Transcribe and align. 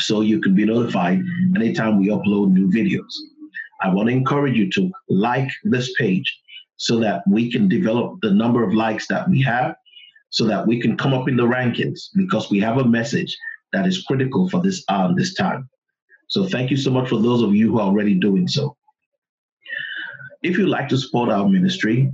so 0.00 0.20
you 0.20 0.40
can 0.40 0.54
be 0.54 0.64
notified 0.64 1.20
anytime 1.56 1.98
we 1.98 2.08
upload 2.08 2.52
new 2.52 2.70
videos. 2.70 3.12
I 3.82 3.88
want 3.88 4.08
to 4.08 4.14
encourage 4.14 4.56
you 4.56 4.70
to 4.72 4.90
like 5.08 5.50
this 5.64 5.92
page 5.98 6.38
so 6.76 6.98
that 7.00 7.22
we 7.26 7.50
can 7.50 7.68
develop 7.68 8.18
the 8.22 8.30
number 8.30 8.64
of 8.64 8.74
likes 8.74 9.06
that 9.08 9.28
we 9.28 9.42
have 9.42 9.74
so 10.30 10.46
that 10.46 10.66
we 10.66 10.80
can 10.80 10.96
come 10.96 11.12
up 11.12 11.28
in 11.28 11.36
the 11.36 11.42
rankings 11.42 12.08
because 12.14 12.50
we 12.50 12.58
have 12.60 12.78
a 12.78 12.84
message 12.84 13.36
that 13.72 13.86
is 13.86 14.02
critical 14.04 14.48
for 14.48 14.62
this 14.62 14.82
um, 14.88 15.14
this 15.16 15.34
time. 15.34 15.68
So 16.28 16.46
thank 16.46 16.70
you 16.70 16.76
so 16.76 16.90
much 16.90 17.08
for 17.08 17.20
those 17.20 17.42
of 17.42 17.52
you 17.54 17.70
who 17.70 17.80
are 17.80 17.88
already 17.88 18.14
doing 18.14 18.46
so. 18.48 18.76
If 20.42 20.56
you'd 20.56 20.68
like 20.68 20.88
to 20.88 20.96
support 20.96 21.28
our 21.28 21.46
ministry, 21.48 22.10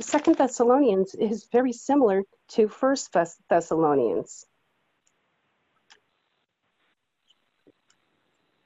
Second 0.00 0.38
Thessalonians 0.38 1.14
is 1.14 1.48
very 1.52 1.72
similar 1.72 2.22
to 2.50 2.68
First 2.68 3.14
Thessalonians. 3.48 4.46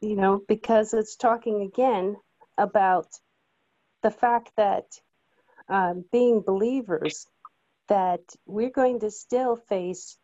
You 0.00 0.16
know, 0.16 0.42
because 0.46 0.94
it's 0.94 1.16
talking 1.16 1.62
again 1.62 2.16
about 2.56 3.08
the 4.02 4.10
fact 4.10 4.52
that 4.56 4.84
um, 5.68 6.04
being 6.12 6.42
believers, 6.42 7.26
that 7.88 8.20
we're 8.46 8.70
going 8.70 9.00
to 9.00 9.10
still 9.10 9.56
face 9.56 10.16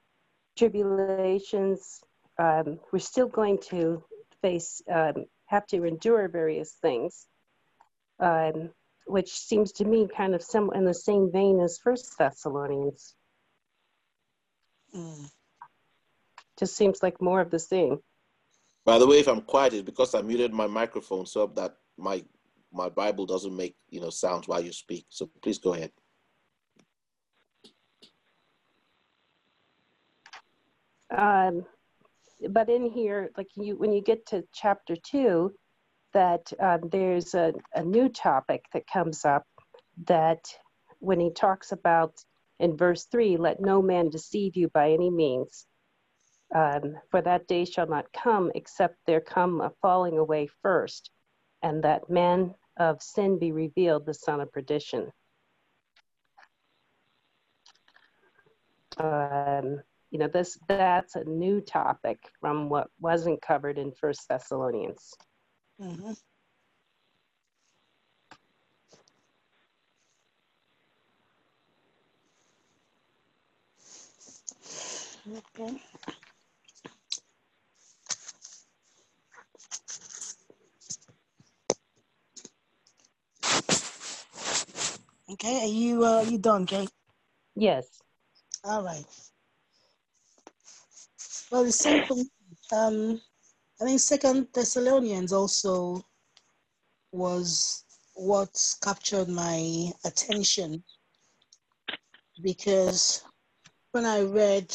tribulations. 0.57 2.01
Um, 2.39 2.81
we're 2.93 2.99
still 2.99 3.29
going 3.29 3.59
to 3.71 4.05
face, 4.41 4.83
um, 4.91 5.27
have 5.47 5.67
to 5.69 5.85
endure 5.85 6.29
various 6.29 6.73
things, 6.73 7.27
um, 8.19 8.71
which 9.07 9.31
seems 9.31 9.73
to 9.73 9.85
me 9.85 10.09
kind 10.15 10.35
of 10.35 10.43
some 10.43 10.71
in 10.75 10.85
the 10.85 10.95
same 10.95 11.31
vein 11.31 11.61
as 11.61 11.79
First 11.79 12.17
Thessalonians. 12.19 13.15
Mm. 14.95 15.31
Just 16.59 16.77
seems 16.77 17.03
like 17.03 17.21
more 17.21 17.41
of 17.41 17.51
the 17.51 17.59
same. 17.59 18.01
By 18.85 18.99
the 18.99 19.07
way, 19.07 19.21
if 19.21 19.29
I'm 19.29 19.43
quiet, 19.43 19.75
it's 19.75 19.83
because 19.83 20.15
I 20.15 20.23
muted 20.23 20.53
my 20.53 20.67
microphone 20.67 21.27
so 21.27 21.47
that 21.57 21.77
my 21.97 22.25
my 22.73 22.89
Bible 22.89 23.27
doesn't 23.27 23.55
make 23.55 23.77
you 23.89 24.01
know 24.01 24.11
sounds 24.11 24.49
while 24.49 24.61
you 24.61 24.73
speak. 24.73 25.07
So 25.09 25.31
please 25.41 25.59
go 25.59 25.75
ahead. 25.75 25.93
Um, 31.17 31.67
but 32.51 32.69
in 32.69 32.91
here, 32.91 33.31
like 33.37 33.49
you, 33.57 33.77
when 33.77 33.93
you 33.93 34.03
get 34.03 34.27
to 34.27 34.45
chapter 34.53 34.97
two, 34.97 35.53
that 36.13 36.53
um, 36.61 36.81
there's 36.91 37.35
a, 37.35 37.53
a 37.75 37.83
new 37.83 38.09
topic 38.09 38.65
that 38.73 38.87
comes 38.87 39.25
up 39.25 39.47
that 40.07 40.45
when 40.99 41.21
he 41.21 41.31
talks 41.31 41.73
about 41.73 42.15
in 42.59 42.77
verse 42.77 43.07
three, 43.11 43.37
let 43.37 43.61
no 43.61 43.83
man 43.83 44.09
deceive 44.09 44.57
you 44.57 44.69
by 44.69 44.93
any 44.93 45.11
means. 45.11 45.67
Um, 46.55 46.97
for 47.11 47.23
that 47.23 47.49
day 47.49 47.65
shall 47.65 47.87
not 47.87 48.13
come 48.13 48.53
except 48.55 48.97
there 49.07 49.21
come 49.21 49.61
a 49.61 49.73
falling 49.81 50.19
away 50.19 50.49
first, 50.63 51.11
and 51.63 51.83
that 51.83 52.11
man 52.11 52.55
of 52.77 53.03
sin 53.03 53.39
be 53.39 53.53
revealed, 53.53 54.07
the 54.07 54.15
son 54.15 54.41
of 54.41 54.53
perdition. 54.53 55.11
Um, 58.99 59.81
you 60.13 60.19
know, 60.19 60.29
this 60.29 60.59
that's 60.69 61.17
a 61.17 61.25
new 61.25 61.63
topic 61.63 62.19
from 62.41 62.69
what 62.69 62.89
wasn't 63.01 63.41
covered 63.43 63.79
in 63.79 63.93
First 63.93 64.29
Thessalonians. 64.29 65.15
Mm-hmm. 65.81 66.13
Okay. 75.39 75.83
Okay, 85.33 85.63
are 85.63 85.67
you 85.67 86.05
uh 86.05 86.21
you 86.23 86.39
done, 86.39 86.67
Kate? 86.67 86.91
Yes. 87.57 87.87
All 88.65 88.83
right. 88.85 89.05
Well, 91.53 91.65
the 91.65 91.73
same 91.73 92.07
for 92.07 92.17
um 92.75 93.21
I 93.79 93.85
think 93.85 94.01
Second 94.01 94.49
Thessalonians 94.55 95.35
also 95.35 96.03
was 97.13 97.85
what 98.15 98.57
captured 98.83 99.29
my 99.29 99.93
attention 100.07 100.83
because 102.43 103.23
when 103.91 104.07
I 104.07 104.23
read 104.23 104.75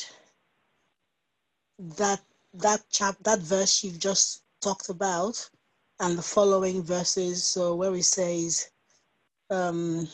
that 1.98 2.22
that 2.54 2.88
chap 2.92 3.16
that 3.24 3.40
verse 3.40 3.84
you've 3.84 3.98
just 3.98 4.44
talked 4.62 4.90
about 4.90 5.50
and 6.00 6.16
the 6.16 6.22
following 6.22 6.84
verses 6.84 7.44
so 7.44 7.74
where 7.74 7.96
he 7.96 8.04
says 8.04 8.70
um 9.50 10.08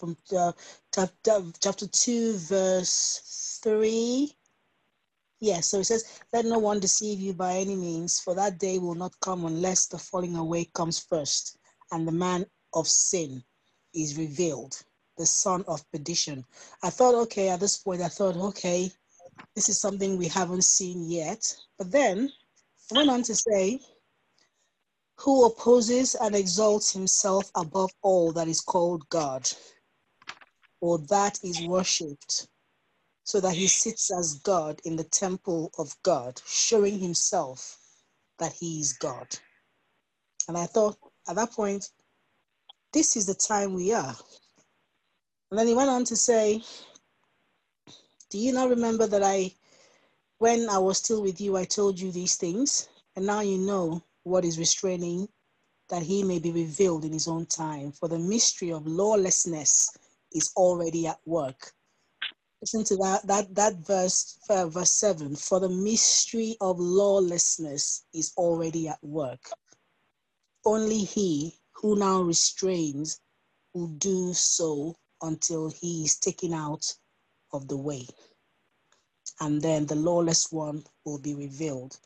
from 0.00 0.16
uh, 0.36 0.52
chapter, 0.94 1.42
chapter 1.60 1.86
2, 1.86 2.38
verse 2.38 3.20
3. 3.62 4.32
Yes, 5.40 5.68
so 5.68 5.80
it 5.80 5.84
says, 5.84 6.20
Let 6.32 6.44
no 6.44 6.58
one 6.58 6.80
deceive 6.80 7.20
you 7.20 7.32
by 7.32 7.54
any 7.54 7.74
means, 7.74 8.20
for 8.20 8.34
that 8.34 8.58
day 8.58 8.78
will 8.78 8.94
not 8.94 9.18
come 9.20 9.44
unless 9.44 9.86
the 9.86 9.98
falling 9.98 10.36
away 10.36 10.66
comes 10.74 10.98
first, 10.98 11.58
and 11.92 12.06
the 12.06 12.12
man 12.12 12.44
of 12.74 12.86
sin 12.86 13.42
is 13.94 14.18
revealed, 14.18 14.80
the 15.16 15.26
son 15.26 15.64
of 15.66 15.88
perdition. 15.90 16.44
I 16.82 16.90
thought, 16.90 17.14
okay, 17.14 17.48
at 17.48 17.60
this 17.60 17.78
point, 17.78 18.02
I 18.02 18.08
thought, 18.08 18.36
okay, 18.36 18.90
this 19.54 19.68
is 19.68 19.80
something 19.80 20.16
we 20.16 20.28
haven't 20.28 20.64
seen 20.64 21.10
yet. 21.10 21.56
But 21.78 21.90
then 21.90 22.30
I 22.92 22.96
went 22.96 23.10
on 23.10 23.22
to 23.22 23.34
say, 23.34 23.80
who 25.18 25.46
opposes 25.46 26.14
and 26.14 26.34
exalts 26.34 26.92
himself 26.92 27.50
above 27.54 27.90
all 28.02 28.32
that 28.32 28.48
is 28.48 28.60
called 28.60 29.08
God 29.10 29.48
or 30.80 30.98
that 31.10 31.38
is 31.44 31.60
worshipped, 31.66 32.48
so 33.30 33.38
that 33.38 33.54
he 33.54 33.68
sits 33.68 34.10
as 34.10 34.40
God 34.40 34.80
in 34.84 34.96
the 34.96 35.04
temple 35.04 35.70
of 35.78 35.94
God, 36.02 36.42
showing 36.48 36.98
himself 36.98 37.78
that 38.40 38.52
he 38.52 38.80
is 38.80 38.92
God. 38.94 39.28
And 40.48 40.58
I 40.58 40.66
thought 40.66 40.98
at 41.28 41.36
that 41.36 41.52
point, 41.52 41.90
this 42.92 43.16
is 43.16 43.26
the 43.26 43.34
time 43.34 43.72
we 43.72 43.92
are. 43.92 44.16
And 45.50 45.60
then 45.60 45.68
he 45.68 45.74
went 45.74 45.90
on 45.90 46.04
to 46.06 46.16
say, 46.16 46.60
Do 48.30 48.38
you 48.38 48.52
not 48.52 48.68
remember 48.68 49.06
that 49.06 49.22
I, 49.22 49.52
when 50.38 50.68
I 50.68 50.78
was 50.78 50.98
still 50.98 51.22
with 51.22 51.40
you, 51.40 51.56
I 51.56 51.64
told 51.64 52.00
you 52.00 52.10
these 52.10 52.34
things? 52.34 52.88
And 53.14 53.26
now 53.26 53.42
you 53.42 53.58
know 53.58 54.02
what 54.24 54.44
is 54.44 54.58
restraining, 54.58 55.28
that 55.88 56.02
he 56.02 56.24
may 56.24 56.40
be 56.40 56.50
revealed 56.50 57.04
in 57.04 57.12
his 57.12 57.28
own 57.28 57.46
time. 57.46 57.92
For 57.92 58.08
the 58.08 58.18
mystery 58.18 58.72
of 58.72 58.88
lawlessness 58.88 59.96
is 60.32 60.50
already 60.56 61.06
at 61.06 61.20
work. 61.26 61.72
Listen 62.60 62.84
to 62.84 62.96
that, 62.96 63.26
that, 63.26 63.54
that 63.54 63.74
verse, 63.86 64.38
uh, 64.50 64.66
verse 64.68 64.90
7 64.90 65.36
For 65.36 65.60
the 65.60 65.68
mystery 65.68 66.56
of 66.60 66.78
lawlessness 66.78 68.04
is 68.12 68.32
already 68.36 68.88
at 68.88 69.02
work. 69.02 69.50
Only 70.64 70.98
he 70.98 71.58
who 71.72 71.96
now 71.96 72.20
restrains 72.22 73.18
will 73.72 73.88
do 73.88 74.34
so 74.34 74.94
until 75.22 75.70
he 75.70 76.04
is 76.04 76.18
taken 76.18 76.52
out 76.52 76.84
of 77.52 77.66
the 77.68 77.76
way. 77.78 78.06
And 79.40 79.62
then 79.62 79.86
the 79.86 79.94
lawless 79.94 80.52
one 80.52 80.84
will 81.04 81.18
be 81.18 81.34
revealed. 81.34 81.98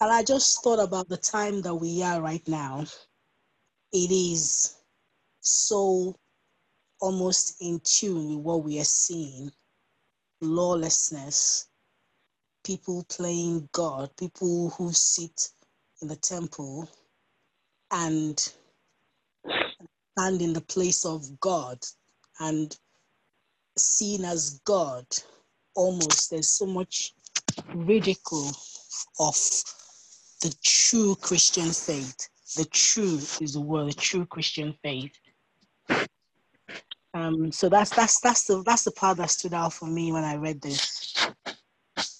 And 0.00 0.10
I 0.10 0.24
just 0.24 0.64
thought 0.64 0.80
about 0.80 1.08
the 1.08 1.16
time 1.16 1.62
that 1.62 1.74
we 1.76 2.02
are 2.02 2.20
right 2.20 2.46
now. 2.48 2.86
It 3.92 4.10
is 4.10 4.74
so 5.40 6.16
almost 7.02 7.56
in 7.62 7.80
tune 7.84 8.36
with 8.36 8.44
what 8.46 8.64
we 8.64 8.80
are 8.80 8.84
seeing 8.86 9.52
lawlessness, 10.42 11.68
people 12.64 13.04
playing 13.10 13.68
God, 13.72 14.10
people 14.18 14.70
who 14.70 14.92
sit 14.92 15.50
in 16.02 16.08
the 16.08 16.16
temple 16.16 16.88
and 17.92 18.38
stand 20.18 20.42
in 20.42 20.52
the 20.54 20.62
place 20.62 21.04
of 21.04 21.40
God 21.40 21.78
and 22.40 22.76
seen 23.78 24.24
as 24.24 24.60
God. 24.64 25.06
Almost 25.76 26.30
there's 26.30 26.50
so 26.50 26.66
much 26.66 27.14
ridicule 27.74 28.52
of 29.20 29.36
the 30.42 30.54
true 30.64 31.16
Christian 31.16 31.70
faith. 31.70 32.28
The 32.56 32.66
true 32.66 33.16
is 33.40 33.54
the 33.54 33.60
word, 33.60 33.88
the 33.90 33.94
true 33.94 34.26
Christian 34.26 34.74
faith. 34.82 35.12
Um, 37.14 37.52
so 37.52 37.68
that's 37.68 37.90
that's 37.90 38.20
that's 38.20 38.44
the 38.44 38.62
that's 38.64 38.84
the 38.84 38.92
part 38.92 39.18
that 39.18 39.30
stood 39.30 39.52
out 39.52 39.72
for 39.72 39.86
me 39.86 40.12
when 40.12 40.24
I 40.24 40.36
read 40.36 40.62
this. 40.62 41.14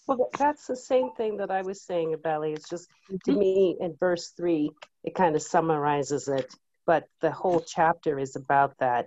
Well, 0.07 0.29
that's 0.39 0.67
the 0.67 0.77
same 0.77 1.13
thing 1.13 1.39
that 1.39 1.51
I 1.51 1.63
was 1.63 1.83
saying, 1.83 2.15
Abeli. 2.15 2.55
It's 2.55 2.69
just 2.69 2.89
to 3.25 3.33
me 3.33 3.77
in 3.81 3.97
verse 3.99 4.33
three, 4.37 4.71
it 5.05 5.15
kind 5.15 5.35
of 5.35 5.43
summarizes 5.43 6.29
it, 6.29 6.53
but 6.87 7.05
the 7.21 7.31
whole 7.31 7.61
chapter 7.61 8.19
is 8.19 8.37
about 8.37 8.77
that 8.79 9.07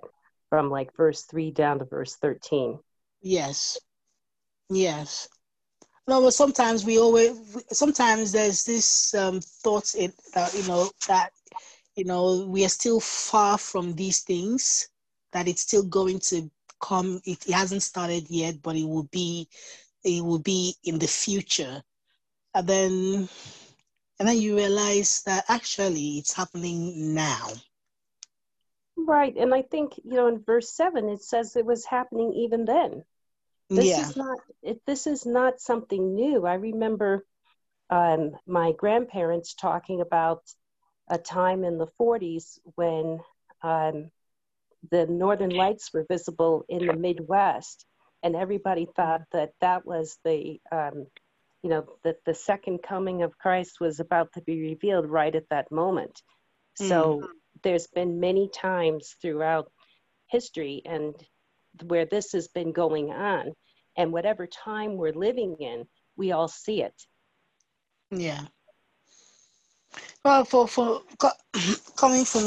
from 0.49 0.69
like 0.69 0.95
verse 0.95 1.23
three 1.23 1.51
down 1.51 1.79
to 1.79 1.85
verse 1.85 2.15
13. 2.15 2.79
Yes. 3.21 3.77
Yes. 4.69 5.27
No, 6.07 6.21
but 6.21 6.33
sometimes 6.33 6.85
we 6.85 6.99
always 6.99 7.57
sometimes 7.71 8.31
there's 8.31 8.63
this 8.63 9.13
um, 9.15 9.41
thought 9.41 9.93
in 9.95 10.13
that 10.33 10.53
you 10.53 10.67
know 10.67 10.89
that 11.07 11.31
you 11.95 12.05
know 12.05 12.45
we 12.47 12.63
are 12.63 12.69
still 12.69 12.99
far 12.99 13.57
from 13.57 13.93
these 13.93 14.21
things 14.21 14.87
that 15.35 15.49
it's 15.49 15.63
still 15.63 15.85
going 15.85 16.21
to 16.21 16.51
come 16.81 17.21
it, 17.25 17.47
it 17.47 17.53
hasn't 17.55 17.83
started 17.83 18.29
yet 18.31 18.63
but 18.63 18.77
it 18.77 18.87
will 18.87 19.09
be 19.11 19.49
it 20.05 20.23
will 20.25 20.39
be 20.39 20.75
in 20.85 20.99
the 20.99 21.07
future 21.07 21.83
and 22.55 22.67
then 22.67 23.29
and 24.19 24.29
then 24.29 24.37
you 24.37 24.57
realize 24.57 25.23
that 25.25 25.45
actually 25.49 26.19
it's 26.19 26.33
happening 26.33 27.15
now 27.15 27.47
Right. 28.97 29.35
And 29.37 29.53
I 29.53 29.63
think, 29.63 29.97
you 30.03 30.13
know, 30.15 30.27
in 30.27 30.43
verse 30.43 30.69
seven, 30.71 31.09
it 31.09 31.21
says 31.23 31.55
it 31.55 31.65
was 31.65 31.85
happening 31.85 32.33
even 32.33 32.65
then. 32.65 33.03
This 33.75 33.97
yeah 33.97 33.99
is 33.99 34.15
not, 34.15 34.39
it, 34.63 34.81
this 34.85 35.07
is 35.07 35.25
not 35.25 35.59
something 35.61 36.15
new. 36.15 36.45
I 36.45 36.55
remember 36.55 37.25
um, 37.89 38.37
my 38.47 38.73
grandparents 38.73 39.53
talking 39.53 40.01
about 40.01 40.43
a 41.09 41.17
time 41.17 41.63
in 41.63 41.77
the 41.77 41.87
40s 41.99 42.59
when 42.75 43.21
um, 43.63 44.11
the 44.91 45.05
northern 45.07 45.51
lights 45.51 45.93
were 45.93 46.05
visible 46.09 46.65
in 46.69 46.85
the 46.85 46.95
Midwest, 46.95 47.85
and 48.23 48.35
everybody 48.35 48.87
thought 48.95 49.21
that 49.31 49.51
that 49.61 49.85
was 49.85 50.17
the, 50.23 50.59
um, 50.71 51.07
you 51.63 51.69
know, 51.69 51.85
that 52.03 52.17
the 52.25 52.33
second 52.33 52.79
coming 52.83 53.23
of 53.23 53.37
Christ 53.37 53.79
was 53.79 53.99
about 53.99 54.33
to 54.33 54.41
be 54.41 54.61
revealed 54.61 55.07
right 55.07 55.33
at 55.35 55.49
that 55.49 55.71
moment. 55.71 56.21
So 56.75 57.29
there's 57.63 57.87
been 57.87 58.19
many 58.19 58.49
times 58.49 59.15
throughout 59.21 59.71
history 60.27 60.81
and 60.85 61.15
where 61.83 62.05
this 62.05 62.31
has 62.33 62.47
been 62.49 62.71
going 62.71 63.11
on, 63.11 63.53
and 63.97 64.11
whatever 64.11 64.47
time 64.47 64.97
we're 64.97 65.13
living 65.13 65.55
in, 65.59 65.85
we 66.17 66.31
all 66.31 66.47
see 66.47 66.81
it. 66.83 66.93
yeah 68.11 68.45
well 70.23 70.45
for 70.45 70.67
for 70.67 71.01
co- 71.17 71.29
coming 71.95 72.25
from 72.25 72.43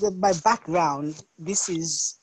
the, 0.00 0.10
my 0.18 0.32
background 0.44 1.22
this 1.38 1.68
is 1.68 2.18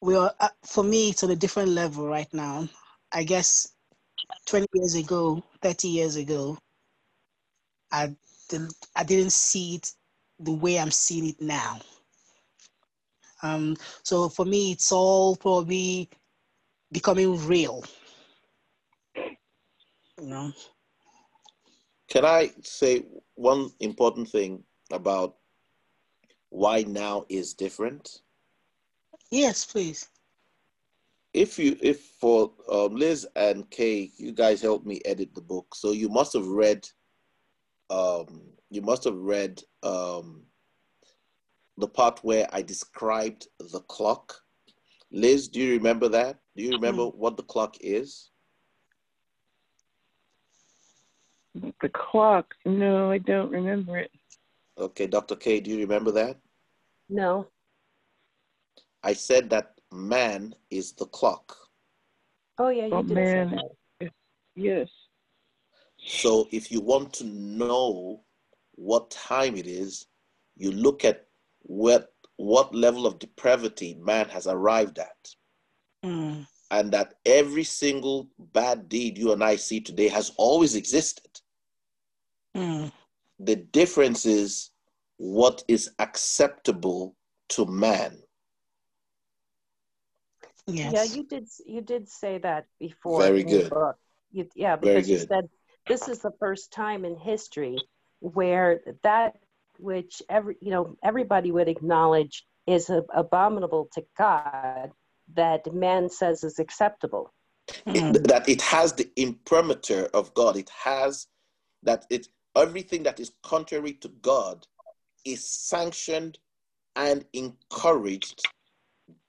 we 0.00 0.16
are 0.16 0.34
uh, 0.40 0.48
for 0.64 0.82
me 0.82 1.10
it's 1.10 1.22
on 1.22 1.30
a 1.30 1.36
different 1.36 1.68
level 1.70 2.06
right 2.06 2.32
now. 2.32 2.68
I 3.12 3.24
guess 3.24 3.74
20 4.46 4.66
years 4.72 4.94
ago 4.94 5.42
30 5.62 5.88
years 5.88 6.16
ago 6.16 6.58
i 7.92 8.14
i 8.96 9.04
didn't 9.04 9.32
see 9.32 9.76
it 9.76 9.92
the 10.40 10.52
way 10.52 10.78
i'm 10.78 10.90
seeing 10.90 11.28
it 11.28 11.40
now. 11.40 11.78
Um 13.42 13.76
so 14.02 14.28
for 14.28 14.44
me 14.44 14.72
it's 14.72 14.92
all 14.92 15.36
probably 15.36 16.08
becoming 16.92 17.46
real. 17.46 17.84
You 20.20 20.26
know? 20.26 20.52
Can 22.08 22.24
I 22.24 22.50
say 22.62 23.04
one 23.40 23.70
important 23.80 24.28
thing 24.28 24.62
about 24.92 25.36
why 26.50 26.82
now 26.82 27.24
is 27.28 27.54
different? 27.54 28.20
yes 29.30 29.64
please 29.64 30.08
If 31.32 31.58
you, 31.58 31.76
if 31.80 32.00
for 32.20 32.52
um, 32.70 32.96
Liz 32.96 33.26
and 33.36 33.70
Kay, 33.70 34.10
you 34.18 34.32
guys 34.32 34.60
helped 34.60 34.86
me 34.86 35.00
edit 35.04 35.34
the 35.34 35.40
book, 35.40 35.74
so 35.74 35.92
you 35.92 36.08
must 36.08 36.32
have 36.34 36.46
read, 36.46 36.86
um, 37.88 38.42
you 38.68 38.82
must 38.82 39.04
have 39.04 39.16
read 39.16 39.62
um, 39.82 40.42
the 41.78 41.88
part 41.88 42.18
where 42.24 42.46
I 42.52 42.62
described 42.62 43.46
the 43.72 43.80
clock. 43.80 44.34
Liz, 45.12 45.48
do 45.48 45.60
you 45.60 45.72
remember 45.72 46.08
that? 46.08 46.40
Do 46.56 46.62
you 46.64 46.72
remember 46.72 47.04
what 47.06 47.36
the 47.36 47.44
clock 47.44 47.76
is? 47.80 48.30
The 51.54 51.88
clock. 51.88 52.54
No, 52.64 53.10
I 53.10 53.18
don't 53.18 53.50
remember 53.50 53.98
it. 53.98 54.10
Okay, 54.78 55.06
Dr. 55.06 55.36
K, 55.36 55.60
do 55.60 55.70
you 55.70 55.78
remember 55.78 56.10
that? 56.12 56.38
No. 57.08 57.48
I 59.02 59.12
said 59.14 59.50
that 59.50 59.80
man 59.92 60.54
is 60.70 60.92
the 60.92 61.06
clock. 61.06 61.56
Oh, 62.58 62.68
yeah, 62.68 62.86
you 62.86 62.94
Oh, 62.94 63.02
did 63.02 63.14
man. 63.14 63.50
say 63.50 63.56
that. 64.00 64.12
Yes. 64.54 64.88
So 65.98 66.46
if 66.50 66.70
you 66.70 66.80
want 66.80 67.12
to 67.14 67.24
know 67.24 68.22
what 68.74 69.10
time 69.10 69.56
it 69.56 69.66
is, 69.66 70.06
you 70.56 70.70
look 70.72 71.04
at 71.04 71.26
what 71.62 72.12
what 72.36 72.74
level 72.74 73.06
of 73.06 73.18
depravity 73.18 73.94
man 74.00 74.26
has 74.30 74.46
arrived 74.46 74.98
at. 74.98 75.34
Mm, 76.02 76.46
And 76.70 76.90
that 76.92 77.14
every 77.26 77.64
single 77.64 78.28
bad 78.38 78.88
deed 78.88 79.18
you 79.18 79.32
and 79.32 79.44
I 79.44 79.56
see 79.56 79.78
today 79.80 80.08
has 80.08 80.32
always 80.38 80.74
existed. 80.74 81.29
Mm, 82.56 82.90
The 83.38 83.56
difference 83.56 84.26
is 84.26 84.70
what 85.16 85.62
is 85.68 85.90
acceptable 85.98 87.16
to 87.50 87.66
man. 87.66 88.18
yes 90.66 90.92
Yeah, 90.92 91.04
you 91.04 91.24
did. 91.24 91.48
You 91.66 91.80
did 91.80 92.08
say 92.08 92.38
that 92.38 92.66
before. 92.78 93.22
Very 93.22 93.42
good. 93.42 93.72
You, 94.32 94.48
yeah, 94.54 94.76
Very 94.76 94.94
because 94.94 95.10
you 95.10 95.18
good. 95.18 95.28
said 95.28 95.48
this 95.88 96.08
is 96.08 96.20
the 96.20 96.32
first 96.38 96.72
time 96.72 97.04
in 97.04 97.16
history 97.16 97.78
where 98.20 98.80
that 99.02 99.34
which 99.78 100.22
every 100.28 100.56
you 100.60 100.70
know 100.70 100.96
everybody 101.02 101.50
would 101.50 101.68
acknowledge 101.68 102.46
is 102.66 102.90
a, 102.90 103.02
abominable 103.14 103.88
to 103.94 104.04
God 104.16 104.92
that 105.34 105.72
man 105.74 106.08
says 106.08 106.44
is 106.44 106.58
acceptable. 106.58 107.32
It- 107.86 108.24
that 108.28 108.48
it 108.48 108.62
has 108.62 108.92
the 108.92 109.10
imprimatur 109.16 110.08
of 110.14 110.32
God. 110.34 110.56
It 110.56 110.70
has 110.70 111.26
that 111.82 112.04
it 112.10 112.28
everything 112.56 113.02
that 113.04 113.20
is 113.20 113.32
contrary 113.42 113.94
to 113.94 114.08
God 114.22 114.66
is 115.24 115.44
sanctioned 115.44 116.38
and 116.96 117.24
encouraged 117.32 118.44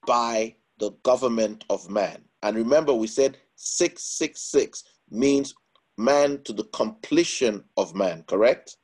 by 0.06 0.56
the 0.80 0.92
government 1.04 1.64
of 1.70 1.90
man. 1.90 2.24
And 2.44 2.58
remember, 2.58 2.94
we 2.94 3.08
said 3.08 3.38
666 3.56 4.84
means 5.10 5.54
man 5.98 6.42
to 6.44 6.54
the 6.54 6.64
completion 6.66 7.64
of 7.78 7.94
man, 7.96 8.24
correct? 8.28 8.78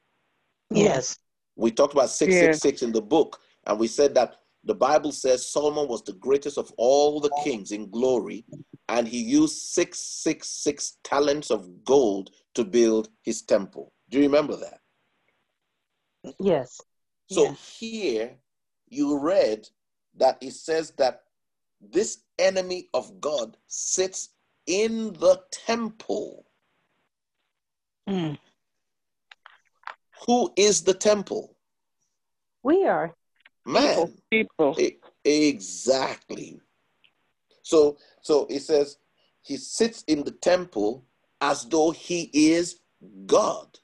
yes 0.72 1.18
We 1.56 1.72
talked 1.72 1.94
about 1.94 2.10
666 2.10 2.84
in 2.84 2.92
the 2.92 3.02
book, 3.02 3.40
and 3.66 3.80
we 3.80 3.88
said 3.88 4.14
that 4.16 4.36
the 4.64 4.76
Bible 4.76 5.12
says 5.12 5.50
Solomon 5.50 5.88
was 5.88 6.04
the 6.04 6.14
greatest 6.14 6.58
of 6.58 6.72
all 6.78 7.20
the 7.20 7.32
kings 7.44 7.72
in 7.72 7.90
glory, 7.90 8.46
and 8.90 9.08
he 9.08 9.22
used 9.22 9.58
666 9.58 10.98
talents 11.04 11.50
of 11.50 11.84
gold 11.84 12.32
to 12.54 12.64
build 12.64 13.10
his 13.24 13.42
temple. 13.42 13.94
Do 14.10 14.18
you 14.18 14.24
remember 14.24 14.56
that? 14.58 14.80
Yes. 16.40 16.82
So 17.30 17.44
Yeah. 17.44 17.54
here 17.54 18.38
you 18.90 19.20
read 19.20 19.68
that 20.16 20.38
it 20.42 20.54
says 20.54 20.92
that 20.92 21.24
this 21.82 22.20
enemy 22.40 22.90
of 22.94 23.20
God 23.22 23.58
sits 23.68 24.30
in 24.66 25.14
the 25.14 25.42
temple. 25.52 26.46
Mm, 28.10 28.38
Who 30.26 30.52
is 30.56 30.84
the 30.84 30.94
temple? 30.94 31.56
We 32.64 32.86
are. 32.86 33.14
Man. 33.66 34.14
People. 34.30 34.76
E- 34.80 34.98
Exactly. 35.26 36.62
So 37.64 37.98
so 38.22 38.46
it 38.50 38.62
says 38.62 38.98
he 39.42 39.58
sits 39.58 40.04
in 40.08 40.24
the 40.24 40.32
temple 40.32 41.06
as 41.42 41.66
though 41.66 41.92
he 41.92 42.30
is 42.34 42.80
God. 43.26 43.78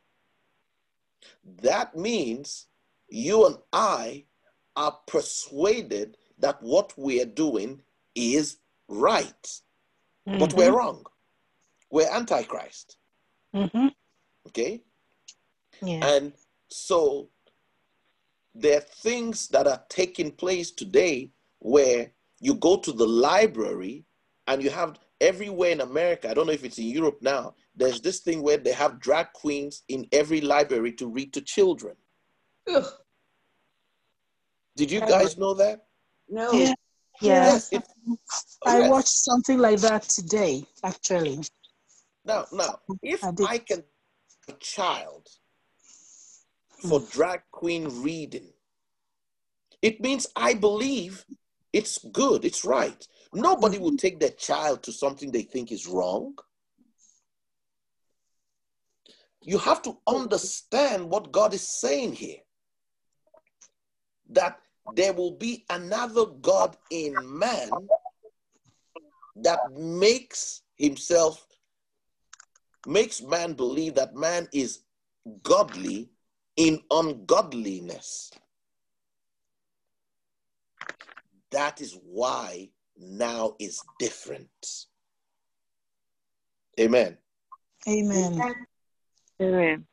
That 1.43 1.95
means 1.95 2.67
you 3.09 3.45
and 3.45 3.57
I 3.71 4.25
are 4.75 4.97
persuaded 5.07 6.17
that 6.39 6.61
what 6.61 6.97
we 6.97 7.21
are 7.21 7.25
doing 7.25 7.81
is 8.15 8.57
right, 8.87 9.61
but 10.25 10.49
Mhm. 10.49 10.53
we're 10.57 10.75
wrong. 10.77 11.05
We're 11.91 12.09
antichrist. 12.09 12.97
Mhm. 13.53 13.93
Okay? 14.47 14.83
Yeah. 15.81 16.15
And 16.15 16.33
so 16.69 17.29
there 18.55 18.77
are 18.77 18.81
things 18.81 19.47
that 19.49 19.67
are 19.67 19.85
taking 19.89 20.31
place 20.31 20.71
today 20.71 21.31
where 21.59 22.13
you 22.39 22.55
go 22.55 22.77
to 22.77 22.91
the 22.91 23.07
library 23.07 24.05
and 24.47 24.61
you 24.63 24.69
have 24.69 24.99
everywhere 25.21 25.71
in 25.71 25.81
America, 25.81 26.29
I 26.29 26.33
don't 26.33 26.47
know 26.47 26.53
if 26.53 26.63
it's 26.63 26.77
in 26.77 26.87
Europe 26.87 27.21
now, 27.21 27.55
there's 27.75 28.01
this 28.01 28.19
thing 28.19 28.41
where 28.43 28.57
they 28.57 28.71
have 28.71 28.99
drag 28.99 29.33
queens 29.33 29.83
in 29.87 30.07
every 30.11 30.41
library 30.41 30.91
to 30.93 31.07
read 31.07 31.33
to 31.33 31.41
children. 31.41 31.95
Ugh, 32.73 32.85
Did 34.75 34.91
you 34.91 34.99
guys 35.01 35.37
know 35.37 35.53
that? 35.55 35.85
no. 36.29 36.51
Yeah. 36.53 36.73
Yeah. 37.21 37.45
Yes. 37.45 37.71
It, 37.71 37.83
I 38.65 38.79
yes. 38.79 38.89
watched 38.89 39.07
something 39.29 39.59
like 39.59 39.79
that 39.79 40.03
today, 40.03 40.65
actually. 40.83 41.39
Now, 42.25 42.45
now, 42.51 42.79
if 43.01 43.23
I. 43.23 43.31
I 43.47 43.57
can 43.59 43.83
a 44.49 44.53
child 44.53 45.27
for 46.79 46.99
Mm. 46.99 47.11
drag 47.11 47.41
queen 47.51 47.87
reading, 48.01 48.51
it 49.81 50.01
means 50.01 50.27
I 50.35 50.53
believe 50.53 51.25
it's 51.71 51.97
good, 52.11 52.43
it's 52.45 52.65
right. 52.65 53.07
Nobody 53.33 53.77
will 53.77 53.95
take 53.95 54.19
their 54.19 54.31
child 54.31 54.83
to 54.83 54.91
something 54.91 55.31
they 55.31 55.43
think 55.43 55.71
is 55.71 55.87
wrong. 55.87 56.35
You 59.45 59.57
have 59.57 59.81
to 59.83 59.97
understand 60.07 61.09
what 61.09 61.31
God 61.31 61.53
is 61.53 61.67
saying 61.67 62.13
here. 62.13 62.37
That 64.29 64.59
there 64.95 65.13
will 65.13 65.31
be 65.31 65.65
another 65.69 66.25
God 66.25 66.77
in 66.89 67.13
man 67.37 67.71
that 69.37 69.59
makes 69.71 70.61
himself 70.75 71.45
makes 72.85 73.21
man 73.21 73.53
believe 73.53 73.95
that 73.95 74.15
man 74.15 74.47
is 74.51 74.81
godly 75.41 76.09
in 76.57 76.81
ungodliness. 76.91 78.31
That 81.51 81.81
is 81.81 81.97
why 82.03 82.69
now 82.97 83.55
is 83.59 83.81
different. 83.99 84.49
Amen. 86.79 87.17
Amen. 87.87 88.41
Amen. 89.41 89.85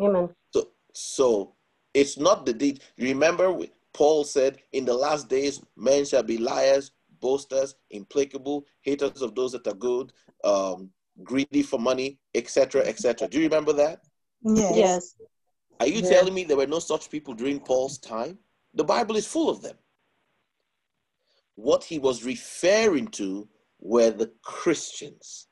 Amen. 0.00 0.28
So, 0.52 0.68
so 0.92 1.54
it's 1.94 2.18
not 2.18 2.46
the 2.46 2.52
deed. 2.52 2.80
Remember, 2.98 3.56
Paul 3.92 4.24
said, 4.24 4.58
"In 4.72 4.84
the 4.84 4.94
last 4.94 5.28
days, 5.28 5.62
men 5.76 6.04
shall 6.04 6.22
be 6.22 6.38
liars, 6.38 6.92
boasters, 7.20 7.74
implacable, 7.90 8.66
haters 8.82 9.22
of 9.22 9.34
those 9.34 9.52
that 9.52 9.66
are 9.66 9.74
good, 9.74 10.12
um, 10.44 10.90
greedy 11.22 11.62
for 11.62 11.78
money, 11.78 12.18
etc., 12.34 12.82
etc." 12.82 13.28
Do 13.28 13.38
you 13.38 13.44
remember 13.44 13.72
that? 13.74 14.04
Yes. 14.42 14.76
Yes. 14.76 15.14
Are 15.80 15.86
you 15.86 16.00
Yeah. 16.02 16.10
telling 16.10 16.34
me 16.34 16.44
there 16.44 16.56
were 16.56 16.66
no 16.66 16.78
such 16.78 17.10
people 17.10 17.34
during 17.34 17.60
Paul's 17.60 17.98
time? 17.98 18.38
The 18.74 18.84
Bible 18.84 19.16
is 19.16 19.26
full 19.26 19.50
of 19.50 19.62
them. 19.62 19.76
What 21.54 21.84
he 21.84 21.98
was 21.98 22.24
referring 22.24 23.08
to 23.08 23.48
were 23.78 24.10
the 24.10 24.28
Christians. 24.42 25.48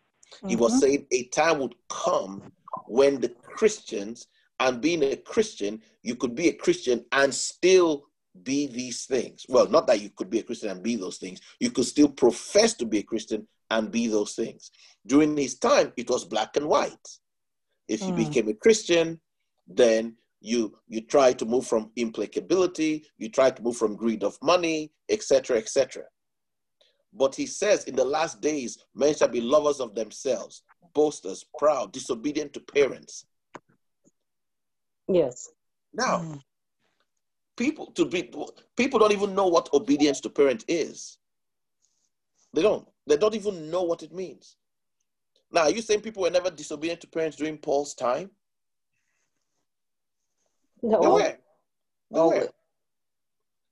He 0.47 0.57
was 0.57 0.75
Mhm. 0.75 0.81
saying 0.81 1.07
a 1.11 1.25
time 1.25 1.59
would 1.61 1.75
come 1.89 2.43
when 2.87 3.21
the 3.21 3.29
Christians, 3.29 4.27
and 4.59 4.81
being 4.81 5.03
a 5.03 5.17
Christian, 5.17 5.83
you 6.03 6.15
could 6.17 6.35
be 6.35 6.49
a 6.49 6.53
Christian 6.53 7.05
and 7.13 7.35
still 7.35 8.07
be 8.43 8.67
these 8.67 9.07
things. 9.07 9.45
Well, 9.49 9.69
not 9.69 9.87
that 9.87 10.01
you 10.01 10.11
could 10.11 10.31
be 10.31 10.39
a 10.39 10.43
Christian 10.43 10.71
and 10.71 10.83
be 10.83 10.97
those 10.97 11.19
things. 11.19 11.41
You 11.59 11.71
could 11.71 11.87
still 11.87 12.09
profess 12.09 12.75
to 12.75 12.87
be 12.87 12.99
a 12.99 13.03
Christian 13.03 13.49
and 13.71 13.91
be 13.91 14.07
those 14.07 14.35
things. 14.35 14.71
During 15.07 15.37
his 15.37 15.59
time, 15.59 15.93
it 15.97 16.09
was 16.11 16.25
black 16.25 16.57
and 16.57 16.69
white. 16.69 17.09
If 17.89 18.07
you 18.07 18.13
Mm. 18.13 18.17
became 18.17 18.49
a 18.49 18.55
Christian, 18.55 19.21
then 19.67 20.17
you 20.41 20.79
you 20.89 21.03
try 21.03 21.33
to 21.35 21.45
move 21.45 21.67
from 21.67 21.91
implacability, 21.97 23.05
you 23.19 23.29
try 23.29 23.51
to 23.51 23.63
move 23.63 23.77
from 23.77 23.97
greed 23.97 24.25
of 24.25 24.39
money, 24.43 24.91
etc., 25.09 25.59
etc. 25.59 26.05
But 27.13 27.35
he 27.35 27.47
says, 27.47 27.85
in 27.85 27.97
the 27.97 28.05
last 28.05 28.41
days, 28.41 28.79
men 28.95 29.15
shall 29.15 29.29
be 29.29 29.41
lovers 29.41 29.81
of 29.81 29.95
themselves, 29.95 30.63
boasters, 30.95 31.45
proud, 31.59 31.93
disobedient 31.93 32.53
to 32.55 32.61
parents. 32.61 33.27
Yes. 35.09 35.51
Now, 35.93 36.21
Mm. 36.21 36.43
people 37.57 37.87
to 37.93 38.05
be 38.05 38.33
people 38.77 38.99
don't 39.01 39.13
even 39.13 39.35
know 39.35 39.49
what 39.49 39.73
obedience 39.75 40.21
to 40.21 40.31
parent 40.31 40.65
is. 40.69 41.19
They 42.53 42.63
don't. 42.63 42.89
They 43.07 43.17
don't 43.17 43.35
even 43.35 43.71
know 43.71 43.83
what 43.83 44.03
it 44.03 44.13
means. 44.13 44.57
Now, 45.51 45.63
are 45.63 45.71
you 45.71 45.83
saying 45.83 46.03
people 46.03 46.23
were 46.23 46.31
never 46.31 46.51
disobedient 46.51 47.01
to 47.01 47.09
parents 47.09 47.37
during 47.37 47.59
Paul's 47.59 47.95
time? 47.95 48.31
They 50.83 50.89
No. 50.89 51.15
were. 51.15 51.39
They 52.11 52.21
Oh, 52.21 52.29
were. 52.29 52.49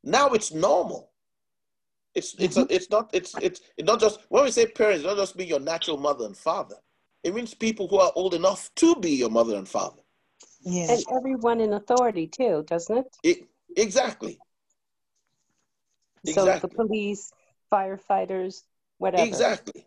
Now 0.02 0.30
it's 0.30 0.52
normal. 0.52 1.12
It's 2.14 2.34
it's 2.38 2.56
a, 2.56 2.66
it's 2.70 2.90
not 2.90 3.10
it's 3.12 3.34
it's 3.40 3.60
it's 3.76 3.86
not 3.86 4.00
just 4.00 4.20
when 4.28 4.44
we 4.44 4.50
say 4.50 4.66
parents, 4.66 5.04
it 5.04 5.06
not 5.06 5.16
just 5.16 5.36
mean 5.36 5.48
your 5.48 5.60
natural 5.60 5.96
mother 5.96 6.26
and 6.26 6.36
father. 6.36 6.76
It 7.22 7.34
means 7.34 7.54
people 7.54 7.88
who 7.88 7.98
are 7.98 8.12
old 8.14 8.34
enough 8.34 8.70
to 8.76 8.96
be 8.96 9.10
your 9.10 9.30
mother 9.30 9.56
and 9.56 9.68
father. 9.68 10.02
Yeah. 10.62 10.92
And 10.92 11.04
everyone 11.16 11.60
in 11.60 11.72
authority 11.72 12.26
too, 12.26 12.64
doesn't 12.66 12.96
it? 12.96 13.16
It, 13.22 13.48
exactly. 13.76 14.38
So 16.26 16.44
the 16.44 16.68
police, 16.68 17.32
firefighters, 17.72 18.62
whatever. 18.98 19.26
Exactly. 19.26 19.86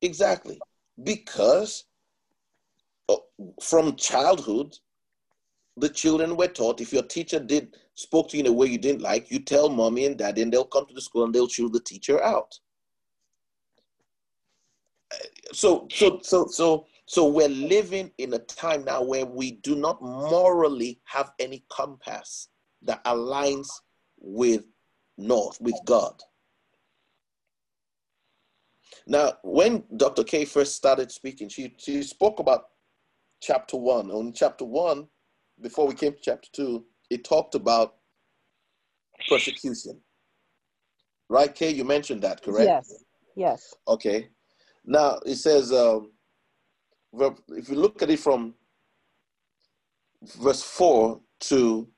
Exactly. 0.00 0.60
Because 1.02 1.84
uh, 3.08 3.16
from 3.60 3.96
childhood, 3.96 4.76
the 5.76 5.88
children 5.88 6.36
were 6.36 6.48
taught 6.48 6.80
if 6.80 6.92
your 6.92 7.02
teacher 7.02 7.40
did 7.40 7.76
spoke 7.94 8.28
to 8.30 8.36
you 8.36 8.44
in 8.44 8.48
a 8.48 8.52
way 8.52 8.66
you 8.66 8.78
didn't 8.78 9.02
like, 9.02 9.30
you 9.30 9.38
tell 9.38 9.68
mommy 9.68 10.06
and 10.06 10.18
daddy, 10.18 10.42
and 10.42 10.52
they'll 10.52 10.64
come 10.64 10.86
to 10.86 10.94
the 10.94 11.00
school 11.00 11.24
and 11.24 11.34
they'll 11.34 11.48
chew 11.48 11.68
the 11.68 11.80
teacher 11.80 12.22
out. 12.22 12.58
So 15.52 15.86
so 15.92 16.20
so 16.22 16.46
so 16.46 16.86
so 17.06 17.26
we're 17.26 17.48
living 17.48 18.10
in 18.18 18.32
a 18.32 18.38
time 18.38 18.84
now 18.84 19.02
where 19.02 19.26
we 19.26 19.52
do 19.52 19.74
not 19.74 20.00
morally 20.00 21.00
have 21.04 21.32
any 21.38 21.64
compass 21.70 22.48
that 22.82 23.04
aligns 23.04 23.68
with 24.18 24.64
north, 25.18 25.60
with 25.60 25.78
God. 25.84 26.14
Now, 29.06 29.34
when 29.42 29.84
Dr. 29.96 30.24
K 30.24 30.44
first 30.44 30.76
started 30.76 31.10
speaking, 31.10 31.48
she, 31.48 31.74
she 31.76 32.02
spoke 32.02 32.38
about 32.38 32.66
chapter 33.40 33.76
one. 33.76 34.10
On 34.10 34.32
chapter 34.32 34.64
one, 34.64 35.08
before 35.62 35.86
we 35.86 35.94
came 35.94 36.12
to 36.12 36.18
chapter 36.20 36.48
two, 36.52 36.84
it 37.10 37.24
talked 37.24 37.54
about 37.54 37.94
persecution. 39.28 40.00
Right, 41.28 41.54
Kay? 41.54 41.70
You 41.70 41.84
mentioned 41.84 42.22
that, 42.22 42.42
correct? 42.42 42.66
Yes. 42.66 43.04
Yes. 43.36 43.74
Okay. 43.88 44.28
Now 44.84 45.18
it 45.24 45.36
says, 45.36 45.72
um, 45.72 46.12
if 47.48 47.68
you 47.68 47.76
look 47.76 48.02
at 48.02 48.10
it 48.10 48.18
from 48.18 48.54
verse 50.40 50.62
four 50.62 51.20
to, 51.40 51.88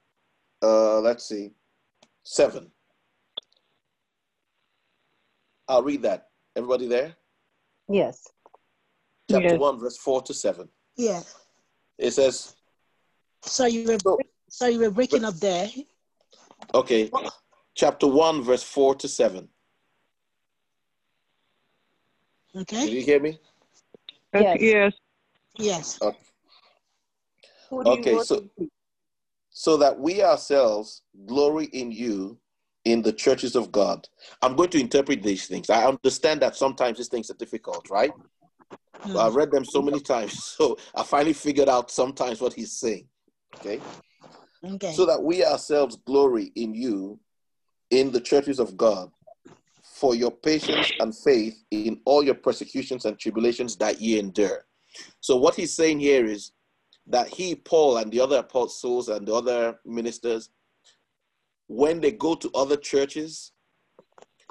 uh, 0.63 1.01
let's 1.01 1.29
see, 1.29 1.51
seven. 2.23 2.71
I'll 5.67 5.83
read 5.83 6.03
that. 6.03 6.29
Everybody 6.57 6.87
there? 6.87 7.17
Yes. 7.89 8.23
Chapter 9.31 9.49
Yes. 9.49 9.59
one, 9.59 9.79
verse 9.79 9.97
four 9.97 10.23
to 10.23 10.35
seven. 10.35 10.69
Yes. 10.97 11.35
It 11.99 12.13
says, 12.13 12.55
So 13.47 13.67
you 13.67 13.87
were 13.87 13.99
So- 13.99 14.19
so 14.49 14.67
you 14.67 14.79
were 14.79 14.91
breaking 14.91 15.25
up 15.25 15.35
there. 15.35 15.69
okay, 16.75 17.11
chapter 17.75 18.07
one, 18.07 18.43
verse 18.43 18.63
four 18.63 18.95
to 18.97 19.09
seven. 19.09 19.49
Did 22.55 22.63
Okay. 22.63 22.89
you 22.91 23.03
hear 23.03 23.21
me? 23.21 23.39
Yes. 24.33 24.59
yes. 24.61 24.93
Yes. 25.57 25.99
who 27.69 27.83
do 27.85 27.91
you 27.91 27.97
Okay, 27.99 28.19
so- 28.25 28.49
so 29.51 29.77
that 29.77 29.99
we 29.99 30.23
ourselves 30.23 31.03
glory 31.27 31.67
in 31.67 31.91
you 31.93 32.39
in 32.85 33.03
the 33.03 33.13
churches 33.13 33.57
of 33.57 33.73
God. 33.73 34.09
I'm 34.43 34.55
going 34.57 34.71
to 34.71 34.81
interpret 34.81 35.23
these 35.23 35.47
things. 35.47 35.71
I 35.71 35.87
understand 35.87 36.43
that 36.43 36.55
sometimes 36.57 36.99
these 36.99 37.09
things 37.09 37.31
are 37.31 37.35
difficult, 37.35 37.89
right? 37.89 38.13
Mm. 39.05 39.17
I've 39.17 39.35
read 39.35 39.51
them 39.51 39.65
so 39.65 39.81
many 39.81 40.01
times, 40.01 40.43
so 40.57 40.77
I 40.95 41.03
finally 41.03 41.33
figured 41.33 41.69
out 41.69 41.91
sometimes 41.91 42.41
what 42.41 42.53
he's 42.53 42.73
saying. 42.73 43.09
Okay. 43.57 43.81
Okay. 44.65 44.93
So 44.93 45.07
that 45.07 45.23
we 45.23 45.45
ourselves 45.45 45.97
glory 46.05 46.53
in 46.55 46.75
you 46.75 47.19
in 47.91 48.11
the 48.11 48.21
churches 48.21 48.59
of 48.59 48.77
God 48.77 49.11
for 49.83 50.15
your 50.15 50.31
patience 50.31 50.91
and 51.01 51.17
faith 51.17 51.63
in 51.71 52.01
all 52.05 52.23
your 52.23 52.35
persecutions 52.35 53.05
and 53.05 53.19
tribulations 53.19 53.77
that 53.77 54.01
ye 54.01 54.19
endure. 54.19 54.67
So 55.21 55.37
what 55.37 55.55
he's 55.55 55.73
saying 55.73 56.01
here 56.01 56.25
is 56.25 56.53
that 57.07 57.29
he, 57.29 57.55
Paul, 57.55 57.99
and 57.99 58.11
the 58.11 58.21
other 58.21 58.39
apostles 58.39 59.09
and 59.09 59.27
the 59.29 59.35
other 59.35 59.79
ministers 59.85 60.51
when 61.67 62.01
they 62.01 62.13
go 62.13 62.35
to 62.35 62.51
other 62.55 62.77
churches, 62.77 63.53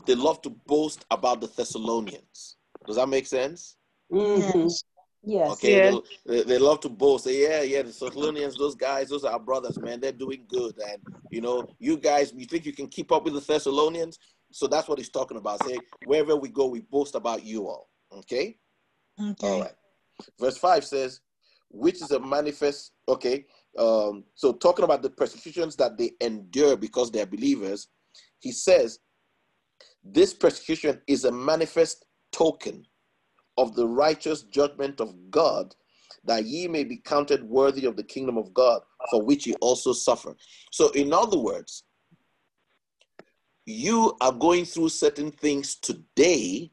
they 0.05 0.15
love 0.15 0.41
to 0.41 0.49
boast 0.49 1.05
about 1.11 1.41
the 1.41 1.47
Thessalonians. 1.47 2.57
Does 2.85 2.95
that 2.95 3.07
make 3.07 3.27
sense? 3.27 3.77
Mhm. 4.11 4.71
Yes. 5.23 5.49
Yes. 5.49 5.51
Okay, 5.53 5.75
Yeah. 5.75 5.91
they, 6.25 6.37
they, 6.37 6.43
they 6.43 6.57
love 6.57 6.79
to 6.81 6.89
boast. 6.89 7.25
Say, 7.25 7.41
yeah, 7.43 7.61
yeah, 7.61 7.81
the 7.81 7.89
Thessalonians, 7.89 8.57
those 8.57 8.75
guys, 8.75 9.09
those 9.09 9.23
are 9.23 9.33
our 9.33 9.39
brothers, 9.39 9.79
man. 9.79 9.99
They're 9.99 10.11
doing 10.11 10.45
good. 10.47 10.77
And, 10.89 11.01
you 11.31 11.41
know, 11.41 11.67
you 11.79 11.97
guys, 11.97 12.33
you 12.35 12.45
think 12.45 12.65
you 12.65 12.73
can 12.73 12.87
keep 12.87 13.11
up 13.11 13.23
with 13.25 13.33
the 13.33 13.39
Thessalonians? 13.41 14.19
So 14.51 14.67
that's 14.67 14.87
what 14.87 14.97
he's 14.97 15.09
talking 15.09 15.37
about. 15.37 15.63
Say, 15.63 15.77
wherever 16.05 16.35
we 16.35 16.49
go, 16.49 16.67
we 16.67 16.81
boast 16.81 17.15
about 17.15 17.43
you 17.43 17.67
all. 17.67 17.89
Okay? 18.11 18.57
Okay. 19.19 19.47
All 19.47 19.61
right. 19.61 19.73
Verse 20.39 20.57
5 20.57 20.85
says, 20.85 21.21
which 21.69 22.01
is 22.01 22.11
a 22.11 22.19
manifest, 22.19 22.91
okay. 23.07 23.45
Um, 23.77 24.25
so 24.35 24.53
talking 24.53 24.85
about 24.85 25.01
the 25.01 25.09
persecutions 25.09 25.75
that 25.77 25.97
they 25.97 26.11
endure 26.21 26.77
because 26.77 27.09
they're 27.09 27.25
believers, 27.25 27.87
he 28.39 28.51
says, 28.51 28.99
this 30.03 30.33
persecution 30.33 31.01
is 31.07 31.25
a 31.25 31.31
manifest 31.31 32.05
token 32.31 32.85
of 33.57 33.75
the 33.75 33.87
righteous 33.87 34.43
judgment 34.43 34.99
of 34.99 35.13
God, 35.29 35.75
that 36.25 36.45
ye 36.45 36.67
may 36.67 36.83
be 36.83 36.97
counted 36.97 37.43
worthy 37.43 37.85
of 37.85 37.95
the 37.95 38.03
kingdom 38.03 38.37
of 38.37 38.53
God, 38.53 38.81
for 39.11 39.21
which 39.21 39.45
ye 39.45 39.55
also 39.61 39.93
suffer. 39.93 40.35
So, 40.71 40.89
in 40.91 41.13
other 41.13 41.37
words, 41.37 41.83
you 43.65 44.15
are 44.21 44.31
going 44.31 44.65
through 44.65 44.89
certain 44.89 45.31
things 45.31 45.75
today 45.75 46.71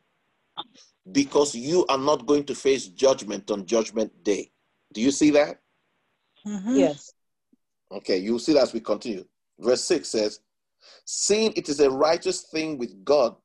because 1.13 1.55
you 1.55 1.87
are 1.87 1.99
not 1.99 2.27
going 2.27 2.45
to 2.45 2.55
face 2.55 2.87
judgment 2.89 3.51
on 3.51 3.67
judgment 3.67 4.13
day. 4.25 4.51
Do 4.93 5.01
you 5.01 5.11
see 5.11 5.31
that? 5.31 5.61
Mhm. 6.45 6.77
Yes. 6.77 7.13
Okay, 7.93 8.19
you'll 8.19 8.39
see 8.39 8.53
that 8.55 8.63
as 8.63 8.73
we 8.73 8.81
continue. 8.81 9.27
Verse 9.59 9.85
6 9.85 10.09
says, 10.09 10.41
Seeing 11.05 11.53
it 11.57 11.69
is 11.69 11.81
a 11.81 11.91
righteous 11.91 12.43
thing 12.43 12.79
with 12.79 13.05
God 13.05 13.37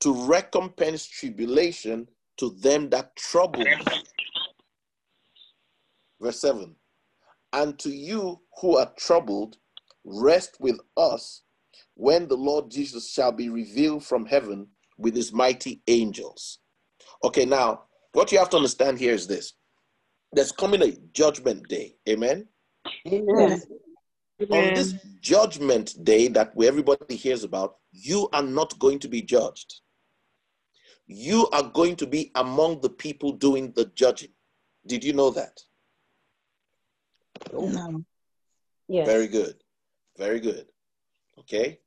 to 0.00 0.12
recompense 0.26 1.06
tribulation 1.06 2.08
to 2.38 2.50
them 2.60 2.90
that 2.90 3.14
trouble. 3.16 3.64
Verse 6.20 6.40
7 6.40 6.74
And 7.52 7.78
to 7.80 7.90
you 7.90 8.40
who 8.60 8.76
are 8.76 8.92
troubled, 8.96 9.56
rest 10.04 10.56
with 10.60 10.78
us 10.96 11.42
when 11.94 12.28
the 12.28 12.36
Lord 12.36 12.70
Jesus 12.70 13.12
shall 13.12 13.32
be 13.32 13.48
revealed 13.48 14.04
from 14.04 14.26
heaven 14.26 14.68
with 14.98 15.14
his 15.14 15.32
mighty 15.32 15.82
angels. 15.86 16.58
Okay, 17.24 17.44
now, 17.44 17.84
what 18.12 18.32
you 18.32 18.38
have 18.38 18.50
to 18.50 18.56
understand 18.56 18.98
here 18.98 19.14
is 19.14 19.26
this 19.26 19.54
there's 20.32 20.52
coming 20.52 20.82
a 20.82 20.96
judgment 21.12 21.68
day. 21.68 21.96
Amen. 22.08 22.48
Yes. 23.04 23.66
on 24.50 24.74
this 24.74 24.94
judgment 25.20 25.94
day 26.04 26.28
that 26.28 26.52
everybody 26.60 27.16
hears 27.16 27.44
about, 27.44 27.76
you 27.92 28.28
are 28.32 28.42
not 28.42 28.78
going 28.78 28.98
to 29.00 29.08
be 29.08 29.22
judged. 29.22 29.81
You 31.06 31.48
are 31.52 31.64
going 31.64 31.96
to 31.96 32.06
be 32.06 32.30
among 32.34 32.80
the 32.80 32.88
people 32.88 33.32
doing 33.32 33.72
the 33.72 33.86
judging. 33.94 34.30
Did 34.86 35.04
you 35.04 35.12
know 35.12 35.30
that? 35.30 35.62
No. 37.52 38.04
Yes. 38.88 39.06
Very 39.06 39.26
good. 39.28 39.56
Very 40.16 40.40
good. 40.40 40.66
Okay. 41.38 41.80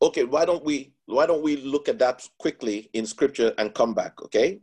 Okay, 0.00 0.24
why 0.24 0.44
don't 0.44 0.64
we 0.64 0.92
why 1.06 1.26
don't 1.26 1.42
we 1.42 1.56
look 1.56 1.88
at 1.88 1.98
that 1.98 2.28
quickly 2.38 2.90
in 2.92 3.06
scripture 3.06 3.52
and 3.58 3.72
come 3.74 3.94
back, 3.94 4.20
okay? 4.22 4.60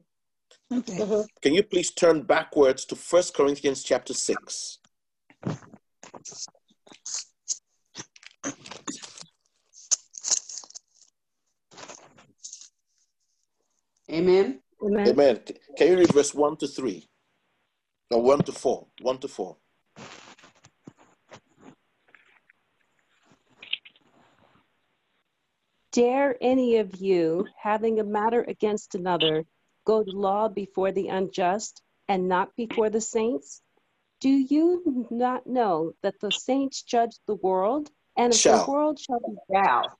Okay. 0.71 0.97
Mhm. 0.97 1.25
Can 1.41 1.53
you 1.53 1.63
please 1.63 1.91
turn 1.91 2.23
backwards 2.23 2.85
to 2.85 2.95
First 2.95 3.33
Corinthians 3.33 3.83
chapter 3.83 4.13
6? 4.13 4.79
Amen. 14.11 14.59
Amen. 14.83 15.07
Amen. 15.07 15.39
Can 15.77 15.87
you 15.87 15.97
read 15.97 16.13
verse 16.13 16.33
1 16.33 16.57
to 16.57 16.67
3? 16.67 17.07
Or 18.11 18.21
1 18.21 18.43
to 18.43 18.51
4? 18.51 18.87
1 19.01 19.17
to 19.19 19.27
4. 19.27 19.57
Dare 25.91 26.37
any 26.41 26.77
of 26.77 26.95
you, 26.97 27.47
having 27.61 27.99
a 27.99 28.03
matter 28.03 28.43
against 28.47 28.95
another, 28.95 29.45
go 29.85 30.03
to 30.03 30.11
law 30.11 30.47
before 30.47 30.91
the 30.91 31.07
unjust 31.07 31.81
and 32.07 32.27
not 32.27 32.55
before 32.55 32.89
the 32.89 33.01
saints? 33.01 33.61
Do 34.21 34.29
you 34.29 35.07
not 35.09 35.47
know 35.47 35.93
that 36.03 36.19
the 36.19 36.31
saints 36.31 36.83
judge 36.83 37.15
the 37.27 37.35
world? 37.35 37.89
And 38.17 38.33
if 38.33 38.39
Shall. 38.39 38.65
the 38.65 38.71
world 38.71 38.99
shall 38.99 39.19
be 39.19 39.35
Shall. 39.53 39.97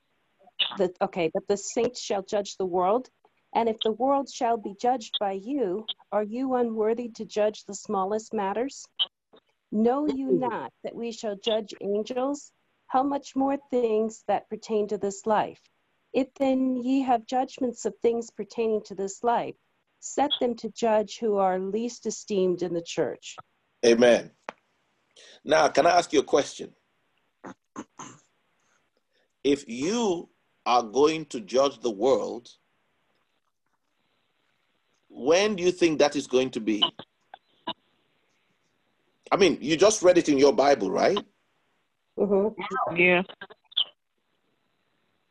that 0.78 0.92
okay, 1.02 1.32
but 1.34 1.48
the 1.48 1.58
saints 1.58 2.02
shall 2.02 2.22
judge 2.22 2.58
the 2.58 2.66
world. 2.66 3.10
And 3.54 3.68
if 3.68 3.78
the 3.84 3.92
world 3.92 4.30
shall 4.30 4.58
be 4.58 4.76
judged 4.80 5.18
by 5.20 5.34
you, 5.34 5.86
are 6.12 6.24
you 6.24 6.56
unworthy 6.56 7.10
to 7.16 7.26
judge 7.26 7.66
the 7.66 7.74
smallest 7.74 8.34
matters? 8.34 8.86
Know 9.72 10.08
you 10.08 10.32
not 10.32 10.72
that 10.84 10.96
we 10.96 11.12
shall 11.12 11.36
judge 11.36 11.74
angels? 11.82 12.52
How 12.88 13.04
much 13.04 13.36
more 13.36 13.58
things 13.70 14.24
that 14.28 14.50
pertain 14.50 14.88
to 14.90 14.98
this 14.98 15.26
life? 15.26 15.62
If 16.14 16.34
then 16.36 16.76
ye 16.76 17.02
have 17.02 17.26
judgments 17.26 17.86
of 17.86 17.94
things 18.02 18.32
pertaining 18.32 18.82
to 18.86 18.96
this 18.96 19.24
life, 19.24 19.56
set 20.00 20.32
them 20.40 20.56
to 20.56 20.70
judge 20.70 21.20
who 21.20 21.38
are 21.38 21.60
least 21.60 22.06
esteemed 22.06 22.62
in 22.62 22.74
the 22.74 22.82
church. 22.82 23.36
Amen. 23.86 24.32
Now, 25.44 25.68
can 25.68 25.86
I 25.86 25.92
ask 25.92 26.12
you 26.14 26.20
a 26.20 26.24
question? 26.24 26.74
If 29.44 29.68
you 29.68 30.30
are 30.66 30.84
going 30.84 31.26
to 31.26 31.40
judge 31.40 31.80
the 31.80 31.92
world, 31.92 32.50
when 35.10 35.56
do 35.56 35.64
you 35.64 35.72
think 35.72 36.00
that 36.00 36.16
is 36.16 36.28
going 36.28 36.52
to 36.52 36.60
be? 36.60 36.82
I 39.32 39.38
mean, 39.38 39.58
you 39.62 39.76
just 39.78 40.02
read 40.02 40.18
it 40.18 40.30
in 40.30 40.38
your 40.38 40.54
Bible, 40.54 40.90
right? 40.90 41.20
Mhm. 42.18 42.56
Yeah. 42.96 43.24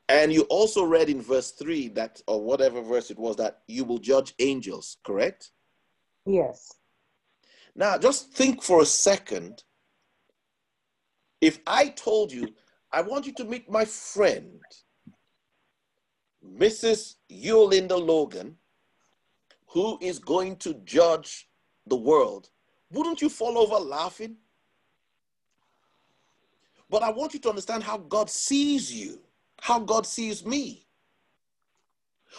And 0.09 0.33
you 0.33 0.43
also 0.45 0.85
read 0.85 1.11
in 1.11 1.21
verse 1.21 1.51
3 1.53 1.89
that, 1.89 2.23
or 2.27 2.43
whatever 2.43 2.81
verse 2.81 3.11
it 3.11 3.19
was, 3.19 3.37
that 3.37 3.63
you 3.67 3.85
will 3.85 3.99
judge 3.99 4.35
angels, 4.39 4.97
correct? 5.05 5.51
Yes. 6.25 6.73
Now, 7.75 7.99
just 7.99 8.33
think 8.33 8.63
for 8.63 8.83
a 8.83 8.87
second. 8.87 9.65
If 11.41 11.61
I 11.67 11.89
told 11.89 12.33
you, 12.33 12.55
I 12.91 13.03
want 13.03 13.27
you 13.27 13.33
to 13.35 13.45
meet 13.45 13.71
my 13.71 13.85
friend, 13.85 14.63
Mrs. 16.43 17.17
Yolinda 17.31 17.97
Logan, 18.03 18.57
who 19.69 19.99
is 20.01 20.19
going 20.19 20.57
to 20.57 20.75
judge 20.85 21.49
the 21.87 21.97
world, 21.97 22.51
wouldn't 22.91 23.21
you 23.21 23.29
fall 23.29 23.59
over 23.59 23.77
laughing? 23.77 24.37
But 26.91 27.03
I 27.03 27.11
want 27.11 27.35
you 27.35 27.41
to 27.41 27.51
understand 27.51 27.83
how 27.83 27.99
God 27.99 28.31
sees 28.31 28.93
you, 28.93 29.21
how 29.61 29.79
God 29.79 30.07
sees 30.07 30.45
me. 30.45 30.87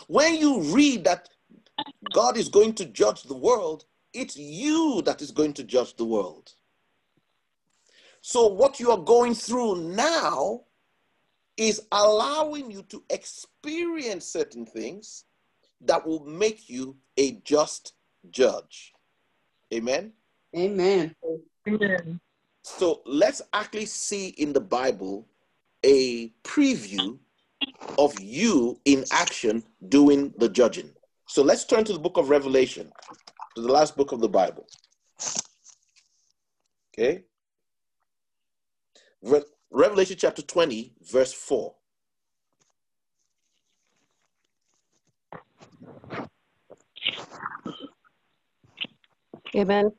When 0.08 0.36
you 0.36 0.62
read 0.74 1.04
that 1.04 1.30
God 2.12 2.38
is 2.38 2.50
going 2.50 2.74
to 2.76 2.86
judge 2.86 3.24
the 3.24 3.38
world, 3.38 3.86
it's 4.14 4.36
you 4.36 5.04
that 5.06 5.22
is 5.22 5.32
going 5.32 5.54
to 5.54 5.64
judge 5.64 5.96
the 5.96 6.06
world. 6.06 6.54
So, 8.22 8.48
what 8.48 8.80
you 8.80 8.92
are 8.92 8.98
going 8.98 9.34
through 9.34 9.82
now 9.94 10.62
is 11.58 11.82
allowing 11.92 12.72
you 12.72 12.84
to 12.84 13.04
experience 13.10 14.26
certain 14.26 14.66
things 14.66 15.26
that 15.82 16.06
will 16.06 16.26
make 16.26 16.70
you 16.70 16.98
a 17.18 17.34
just 17.44 17.94
judge. 18.30 18.94
Amen. 19.74 20.14
Amen. 20.56 21.16
Amen. 21.68 22.20
So, 22.64 23.02
let's 23.06 23.42
actually 23.54 23.86
see 23.86 24.30
in 24.30 24.54
the 24.54 24.62
Bible 24.62 25.28
a 25.86 26.30
preview 26.44 27.18
of 27.98 28.20
you 28.20 28.80
in 28.86 29.06
action 29.12 29.64
doing 29.88 30.34
the 30.38 30.50
judging. 30.50 30.92
So, 31.28 31.44
let's 31.44 31.66
turn 31.66 31.84
to 31.86 31.94
the 31.94 32.00
book 32.00 32.18
of 32.18 32.30
Revelation, 32.30 32.92
to 33.56 33.62
the 33.62 33.72
last 33.72 33.96
book 33.96 34.12
of 34.12 34.20
the 34.20 34.30
Bible. 34.30 34.68
Okay. 36.94 37.24
Re- 39.22 39.44
Revelation 39.72 40.18
chapter 40.20 40.42
20, 40.42 40.94
verse 41.12 41.34
4. 41.34 41.74
Amen. 49.56 49.92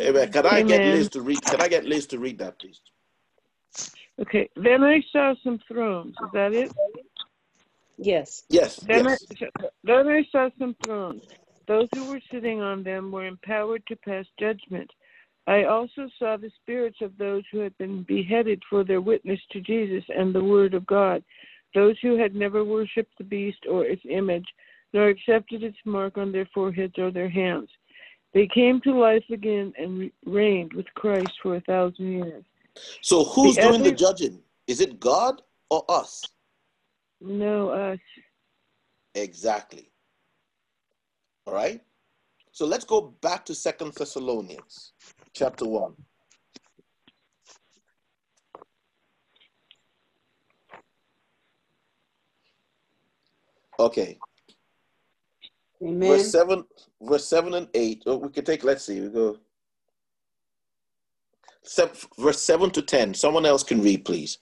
Amen. 0.00 0.32
Can 0.32 0.46
I 0.46 0.62
get 0.62 0.84
Amen. 0.84 0.86
Liz 0.86 1.10
to 1.10 1.22
read? 1.22 1.48
Can 1.48 1.60
I 1.60 1.68
get 1.68 1.84
Liz 1.84 2.06
to 2.08 2.18
read 2.18 2.38
that, 2.38 2.58
please? 2.58 2.80
Okay. 4.20 4.48
Then 4.56 4.82
I 4.84 5.00
saw 5.12 5.34
some 5.44 5.60
thrones. 5.68 6.16
Is 6.20 6.30
that 6.32 6.52
it? 6.52 6.72
Yes. 7.98 8.44
Yes. 8.48 8.84
Then, 8.86 9.06
Yes. 9.08 9.08
I, 9.08 9.46
then 9.84 10.08
I 10.08 10.24
saw 10.30 10.48
some 10.58 10.76
thrones. 10.84 11.22
Those 11.68 11.88
who 11.92 12.04
were 12.04 12.20
sitting 12.30 12.60
on 12.60 12.82
them 12.82 13.10
were 13.10 13.26
empowered 13.26 13.82
to 13.88 13.96
pass 13.96 14.26
judgment. 14.38 14.90
I 15.46 15.64
also 15.64 16.08
saw 16.18 16.36
the 16.36 16.50
spirits 16.62 16.98
of 17.02 17.16
those 17.18 17.42
who 17.52 17.58
had 17.58 17.76
been 17.78 18.02
beheaded 18.04 18.62
for 18.68 18.84
their 18.84 19.00
witness 19.00 19.40
to 19.52 19.60
Jesus 19.60 20.04
and 20.08 20.34
the 20.34 20.44
word 20.44 20.74
of 20.74 20.86
God, 20.86 21.22
those 21.74 21.96
who 22.02 22.18
had 22.18 22.34
never 22.34 22.64
worshipped 22.64 23.16
the 23.18 23.24
beast 23.24 23.60
or 23.70 23.84
its 23.84 24.02
image, 24.08 24.46
nor 24.92 25.08
accepted 25.08 25.62
its 25.62 25.76
mark 25.84 26.18
on 26.18 26.32
their 26.32 26.48
foreheads 26.54 26.94
or 26.98 27.10
their 27.10 27.28
hands. 27.28 27.68
They 28.34 28.46
came 28.46 28.80
to 28.82 28.92
life 28.92 29.24
again 29.30 29.72
and 29.78 29.98
re- 29.98 30.12
reigned 30.26 30.74
with 30.74 30.86
Christ 30.94 31.32
for 31.42 31.56
a 31.56 31.60
thousand 31.62 32.12
years. 32.12 32.44
So 33.02 33.24
who's 33.24 33.56
The 33.56 33.62
doing 33.62 33.82
the 33.82 33.92
judging? 33.92 34.40
Is 34.66 34.80
it 34.80 35.00
God 35.00 35.40
or 35.70 35.84
us? 35.88 36.22
No, 37.20 37.70
us. 37.70 37.98
Exactly. 39.14 39.90
All 41.46 41.54
right. 41.54 41.80
So 42.52 42.66
let's 42.66 42.84
go 42.84 43.14
back 43.22 43.44
to 43.46 43.54
Second 43.54 43.94
Thessalonians, 43.94 44.92
chapter 45.34 45.66
one. 45.66 45.94
Okay, 53.78 54.18
Amen. 55.82 56.08
verse 56.08 56.30
seven, 56.30 56.64
verse 57.00 57.24
seven 57.24 57.54
and 57.54 57.68
eight. 57.74 58.02
Oh, 58.06 58.16
we 58.16 58.28
could 58.30 58.46
take. 58.46 58.64
Let's 58.64 58.84
see. 58.84 59.00
We 59.00 59.08
go. 59.08 59.38
Seven, 61.62 61.96
verse 62.18 62.40
seven 62.40 62.70
to 62.70 62.82
ten. 62.82 63.14
Someone 63.14 63.44
else 63.44 63.62
can 63.62 63.82
read, 63.82 64.04
please. 64.04 64.38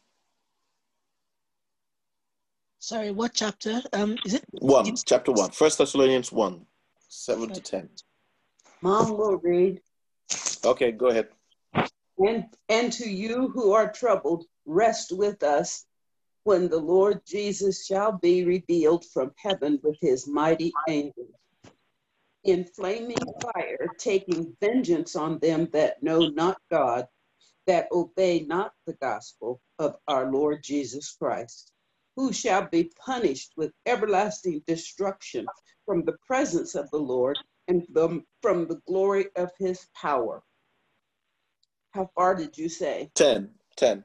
Sorry, 2.78 3.10
what 3.10 3.32
chapter? 3.32 3.80
Um, 3.94 4.18
is 4.26 4.34
it? 4.34 4.44
One, 4.50 4.94
chapter 5.06 5.32
one. 5.32 5.50
First 5.50 5.78
Thessalonians 5.78 6.30
one, 6.30 6.66
seven 7.08 7.50
to 7.50 7.60
ten. 7.60 7.88
Mom 8.82 9.16
will 9.16 9.38
read. 9.38 9.80
Okay, 10.64 10.92
go 10.92 11.06
ahead. 11.08 11.28
And, 12.18 12.44
and 12.68 12.92
to 12.92 13.08
you 13.08 13.48
who 13.48 13.72
are 13.72 13.90
troubled, 13.90 14.44
rest 14.66 15.16
with 15.16 15.42
us 15.42 15.86
when 16.44 16.68
the 16.68 16.78
Lord 16.78 17.22
Jesus 17.26 17.84
shall 17.86 18.12
be 18.12 18.44
revealed 18.44 19.04
from 19.06 19.32
heaven 19.36 19.80
with 19.82 19.96
his 20.00 20.28
mighty 20.28 20.72
angels. 20.88 21.34
In 22.44 22.64
flaming 22.64 23.16
fire, 23.40 23.88
taking 23.98 24.54
vengeance 24.60 25.16
on 25.16 25.38
them 25.38 25.68
that 25.72 26.02
know 26.02 26.28
not 26.28 26.58
God, 26.70 27.08
that 27.66 27.88
obey 27.90 28.44
not 28.46 28.72
the 28.86 28.92
gospel 28.94 29.62
of 29.78 29.96
our 30.06 30.30
Lord 30.30 30.62
Jesus 30.62 31.16
Christ, 31.18 31.72
who 32.16 32.32
shall 32.32 32.68
be 32.68 32.92
punished 33.04 33.54
with 33.56 33.72
everlasting 33.86 34.62
destruction 34.66 35.46
from 35.86 36.04
the 36.04 36.16
presence 36.26 36.74
of 36.74 36.90
the 36.90 36.98
Lord 36.98 37.38
and 37.68 37.86
from, 37.94 38.24
from 38.42 38.68
the 38.68 38.80
glory 38.86 39.28
of 39.36 39.50
his 39.58 39.86
power. 39.94 40.42
How 41.92 42.10
far 42.14 42.34
did 42.34 42.58
you 42.58 42.68
say? 42.68 43.10
Ten. 43.14 43.50
Ten. 43.76 44.04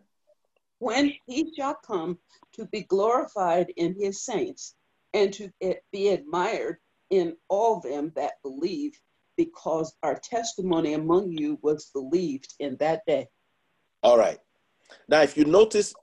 When 0.79 1.13
he 1.27 1.53
shall 1.55 1.75
come 1.75 2.17
to 2.53 2.65
be 2.67 2.81
glorified 2.83 3.71
in 3.77 3.95
his 3.99 4.23
saints 4.23 4.75
and 5.13 5.33
to 5.33 5.51
be 5.91 6.09
admired 6.09 6.77
in 7.09 7.35
all 7.49 7.79
them 7.79 8.11
that 8.15 8.33
believe 8.43 8.99
because 9.37 9.95
our 10.03 10.15
testimony 10.15 10.93
among 10.93 11.31
you 11.31 11.57
was 11.61 11.91
believed 11.93 12.53
in 12.59 12.75
that 12.77 13.01
day 13.07 13.27
All 14.03 14.17
right. 14.17 14.39
Now, 15.07 15.21
if 15.21 15.37
you 15.37 15.45
notice, 15.45 15.93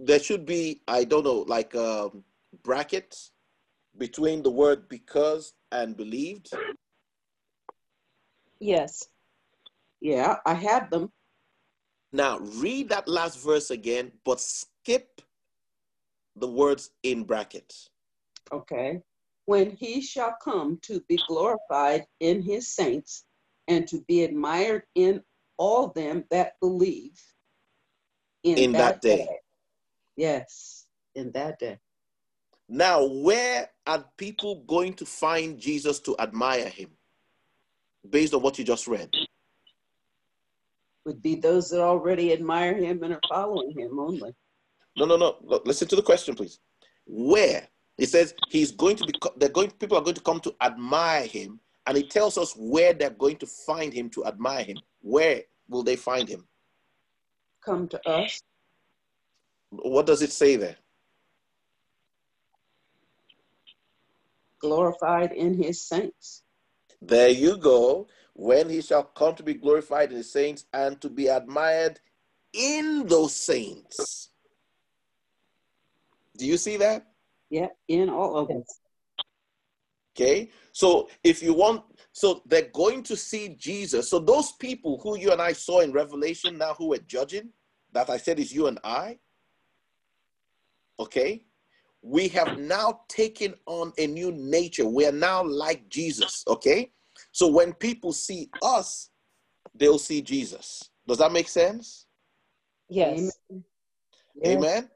there 0.00 0.18
should 0.18 0.44
be, 0.44 0.82
I 0.88 1.04
don't 1.04 1.24
know, 1.24 1.44
like 1.46 1.74
um, 1.74 2.24
brackets 2.62 3.30
between 3.96 4.42
the 4.42 4.50
word 4.50 4.88
because 4.88 5.54
and 5.70 5.96
believed. 5.96 6.50
Yes. 8.60 9.08
yeah 10.00 10.36
i 10.46 10.54
had 10.54 10.90
them 10.90 11.10
Now, 12.14 12.38
read 12.38 12.90
that 12.90 13.08
last 13.08 13.40
verse 13.40 13.70
again, 13.72 14.12
but 14.24 14.38
skip 14.38 15.20
the 16.36 16.46
words 16.46 16.90
in 17.02 17.24
brackets. 17.24 17.90
okay 18.52 19.00
when 19.46 19.70
he 19.70 20.00
shall 20.00 20.34
come 20.42 20.78
to 20.82 21.00
be 21.08 21.18
glorified 21.28 22.04
in 22.20 22.40
his 22.40 22.70
saints 22.70 23.24
and 23.68 23.86
to 23.88 24.00
be 24.08 24.22
admired 24.24 24.84
in 24.94 25.22
all 25.58 25.88
them 25.88 26.24
that 26.30 26.52
believe 26.60 27.20
In 28.44 28.72
that 28.72 29.00
day. 29.00 29.28
yes 30.16 30.86
in 31.14 31.32
that 31.32 31.58
day 31.58 31.78
Now, 32.68 33.04
where 33.04 33.70
are 33.86 34.04
people 34.16 34.62
going 34.66 34.94
to 34.94 35.04
find 35.06 35.58
Jesus 35.58 36.00
to 36.00 36.16
admire 36.18 36.68
him 36.68 36.90
based 38.08 38.34
on 38.34 38.42
what 38.42 38.58
you 38.58 38.64
just 38.64 38.86
read? 38.86 39.10
Would 41.04 41.22
be 41.22 41.34
those 41.34 41.70
that 41.70 41.80
already 41.80 42.32
admire 42.32 42.74
him 42.74 43.02
and 43.02 43.14
are 43.14 43.20
following 43.28 43.72
him 43.78 43.98
only. 43.98 44.34
No, 44.96 45.04
no, 45.04 45.16
no. 45.16 45.36
Look, 45.42 45.66
Listen 45.66 45.88
to 45.88 45.96
the 45.96 46.02
question, 46.02 46.34
please. 46.34 46.60
Where? 47.06 47.66
It 47.98 48.08
says 48.08 48.34
he's 48.48 48.72
going 48.72 48.96
to 48.96 49.04
be, 49.06 49.12
they're 49.36 49.48
going, 49.48 49.70
people 49.72 49.96
are 49.96 50.02
going 50.02 50.16
to 50.16 50.22
come 50.22 50.40
to 50.40 50.54
admire 50.60 51.26
him, 51.26 51.60
and 51.86 51.96
it 51.96 52.10
tells 52.10 52.38
us 52.38 52.54
where 52.56 52.92
they're 52.92 53.10
going 53.10 53.36
to 53.36 53.46
find 53.46 53.92
him 53.92 54.10
to 54.10 54.24
admire 54.26 54.64
him. 54.64 54.78
Where 55.00 55.42
will 55.68 55.82
they 55.82 55.96
find 55.96 56.28
him? 56.28 56.46
Come 57.64 57.88
to 57.88 58.08
us. 58.08 58.42
What 59.70 60.06
does 60.06 60.22
it 60.22 60.32
say 60.32 60.56
there? 60.56 60.76
glorified 64.64 65.32
in 65.32 65.52
his 65.62 65.78
saints. 65.86 66.42
There 67.02 67.28
you 67.28 67.58
go. 67.58 68.06
When 68.34 68.68
he 68.68 68.82
shall 68.82 69.04
come 69.04 69.34
to 69.36 69.42
be 69.42 69.54
glorified 69.54 70.10
in 70.10 70.18
the 70.18 70.24
saints 70.24 70.66
and 70.72 71.00
to 71.00 71.08
be 71.08 71.28
admired 71.28 72.00
in 72.52 73.06
those 73.06 73.34
saints. 73.34 74.30
Do 76.36 76.46
you 76.46 76.56
see 76.56 76.76
that? 76.78 77.06
Yeah, 77.50 77.68
in 77.88 78.10
all 78.10 78.36
of 78.36 78.50
us. 78.50 78.80
Okay. 80.16 80.50
So 80.72 81.08
if 81.22 81.42
you 81.42 81.54
want, 81.54 81.82
so 82.12 82.42
they're 82.46 82.70
going 82.72 83.02
to 83.04 83.16
see 83.16 83.50
Jesus. 83.50 84.08
So 84.08 84.18
those 84.18 84.52
people 84.52 85.00
who 85.02 85.18
you 85.18 85.32
and 85.32 85.42
I 85.42 85.52
saw 85.52 85.80
in 85.80 85.92
Revelation 85.92 86.58
now 86.58 86.74
who 86.74 86.88
were 86.88 86.98
judging, 86.98 87.50
that 87.92 88.10
I 88.10 88.16
said 88.16 88.38
is 88.38 88.52
you 88.52 88.66
and 88.68 88.78
I. 88.84 89.18
Okay. 91.00 91.44
We 92.02 92.28
have 92.28 92.58
now 92.58 93.00
taken 93.08 93.54
on 93.66 93.92
a 93.98 94.06
new 94.06 94.30
nature. 94.30 94.86
We 94.86 95.06
are 95.06 95.12
now 95.12 95.42
like 95.42 95.88
Jesus. 95.88 96.44
Okay. 96.46 96.92
So 97.34 97.48
when 97.48 97.72
people 97.72 98.12
see 98.12 98.48
us, 98.62 99.10
they'll 99.74 99.98
see 99.98 100.22
Jesus. 100.22 100.88
Does 101.04 101.18
that 101.18 101.32
make 101.32 101.48
sense? 101.48 102.06
Yes. 102.88 103.18
Amen. 103.50 103.64
Yes. 104.36 104.56
Amen. 104.56 104.90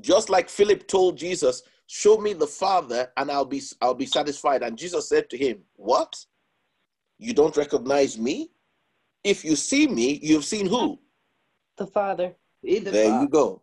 Just 0.00 0.30
like 0.30 0.48
Philip 0.48 0.88
told 0.88 1.18
Jesus, 1.18 1.62
"Show 1.86 2.16
me 2.16 2.32
the 2.32 2.46
Father, 2.46 3.12
and 3.18 3.30
I'll 3.30 3.44
be 3.44 3.60
I'll 3.82 3.92
be 3.94 4.06
satisfied." 4.06 4.62
And 4.62 4.78
Jesus 4.78 5.10
said 5.10 5.28
to 5.28 5.36
him, 5.36 5.62
"What? 5.76 6.24
You 7.18 7.34
don't 7.34 7.56
recognize 7.56 8.16
me? 8.18 8.50
If 9.22 9.44
you 9.44 9.56
see 9.56 9.86
me, 9.86 10.18
you've 10.22 10.46
seen 10.46 10.64
who? 10.64 10.98
The 11.76 11.86
Father. 11.86 12.34
Be 12.62 12.78
the 12.78 12.92
There 12.92 13.10
Father. 13.10 13.24
you 13.24 13.28
go. 13.28 13.62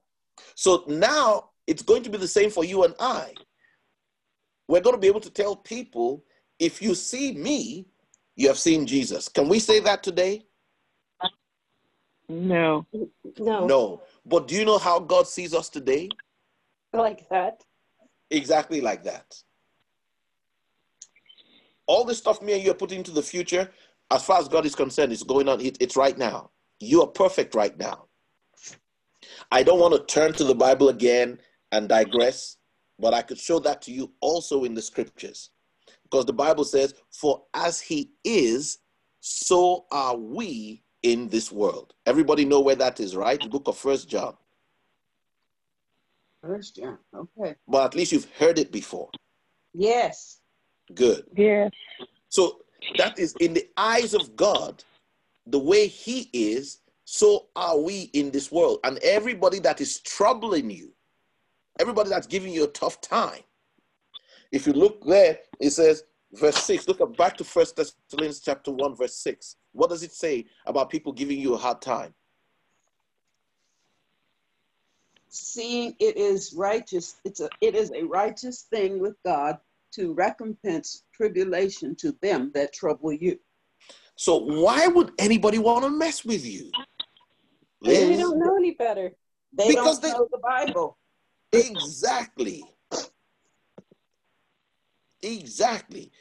So 0.53 0.83
now 0.87 1.49
it's 1.65 1.81
going 1.81 2.03
to 2.03 2.11
be 2.11 2.19
the 2.19 2.27
same 2.27 2.51
for 2.51 2.63
you 2.63 2.83
and 2.83 2.93
I. 2.99 3.33
We're 4.67 4.81
going 4.81 4.95
to 4.95 5.01
be 5.01 5.07
able 5.07 5.21
to 5.21 5.31
tell 5.31 5.55
people, 5.55 6.23
if 6.59 6.81
you 6.81 6.95
see 6.95 7.33
me, 7.33 7.87
you 8.35 8.47
have 8.47 8.57
seen 8.57 8.85
Jesus. 8.85 9.29
Can 9.29 9.49
we 9.49 9.59
say 9.59 9.79
that 9.81 10.03
today? 10.03 10.45
No. 12.29 12.85
No. 13.39 13.65
No. 13.65 14.01
But 14.25 14.47
do 14.47 14.55
you 14.55 14.65
know 14.65 14.77
how 14.77 14.99
God 14.99 15.27
sees 15.27 15.53
us 15.53 15.69
today? 15.69 16.09
Like 16.93 17.27
that. 17.29 17.63
Exactly 18.29 18.81
like 18.81 19.03
that. 19.03 19.35
All 21.85 22.03
this 22.03 22.17
stuff 22.17 22.41
me 22.41 22.53
and 22.53 22.63
you 22.63 22.71
are 22.71 22.75
putting 22.75 22.99
into 22.99 23.11
the 23.11 23.21
future, 23.21 23.69
as 24.11 24.23
far 24.23 24.39
as 24.39 24.47
God 24.47 24.65
is 24.65 24.75
concerned, 24.75 25.13
is 25.13 25.23
going 25.23 25.47
on. 25.47 25.61
It, 25.61 25.77
it's 25.79 25.95
right 25.95 26.17
now. 26.17 26.51
You 26.79 27.01
are 27.01 27.07
perfect 27.07 27.55
right 27.55 27.77
now. 27.77 28.05
I 29.51 29.63
don't 29.63 29.79
want 29.79 29.93
to 29.95 30.13
turn 30.13 30.33
to 30.33 30.43
the 30.43 30.55
Bible 30.55 30.89
again 30.89 31.39
and 31.71 31.87
digress, 31.87 32.57
but 32.99 33.13
I 33.13 33.21
could 33.21 33.37
show 33.37 33.59
that 33.59 33.81
to 33.83 33.91
you 33.91 34.11
also 34.19 34.65
in 34.65 34.73
the 34.73 34.81
scriptures. 34.81 35.51
Because 36.09 36.25
the 36.25 36.33
Bible 36.33 36.63
says, 36.63 36.93
For 37.11 37.43
as 37.53 37.81
he 37.81 38.11
is, 38.23 38.79
so 39.19 39.85
are 39.91 40.15
we 40.15 40.83
in 41.03 41.27
this 41.27 41.51
world. 41.51 41.93
Everybody 42.05 42.45
know 42.45 42.61
where 42.61 42.75
that 42.75 42.99
is, 42.99 43.15
right? 43.15 43.41
The 43.41 43.49
book 43.49 43.67
of 43.67 43.77
First 43.77 44.09
John. 44.09 44.35
First 46.41 46.77
John. 46.77 46.97
Okay. 47.13 47.55
But 47.67 47.85
at 47.85 47.95
least 47.95 48.11
you've 48.11 48.31
heard 48.37 48.57
it 48.57 48.71
before. 48.71 49.09
Yes. 49.73 50.39
Good. 50.93 51.25
Yes. 51.35 51.71
So 52.29 52.59
that 52.97 53.19
is 53.19 53.35
in 53.39 53.53
the 53.53 53.67
eyes 53.75 54.13
of 54.13 54.35
God, 54.35 54.83
the 55.45 55.59
way 55.59 55.87
He 55.87 56.29
is, 56.31 56.79
so 57.03 57.47
are 57.55 57.77
we 57.77 58.09
in 58.13 58.31
this 58.31 58.51
world. 58.51 58.79
And 58.83 58.97
everybody 58.99 59.59
that 59.59 59.81
is 59.81 59.99
troubling 59.99 60.69
you, 60.71 60.93
everybody 61.79 62.09
that's 62.09 62.27
giving 62.27 62.53
you 62.53 62.63
a 62.63 62.69
tough 62.69 63.01
time, 63.01 63.41
if 64.51 64.67
you 64.67 64.73
look 64.73 65.03
there, 65.05 65.39
it 65.59 65.71
says, 65.71 66.03
verse 66.33 66.57
6. 66.63 66.87
Look 66.87 67.01
at 67.01 67.15
back 67.17 67.37
to 67.37 67.43
First 67.43 67.75
Thessalonians 67.75 68.39
chapter 68.39 68.71
1, 68.71 68.95
verse 68.95 69.15
6. 69.15 69.55
What 69.73 69.89
does 69.89 70.03
it 70.03 70.11
say 70.11 70.45
about 70.65 70.89
people 70.89 71.11
giving 71.11 71.39
you 71.39 71.53
a 71.53 71.57
hard 71.57 71.81
time? 71.81 72.13
Seeing 75.29 75.93
it 75.99 76.17
is 76.17 76.53
righteous, 76.57 77.17
it's 77.25 77.41
a 77.41 77.49
it 77.61 77.75
is 77.75 77.91
a 77.91 78.03
righteous 78.03 78.61
thing 78.71 78.99
with 78.99 79.15
God 79.25 79.59
to 79.91 80.13
recompense 80.13 81.03
tribulation 81.13 81.95
to 81.97 82.15
them 82.21 82.51
that 82.55 82.73
trouble 82.73 83.11
you. 83.11 83.37
So 84.15 84.37
why 84.37 84.87
would 84.87 85.11
anybody 85.19 85.59
want 85.59 85.83
to 85.83 85.89
mess 85.91 86.23
with 86.25 86.45
you? 86.45 86.71
They 87.81 88.15
don't 88.17 88.39
know 88.39 88.55
any 88.55 88.71
better. 88.71 89.11
They 89.53 89.67
Because 89.67 89.99
don't 89.99 90.13
they- 90.13 90.17
know 90.17 90.27
the 90.31 90.39
Bible. 90.39 90.97
Exactly. 91.51 92.63
Exactly. 95.21 96.11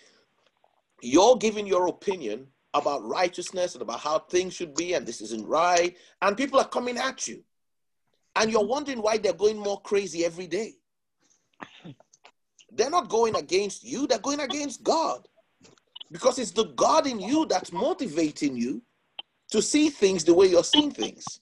You're 1.02 1.37
giving 1.37 1.66
your 1.66 1.88
opinion 1.88 2.46
about 2.74 3.04
righteousness 3.04 3.74
and 3.74 3.82
about 3.82 4.00
how 4.00 4.18
things 4.18 4.54
should 4.54 4.74
be, 4.74 4.94
and 4.94 5.06
this 5.06 5.20
isn't 5.20 5.46
right. 5.46 5.96
And 6.22 6.37
people 6.37 6.59
are 6.59 6.68
coming 6.68 6.98
at 6.98 7.26
you. 7.26 7.42
And 8.35 8.50
you're 8.50 8.66
wondering 8.66 9.00
why 9.00 9.16
they're 9.16 9.32
going 9.32 9.59
more 9.59 9.80
crazy 9.80 10.24
every 10.24 10.46
day. 10.46 10.74
They're 12.70 12.90
not 12.90 13.09
going 13.09 13.37
against 13.37 13.85
you, 13.85 14.06
they're 14.06 14.18
going 14.18 14.40
against 14.40 14.82
God. 14.82 15.26
Because 16.11 16.38
it's 16.38 16.50
the 16.50 16.66
God 16.76 17.06
in 17.06 17.18
you 17.18 17.46
that's 17.46 17.72
motivating 17.72 18.56
you 18.56 18.82
to 19.50 19.62
see 19.62 19.88
things 19.88 20.24
the 20.24 20.35
way 20.35 20.46
you're 20.46 20.64
seeing 20.64 20.90
things. 20.90 21.40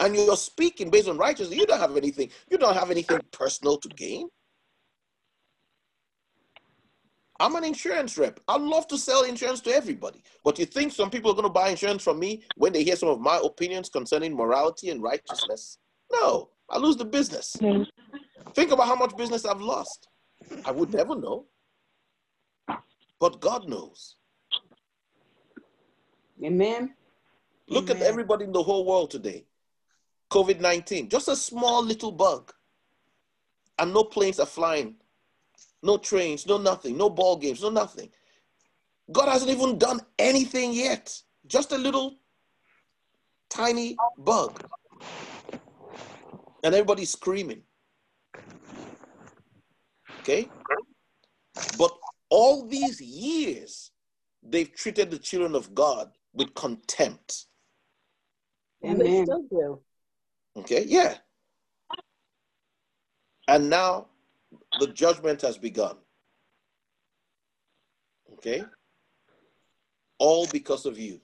And 0.00 0.16
you're 0.16 0.36
speaking 0.36 0.90
based 0.90 1.08
on 1.08 1.18
righteousness. 1.18 1.56
You 1.56 1.66
don't 1.66 1.78
have 1.78 1.96
anything, 1.96 2.30
you 2.50 2.58
don't 2.58 2.74
have 2.74 2.90
anything 2.90 3.20
personal 3.30 3.76
to 3.78 3.88
gain. 3.90 4.28
I'm 7.42 7.56
an 7.56 7.64
insurance 7.64 8.16
rep. 8.16 8.38
I 8.46 8.56
love 8.56 8.86
to 8.86 8.96
sell 8.96 9.24
insurance 9.24 9.60
to 9.62 9.72
everybody. 9.72 10.22
But 10.44 10.60
you 10.60 10.64
think 10.64 10.92
some 10.92 11.10
people 11.10 11.32
are 11.32 11.34
going 11.34 11.42
to 11.42 11.50
buy 11.50 11.70
insurance 11.70 12.04
from 12.04 12.20
me 12.20 12.44
when 12.54 12.72
they 12.72 12.84
hear 12.84 12.94
some 12.94 13.08
of 13.08 13.20
my 13.20 13.40
opinions 13.42 13.88
concerning 13.88 14.32
morality 14.32 14.90
and 14.90 15.02
righteousness? 15.02 15.78
No, 16.12 16.50
I 16.70 16.78
lose 16.78 16.96
the 16.96 17.04
business. 17.04 17.56
Think 18.54 18.70
about 18.70 18.86
how 18.86 18.94
much 18.94 19.16
business 19.16 19.44
I've 19.44 19.60
lost. 19.60 20.06
I 20.64 20.70
would 20.70 20.94
never 20.94 21.16
know. 21.16 21.46
But 23.18 23.40
God 23.40 23.68
knows. 23.68 24.14
Amen. 26.44 26.94
Look 27.68 27.90
at 27.90 28.02
everybody 28.02 28.44
in 28.44 28.52
the 28.52 28.62
whole 28.62 28.86
world 28.86 29.10
today. 29.10 29.46
COVID 30.30 30.60
19, 30.60 31.08
just 31.08 31.26
a 31.26 31.34
small 31.34 31.82
little 31.82 32.12
bug. 32.12 32.52
And 33.80 33.92
no 33.92 34.04
planes 34.04 34.38
are 34.38 34.46
flying, 34.46 34.94
no 35.82 35.96
trains, 35.96 36.46
no 36.46 36.58
nothing, 36.58 36.96
no 36.96 37.10
ball 37.10 37.36
games, 37.36 37.62
no 37.62 37.70
nothing. 37.70 38.08
God 39.10 39.28
hasn't 39.28 39.50
even 39.50 39.78
done 39.78 40.00
anything 40.18 40.72
yet. 40.72 41.20
Just 41.46 41.72
a 41.72 41.78
little 41.78 42.16
tiny 43.50 43.96
bug. 44.18 44.64
And 46.64 46.74
everybody's 46.74 47.10
screaming. 47.10 47.62
Okay? 50.20 50.48
But 51.76 51.92
all 52.30 52.66
these 52.66 53.00
years, 53.00 53.90
they've 54.42 54.72
treated 54.72 55.10
the 55.10 55.18
children 55.18 55.54
of 55.54 55.74
God 55.74 56.12
with 56.32 56.54
contempt. 56.54 57.46
And 58.82 59.00
they 59.00 59.06
Amen. 59.06 59.24
still 59.24 59.42
do. 59.50 59.80
Okay, 60.56 60.84
yeah. 60.86 61.16
And 63.48 63.68
now 63.68 64.06
the 64.80 64.86
judgment 64.88 65.40
has 65.42 65.58
begun. 65.58 65.96
Okay? 68.34 68.64
All 70.18 70.46
because 70.46 70.86
of 70.86 70.98
you. 70.98 71.20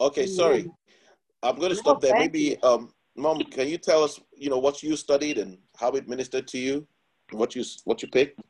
Okay, 0.00 0.26
sorry. 0.26 0.70
I'm 1.42 1.56
going 1.56 1.70
to 1.70 1.76
stop 1.76 2.00
there. 2.00 2.14
Maybe, 2.18 2.58
um, 2.62 2.92
Mom, 3.16 3.42
can 3.44 3.68
you 3.68 3.78
tell 3.78 4.04
us, 4.04 4.20
you 4.36 4.50
know, 4.50 4.58
what 4.58 4.82
you 4.82 4.96
studied 4.96 5.38
and 5.38 5.58
how 5.76 5.90
it 5.92 6.08
ministered 6.08 6.46
to 6.48 6.58
you? 6.58 6.86
What 7.32 7.54
you 7.56 7.64
what 7.84 8.02
you 8.02 8.08
picked? 8.08 8.40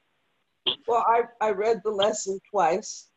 Well, 0.87 1.05
I, 1.09 1.23
I 1.41 1.51
read 1.51 1.81
the 1.85 1.91
lesson 1.91 2.39
twice. 2.51 3.09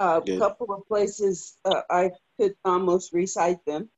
A 0.00 0.22
couple 0.38 0.72
of 0.72 0.86
places 0.86 1.56
uh, 1.64 1.82
I 1.90 2.10
could 2.38 2.54
almost 2.64 3.12
recite 3.12 3.64
them. 3.64 3.88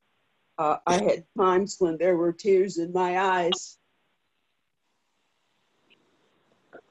Uh, 0.61 0.77
I 0.87 1.03
had 1.03 1.25
times 1.39 1.77
when 1.79 1.97
there 1.97 2.19
were 2.19 2.35
tears 2.35 2.77
in 2.77 2.93
my 2.93 3.19
eyes 3.19 3.79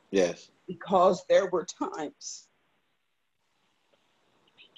Yes. 0.09 0.49
because 0.67 1.23
there 1.29 1.51
were 1.51 1.65
times 1.65 2.47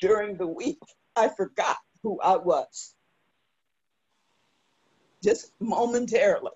during 0.01 0.35
the 0.35 0.45
week 0.45 0.81
I 1.15 1.29
forgot 1.29 1.77
who 2.03 2.19
I 2.19 2.35
was. 2.35 2.93
Just 5.23 5.53
momentarily. 5.61 6.51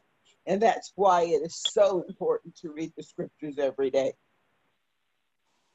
And 0.46 0.62
that's 0.62 0.92
why 0.96 1.22
it 1.22 1.42
is 1.42 1.56
so 1.56 2.04
important 2.10 2.58
to 2.58 2.74
read 2.74 2.92
the 2.98 3.04
scriptures 3.04 3.60
every 3.60 3.92
day. 3.92 4.12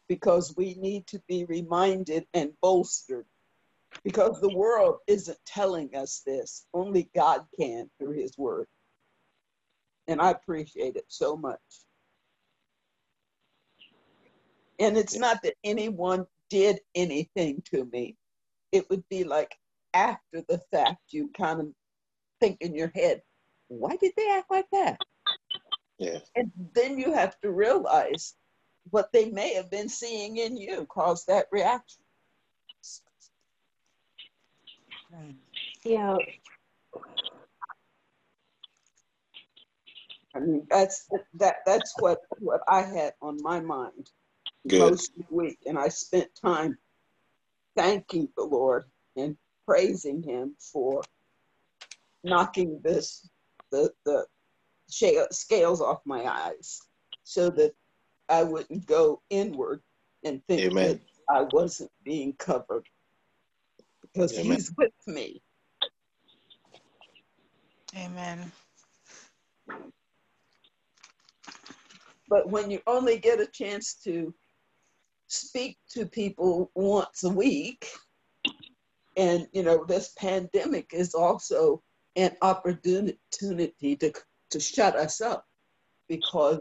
Because 0.08 0.54
we 0.58 0.74
need 0.74 1.06
to 1.06 1.22
be 1.26 1.46
reminded 1.46 2.26
and 2.34 2.52
bolstered. 2.60 3.24
Because 4.04 4.40
the 4.40 4.54
world 4.54 4.96
isn't 5.06 5.38
telling 5.46 5.94
us 5.94 6.22
this, 6.24 6.66
only 6.72 7.10
God 7.14 7.44
can 7.58 7.90
through 7.98 8.12
his 8.12 8.36
word. 8.38 8.66
And 10.08 10.20
I 10.20 10.30
appreciate 10.30 10.96
it 10.96 11.04
so 11.08 11.36
much. 11.36 11.60
And 14.78 14.96
it's 14.96 15.16
not 15.16 15.42
that 15.42 15.54
anyone 15.62 16.26
did 16.48 16.80
anything 16.94 17.62
to 17.72 17.84
me. 17.92 18.16
It 18.72 18.88
would 18.88 19.04
be 19.10 19.24
like 19.24 19.54
after 19.92 20.42
the 20.48 20.60
fact, 20.70 21.00
you 21.10 21.30
kind 21.36 21.60
of 21.60 21.66
think 22.40 22.58
in 22.60 22.74
your 22.74 22.90
head, 22.94 23.22
why 23.68 23.96
did 23.96 24.12
they 24.16 24.30
act 24.30 24.50
like 24.50 24.66
that? 24.72 24.98
Yes. 25.98 26.22
And 26.34 26.50
then 26.74 26.98
you 26.98 27.12
have 27.12 27.38
to 27.40 27.50
realize 27.50 28.34
what 28.90 29.12
they 29.12 29.30
may 29.30 29.54
have 29.54 29.70
been 29.70 29.88
seeing 29.88 30.38
in 30.38 30.56
you 30.56 30.86
caused 30.86 31.26
that 31.26 31.46
reaction. 31.52 31.99
Know, 35.12 36.18
I 40.34 40.40
mean, 40.40 40.66
that's 40.70 41.08
that 41.34 41.56
that's 41.66 41.94
what 41.98 42.18
what 42.38 42.60
I 42.68 42.82
had 42.82 43.14
on 43.20 43.42
my 43.42 43.60
mind 43.60 44.10
Good. 44.68 44.80
most 44.80 45.12
of 45.18 45.26
the 45.28 45.34
week, 45.34 45.58
and 45.66 45.78
I 45.78 45.88
spent 45.88 46.28
time 46.40 46.78
thanking 47.76 48.28
the 48.36 48.44
Lord 48.44 48.84
and 49.16 49.36
praising 49.66 50.22
Him 50.22 50.54
for 50.60 51.02
knocking 52.22 52.80
this 52.84 53.28
the 53.72 53.90
the 54.04 54.26
scales 54.88 55.80
off 55.80 56.00
my 56.04 56.24
eyes, 56.24 56.80
so 57.24 57.50
that 57.50 57.72
I 58.28 58.42
wouldn't 58.44 58.86
go 58.86 59.22
inward 59.30 59.82
and 60.24 60.42
think 60.46 60.62
Amen. 60.70 60.86
that 60.86 61.00
I 61.28 61.46
wasn't 61.52 61.90
being 62.04 62.34
covered, 62.34 62.86
because 64.12 64.38
Amen. 64.38 64.52
He's 64.52 64.72
with 64.76 64.92
me. 65.06 65.42
Amen. 67.96 68.50
But 72.28 72.48
when 72.48 72.70
you 72.70 72.80
only 72.86 73.18
get 73.18 73.40
a 73.40 73.46
chance 73.46 73.94
to 74.04 74.32
speak 75.26 75.78
to 75.90 76.06
people 76.06 76.70
once 76.74 77.24
a 77.24 77.28
week, 77.28 77.86
and 79.16 79.48
you 79.52 79.62
know, 79.62 79.84
this 79.84 80.12
pandemic 80.16 80.90
is 80.92 81.14
also 81.14 81.82
an 82.16 82.36
opportunity 82.42 83.96
to, 83.96 84.12
to 84.50 84.60
shut 84.60 84.94
us 84.94 85.20
up 85.20 85.44
because 86.08 86.60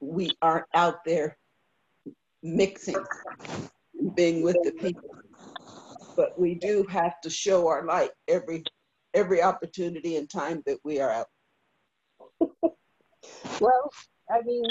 we 0.00 0.30
aren't 0.40 0.66
out 0.74 1.04
there 1.04 1.36
mixing 2.42 3.04
being 4.14 4.42
with 4.42 4.56
the 4.64 4.72
people. 4.72 5.19
But 6.20 6.38
we 6.38 6.54
do 6.54 6.84
have 6.90 7.18
to 7.22 7.30
show 7.30 7.66
our 7.68 7.82
light 7.86 8.10
every 8.28 8.62
every 9.14 9.42
opportunity 9.42 10.16
and 10.16 10.28
time 10.28 10.62
that 10.66 10.76
we 10.84 11.00
are 11.00 11.10
out. 11.10 11.28
well, 13.58 13.90
I 14.30 14.42
mean, 14.44 14.62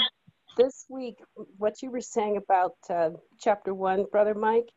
this 0.56 0.86
week, 0.88 1.16
what 1.58 1.82
you 1.82 1.90
were 1.90 2.00
saying 2.00 2.36
about 2.36 2.76
uh, 2.88 3.10
chapter 3.40 3.74
one, 3.74 4.06
Brother 4.12 4.32
Mike, 4.32 4.68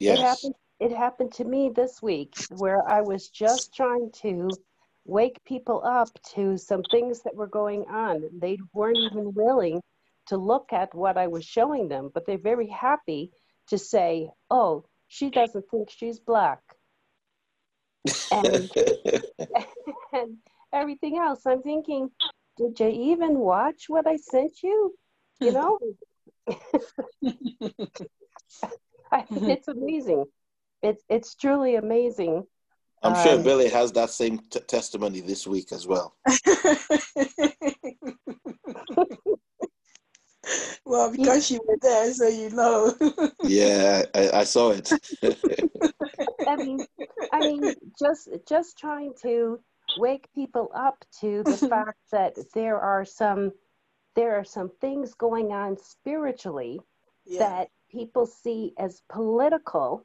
Yes. 0.00 0.18
it 0.18 0.22
happened. 0.22 0.54
It 0.80 0.96
happened 0.96 1.32
to 1.34 1.44
me 1.44 1.68
this 1.76 2.00
week 2.00 2.32
where 2.48 2.88
I 2.88 3.02
was 3.02 3.28
just 3.28 3.74
trying 3.74 4.10
to 4.22 4.58
wake 5.04 5.44
people 5.44 5.82
up 5.84 6.08
to 6.36 6.56
some 6.56 6.84
things 6.84 7.20
that 7.24 7.36
were 7.36 7.48
going 7.48 7.82
on. 7.90 8.22
They 8.32 8.56
weren't 8.72 8.96
even 9.12 9.34
willing 9.34 9.82
to 10.28 10.38
look 10.38 10.72
at 10.72 10.94
what 10.94 11.18
I 11.18 11.26
was 11.26 11.44
showing 11.44 11.88
them, 11.88 12.10
but 12.14 12.24
they're 12.24 12.38
very 12.38 12.68
happy 12.68 13.30
to 13.68 13.76
say, 13.76 14.30
"Oh, 14.50 14.86
she 15.14 15.30
doesn't 15.30 15.64
think 15.70 15.90
she's 15.90 16.18
black," 16.18 16.60
and 18.32 18.68
and 20.12 20.36
everything 20.72 21.18
else. 21.18 21.46
I'm 21.46 21.62
thinking, 21.62 22.10
did 22.56 22.80
you 22.80 22.88
even 22.88 23.38
watch 23.38 23.84
what 23.86 24.08
I 24.08 24.16
sent 24.16 24.62
you? 24.64 24.94
You 25.38 25.52
know? 25.56 25.78
I 29.12 29.24
it's 29.36 29.68
amazing. 29.68 30.24
It's 30.82 31.04
it's 31.08 31.36
truly 31.36 31.76
amazing. 31.76 32.44
I'm 33.04 33.14
sure 33.14 33.36
Um, 33.36 33.44
Billy 33.44 33.68
has 33.68 33.92
that 33.92 34.10
same 34.10 34.38
t- 34.50 34.58
testimony 34.60 35.20
this 35.20 35.46
week 35.46 35.70
as 35.70 35.86
well. 35.86 36.16
well, 40.84 41.10
because 41.10 41.50
you 41.50 41.60
were 41.66 41.78
there, 41.80 42.12
so 42.12 42.28
you 42.28 42.50
know. 42.50 42.94
Yeah, 43.42 44.02
I, 44.14 44.30
I 44.40 44.44
saw 44.44 44.70
it. 44.70 44.90
I 46.46 46.56
mean, 46.56 46.86
I 47.32 47.40
mean, 47.40 47.74
just 47.98 48.28
just 48.48 48.78
trying 48.78 49.12
to 49.22 49.60
wake 49.98 50.28
people 50.34 50.70
up 50.74 51.04
to 51.20 51.42
the 51.42 51.56
fact 51.70 51.98
that 52.10 52.34
there 52.54 52.78
are 52.78 53.04
some 53.04 53.52
there 54.14 54.36
are 54.36 54.44
some 54.44 54.70
things 54.80 55.14
going 55.14 55.52
on 55.52 55.76
spiritually 55.76 56.80
yeah. 57.26 57.38
that 57.40 57.68
people 57.90 58.26
see 58.26 58.72
as 58.78 59.02
political 59.10 60.04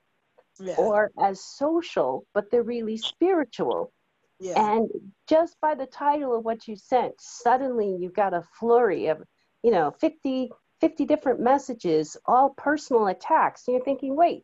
yeah. 0.59 0.75
or 0.77 1.11
as 1.21 1.43
social, 1.43 2.25
but 2.33 2.49
they're 2.51 2.63
really 2.63 2.97
spiritual. 2.97 3.91
yeah. 4.39 4.75
And 4.75 4.89
just 5.27 5.55
by 5.61 5.75
the 5.75 5.85
title 5.85 6.35
of 6.35 6.43
what 6.43 6.67
you 6.67 6.75
sent, 6.75 7.13
suddenly 7.19 7.95
you 7.99 8.09
got 8.09 8.33
a 8.33 8.43
flurry 8.59 9.07
of, 9.07 9.21
you 9.63 9.71
know, 9.71 9.91
50, 9.91 10.51
50 10.81 11.05
different 11.05 11.39
messages, 11.39 12.17
all 12.25 12.49
personal 12.51 13.07
attacks. 13.07 13.67
And 13.67 13.75
you're 13.75 13.83
thinking, 13.85 14.15
wait, 14.15 14.43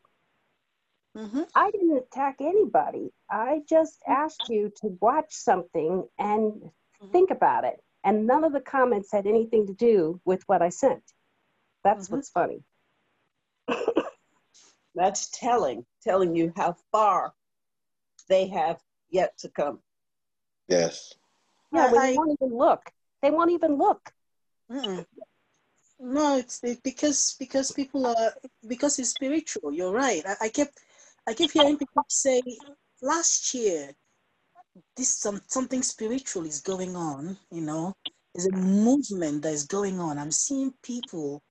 hmm 1.15 1.43
I 1.55 1.71
didn't 1.71 1.97
attack 1.97 2.37
anybody. 2.41 3.11
I 3.29 3.61
just 3.69 4.01
asked 4.07 4.49
you 4.49 4.71
to 4.81 4.97
watch 4.99 5.33
something 5.33 6.07
and 6.19 6.71
Mhm. 7.01 7.11
think 7.11 7.31
about 7.31 7.63
it. 7.63 7.81
And 8.03 8.27
none 8.27 8.43
of 8.43 8.51
the 8.53 8.59
comments 8.61 9.11
had 9.11 9.25
anything 9.25 9.67
to 9.67 9.73
do 9.73 10.19
with 10.25 10.43
what 10.47 10.61
I 10.61 10.69
sent. 10.69 11.03
That's 11.83 12.07
Mhm. 12.09 12.13
what's 12.13 12.29
funny. 12.29 12.63
That's 14.95 15.29
telling, 15.31 15.85
telling 16.03 16.35
you 16.35 16.53
how 16.55 16.75
far 16.91 17.33
they 18.27 18.47
have 18.47 18.81
yet 19.09 19.37
to 19.39 19.49
come. 19.49 19.79
yes. 20.67 21.13
Yeah, 21.71 21.91
when 21.91 22.01
I- 22.01 22.11
they 22.11 22.17
won't 22.17 22.37
even 22.41 22.57
look. 22.57 22.91
They 23.21 23.31
won't 23.31 23.51
even 23.51 23.75
look. 23.77 24.13
Mm-mm. 24.71 25.05
No, 25.99 26.37
it's 26.37 26.63
it, 26.63 26.83
because 26.83 27.35
because 27.39 27.71
people 27.71 28.05
are 28.05 28.33
because 28.67 28.99
it's 28.99 29.11
spiritual. 29.11 29.73
You're 29.73 29.93
right. 29.93 30.23
I, 30.25 30.35
I 30.45 30.49
kept 30.49 30.79
I 31.27 31.33
keep 31.33 31.51
hearing 31.51 31.77
people 31.77 32.05
say 32.09 32.41
last 33.01 33.53
year 33.53 33.95
this 34.95 35.09
some 35.09 35.41
something 35.47 35.81
spiritual 35.81 36.45
is 36.45 36.61
going 36.61 36.95
on. 36.95 37.37
You 37.51 37.61
know, 37.61 37.93
there's 38.33 38.47
a 38.47 38.51
movement 38.51 39.41
that 39.43 39.53
is 39.53 39.65
going 39.65 39.99
on. 39.99 40.17
I'm 40.17 40.31
seeing 40.31 40.73
people 40.83 41.41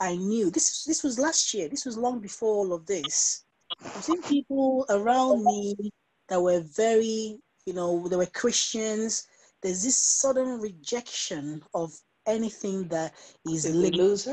I 0.00 0.16
knew. 0.16 0.50
This 0.50 0.84
this 0.84 1.02
was 1.02 1.18
last 1.18 1.54
year. 1.54 1.68
This 1.68 1.84
was 1.84 1.96
long 1.96 2.20
before 2.20 2.54
all 2.54 2.72
of 2.72 2.86
this. 2.86 3.44
I'm 3.80 4.02
seeing 4.02 4.22
people 4.22 4.84
around 4.90 5.44
me 5.44 5.76
that 6.28 6.40
were 6.40 6.60
very, 6.60 7.38
you 7.66 7.72
know, 7.72 8.08
they 8.08 8.16
were 8.16 8.26
Christians. 8.26 9.26
There's 9.62 9.84
this 9.84 9.96
sudden 9.96 10.60
rejection 10.60 11.62
of 11.72 11.92
anything 12.26 12.88
that 12.88 13.12
is 13.46 13.64
Did 13.64 13.74
we 13.74 13.80
linked 13.80 13.98
lose 13.98 14.28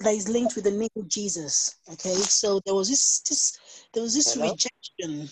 that 0.00 0.14
is 0.14 0.28
linked 0.28 0.54
with 0.54 0.64
the 0.64 0.70
name 0.70 0.88
of 0.96 1.08
Jesus. 1.08 1.76
Okay, 1.92 2.14
so 2.14 2.60
there 2.64 2.74
was 2.74 2.88
this 2.88 3.20
this 3.20 3.58
there 3.92 4.02
was 4.02 4.14
this 4.14 4.34
Hello? 4.34 4.50
rejection. 4.50 5.28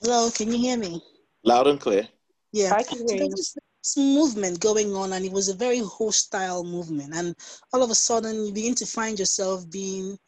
Hello, 0.00 0.30
can 0.30 0.52
you 0.52 0.58
hear 0.58 0.76
me? 0.76 1.02
Loud 1.44 1.66
and 1.66 1.80
clear. 1.80 2.08
Yeah. 2.52 2.72
I 2.76 2.82
can 2.82 2.98
So 2.98 3.04
hear 3.08 3.18
there 3.18 3.26
you. 3.26 3.30
was 3.30 3.56
this 3.82 3.96
movement 3.96 4.60
going 4.60 4.94
on, 4.94 5.12
and 5.12 5.24
it 5.24 5.32
was 5.32 5.48
a 5.48 5.54
very 5.54 5.80
hostile 5.80 6.62
movement. 6.64 7.14
And 7.14 7.34
all 7.72 7.82
of 7.82 7.90
a 7.90 7.94
sudden, 7.94 8.46
you 8.46 8.52
begin 8.52 8.74
to 8.76 8.86
find 8.86 9.18
yourself 9.18 9.68
being 9.70 10.18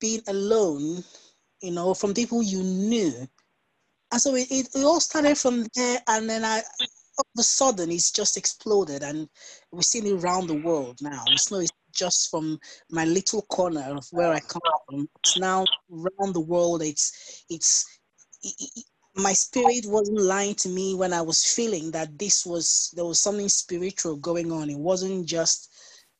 being 0.00 0.22
alone, 0.28 1.02
you 1.62 1.72
know, 1.72 1.94
from 1.94 2.14
people 2.14 2.42
you 2.42 2.62
knew. 2.62 3.12
And 4.12 4.20
so 4.20 4.34
it, 4.34 4.48
it, 4.50 4.68
it 4.74 4.84
all 4.84 5.00
started 5.00 5.36
from 5.36 5.66
there, 5.74 6.00
and 6.08 6.28
then 6.28 6.44
I 6.44 6.62
all 7.20 7.32
of 7.36 7.40
a 7.40 7.44
sudden 7.44 7.90
it's 7.90 8.10
just 8.10 8.36
exploded, 8.36 9.02
and 9.02 9.28
we're 9.70 9.82
seeing 9.82 10.06
it 10.06 10.24
around 10.24 10.46
the 10.46 10.54
world 10.54 10.98
now. 11.02 11.22
It's 11.28 11.50
not 11.50 11.64
just 11.94 12.30
from 12.30 12.58
my 12.90 13.04
little 13.04 13.42
corner 13.42 13.94
of 13.96 14.06
where 14.10 14.32
I 14.32 14.40
come 14.40 14.62
from. 14.88 15.08
It's 15.22 15.38
now 15.38 15.64
around 15.92 16.32
the 16.34 16.40
world. 16.40 16.82
It's 16.82 17.44
it's 17.50 17.84
it, 18.42 18.54
it, 18.58 18.84
my 19.16 19.32
spirit 19.32 19.84
wasn't 19.86 20.20
lying 20.22 20.54
to 20.56 20.68
me 20.68 20.94
when 20.94 21.12
I 21.12 21.20
was 21.20 21.44
feeling 21.44 21.90
that 21.90 22.18
this 22.18 22.46
was 22.46 22.90
there 22.96 23.04
was 23.04 23.20
something 23.20 23.48
spiritual 23.48 24.16
going 24.16 24.50
on. 24.50 24.70
It 24.70 24.78
wasn't 24.78 25.26
just 25.26 25.68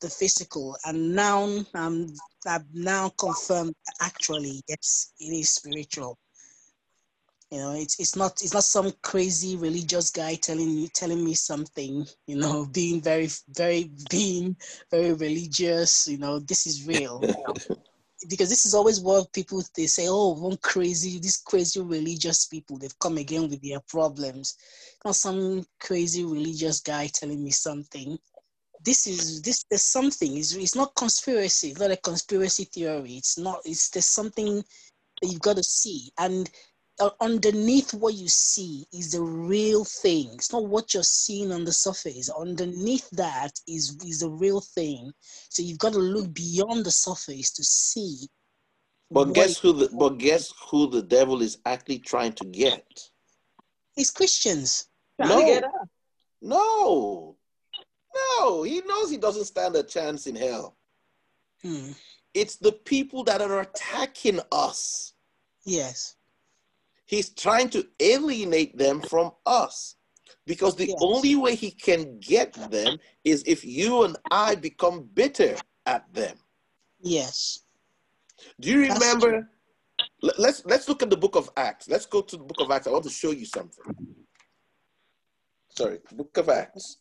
the 0.02 0.10
physical. 0.10 0.76
And 0.84 1.14
now 1.14 1.48
I'm 1.74 2.08
I've 2.46 2.64
now 2.74 3.10
confirmed 3.18 3.74
actually 4.02 4.62
yes, 4.68 5.12
it 5.18 5.32
is 5.32 5.50
spiritual. 5.50 6.18
You 7.50 7.58
know, 7.58 7.72
it's 7.72 7.98
it's 7.98 8.14
not 8.14 8.42
it's 8.42 8.54
not 8.54 8.62
some 8.62 8.92
crazy 9.02 9.56
religious 9.56 10.10
guy 10.10 10.36
telling 10.36 10.70
you 10.70 10.86
telling 10.88 11.24
me 11.24 11.34
something, 11.34 12.06
you 12.28 12.36
know, 12.36 12.66
being 12.72 13.00
very 13.00 13.28
very 13.48 13.90
being 14.08 14.56
very 14.90 15.14
religious, 15.14 16.06
you 16.06 16.18
know, 16.18 16.38
this 16.38 16.66
is 16.66 16.86
real. 16.86 17.20
because 18.28 18.50
this 18.50 18.66
is 18.66 18.74
always 18.74 19.00
what 19.00 19.32
people 19.32 19.62
they 19.74 19.86
say 19.86 20.06
oh 20.06 20.34
one 20.34 20.56
crazy 20.58 21.18
these 21.18 21.38
crazy 21.38 21.80
religious 21.80 22.46
people 22.46 22.76
they've 22.76 22.98
come 23.00 23.16
again 23.16 23.48
with 23.48 23.60
their 23.62 23.80
problems. 23.88 24.56
Not 25.04 25.16
some 25.16 25.64
crazy 25.80 26.22
religious 26.24 26.80
guy 26.80 27.08
telling 27.08 27.42
me 27.42 27.50
something. 27.50 28.16
This 28.84 29.08
is 29.08 29.42
this 29.42 29.64
there's 29.68 29.82
something 29.82 30.36
it's, 30.36 30.54
it's 30.54 30.76
not 30.76 30.94
conspiracy 30.94 31.70
it's 31.70 31.80
not 31.80 31.90
a 31.90 31.96
conspiracy 31.96 32.64
theory 32.64 33.14
it's 33.14 33.36
not 33.38 33.58
it's 33.64 33.90
there's 33.90 34.06
something 34.06 34.62
that 35.20 35.28
you've 35.28 35.40
got 35.40 35.56
to 35.56 35.62
see. 35.62 36.10
And 36.18 36.48
underneath 37.20 37.94
what 37.94 38.14
you 38.14 38.28
see 38.28 38.86
is 38.92 39.12
the 39.12 39.20
real 39.20 39.84
thing 39.84 40.30
it's 40.34 40.52
not 40.52 40.66
what 40.66 40.92
you're 40.92 41.02
seeing 41.02 41.50
on 41.50 41.64
the 41.64 41.72
surface 41.72 42.28
underneath 42.30 43.08
that 43.10 43.52
is 43.66 43.96
is 44.04 44.20
the 44.20 44.28
real 44.28 44.60
thing 44.60 45.12
so 45.48 45.62
you've 45.62 45.78
got 45.78 45.92
to 45.92 45.98
look 45.98 46.32
beyond 46.32 46.84
the 46.84 46.90
surface 46.90 47.50
to 47.52 47.64
see. 47.64 48.28
But 49.10 49.34
guess 49.34 49.58
who 49.58 49.72
the 49.72 49.88
but 49.92 50.18
guess 50.18 50.52
who 50.70 50.88
the 50.88 51.02
devil 51.02 51.42
is 51.42 51.58
actually 51.66 51.98
trying 51.98 52.32
to 52.34 52.44
get? 52.44 52.86
It's 53.96 54.10
Christians. 54.10 54.86
No. 55.18 55.40
get. 55.40 55.64
No. 56.40 57.36
No, 58.14 58.62
he 58.62 58.80
knows 58.82 59.10
he 59.10 59.16
doesn't 59.16 59.44
stand 59.44 59.76
a 59.76 59.82
chance 59.82 60.26
in 60.26 60.36
hell. 60.36 60.76
Hmm. 61.62 61.92
It's 62.32 62.56
the 62.56 62.72
people 62.72 63.24
that 63.24 63.42
are 63.42 63.60
attacking 63.60 64.40
us. 64.52 65.12
Yes. 65.64 66.16
He's 67.10 67.30
trying 67.30 67.68
to 67.70 67.84
alienate 67.98 68.78
them 68.78 69.00
from 69.02 69.32
us. 69.44 69.96
Because 70.46 70.76
the 70.76 70.86
Yes. 70.86 70.98
only 71.02 71.34
way 71.34 71.56
he 71.56 71.72
can 71.72 72.20
get 72.20 72.52
them 72.70 72.98
is 73.24 73.42
if 73.46 73.64
you 73.64 74.04
and 74.04 74.16
I 74.30 74.54
become 74.54 75.02
bitter 75.12 75.56
at 75.86 76.02
them. 76.14 76.38
Yes. 77.00 77.64
Do 78.60 78.70
you 78.70 78.80
remember? 78.82 79.50
Let- 80.22 80.38
Let's 80.38 80.64
let's 80.66 80.86
look 80.88 81.02
at 81.02 81.10
the 81.10 81.16
book 81.16 81.34
of 81.34 81.50
Acts. 81.56 81.88
Let's 81.88 82.06
go 82.06 82.20
to 82.22 82.36
the 82.36 82.44
book 82.44 82.60
of 82.60 82.70
Acts. 82.70 82.86
I 82.86 82.90
want 82.90 83.04
to 83.04 83.10
show 83.10 83.32
you 83.32 83.44
something. 83.46 83.84
Sorry, 85.76 85.98
book 86.12 86.36
of 86.36 86.48
Acts. 86.48 86.98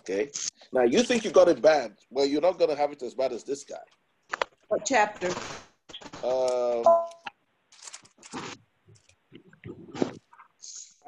Okay. 0.00 0.30
Now 0.72 0.82
you 0.84 1.02
think 1.02 1.24
you 1.24 1.30
got 1.30 1.48
it 1.48 1.60
bad. 1.60 1.96
Well, 2.10 2.24
you're 2.26 2.40
not 2.48 2.58
gonna 2.58 2.76
have 2.76 2.92
it 2.92 3.02
as 3.02 3.14
bad 3.14 3.32
as 3.32 3.44
this 3.44 3.62
guy. 3.64 3.84
What 4.68 4.82
chapter? 4.86 5.28
Um, 6.24 6.82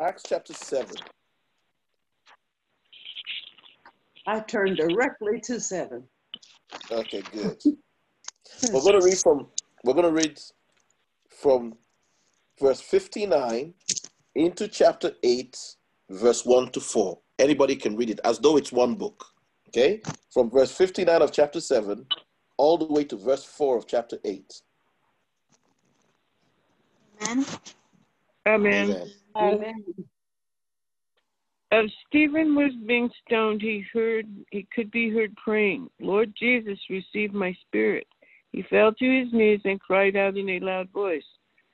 Acts 0.05 0.25
chapter 0.29 0.53
seven. 0.53 0.97
I 4.27 4.41
turned 4.41 4.77
directly 4.77 5.41
to 5.45 5.59
seven. 5.59 6.05
Okay, 6.91 7.23
good. 7.33 7.57
We're 8.73 8.83
going 8.83 9.01
to 9.01 9.07
read 9.07 9.19
from 9.19 9.47
we're 9.83 9.95
going 9.95 10.05
to 10.05 10.13
read 10.13 10.39
from 11.29 11.75
verse 12.61 12.81
59 12.81 13.73
into 14.35 14.69
chapter 14.69 15.13
8 15.23 15.59
verse 16.11 16.45
1 16.45 16.71
to 16.73 16.81
4. 16.81 17.19
Anybody 17.39 17.77
can 17.77 17.97
read 17.97 18.11
it 18.11 18.21
as 18.25 18.39
though 18.39 18.57
it's 18.57 18.73
one 18.73 18.95
book. 18.95 19.27
Okay? 19.69 20.01
From 20.33 20.51
verse 20.51 20.71
59 20.73 21.21
of 21.21 21.33
chapter 21.33 21.61
7 21.61 22.07
all 22.57 22.79
the 22.79 22.87
way 22.87 23.05
to 23.05 23.17
verse 23.17 23.45
4 23.45 23.79
of 23.79 23.87
chapter 23.87 24.19
8. 24.25 24.63
Amen. 27.23 27.47
Amen. 28.47 28.91
Amen. 28.91 29.11
Amen. 29.37 29.85
As 31.73 31.87
Stephen 32.07 32.55
was 32.55 32.73
being 32.87 33.11
stoned, 33.27 33.61
he 33.61 33.85
heard 33.93 34.27
he 34.51 34.67
could 34.73 34.91
be 34.91 35.11
heard 35.11 35.35
praying, 35.37 35.91
Lord 36.01 36.33
Jesus, 36.39 36.79
receive 36.89 37.35
my 37.35 37.53
spirit. 37.67 38.07
He 38.53 38.63
fell 38.71 38.93
to 38.93 39.21
his 39.25 39.33
knees 39.33 39.61
and 39.65 39.81
cried 39.81 40.15
out 40.15 40.37
in 40.37 40.49
a 40.49 40.61
loud 40.61 40.89
voice, 40.91 41.25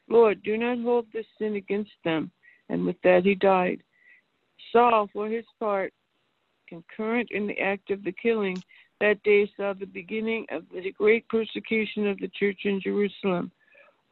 Lord, 0.09 0.43
do 0.43 0.57
not 0.57 0.81
hold 0.81 1.07
this 1.13 1.27
sin 1.39 1.57
against 1.57 1.93
them. 2.05 2.31
And 2.71 2.87
with 2.87 2.97
that 3.03 3.25
he 3.25 3.35
died. 3.35 3.83
Saul, 4.73 5.09
for 5.13 5.29
his 5.29 5.45
part, 5.59 5.93
concurrent 6.69 7.31
in 7.33 7.47
the 7.47 7.59
act 7.59 7.91
of 7.91 8.03
the 8.03 8.13
killing, 8.13 8.63
that 9.01 9.23
day 9.23 9.51
saw 9.57 9.73
the 9.73 9.87
beginning 9.87 10.47
of 10.51 10.65
the 10.73 10.93
great 10.93 11.29
persecution 11.29 12.07
of 12.07 12.19
the 12.19 12.29
church 12.29 12.61
in 12.65 12.81
Jerusalem. 12.81 13.51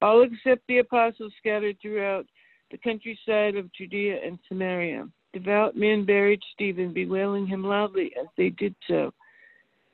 All 0.03 0.23
except 0.23 0.67
the 0.67 0.79
apostles 0.79 1.33
scattered 1.39 1.77
throughout 1.81 2.27
the 2.71 2.79
countryside 2.79 3.57
of 3.57 3.73
Judea 3.73 4.19
and 4.25 4.39
Samaria. 4.49 5.09
Devout 5.33 5.77
men 5.77 6.05
buried 6.05 6.41
Stephen, 6.55 6.93
bewailing 6.93 7.47
him 7.47 7.63
loudly 7.63 8.13
as 8.19 8.27
they 8.37 8.51
did 8.51 8.75
so. 8.87 9.13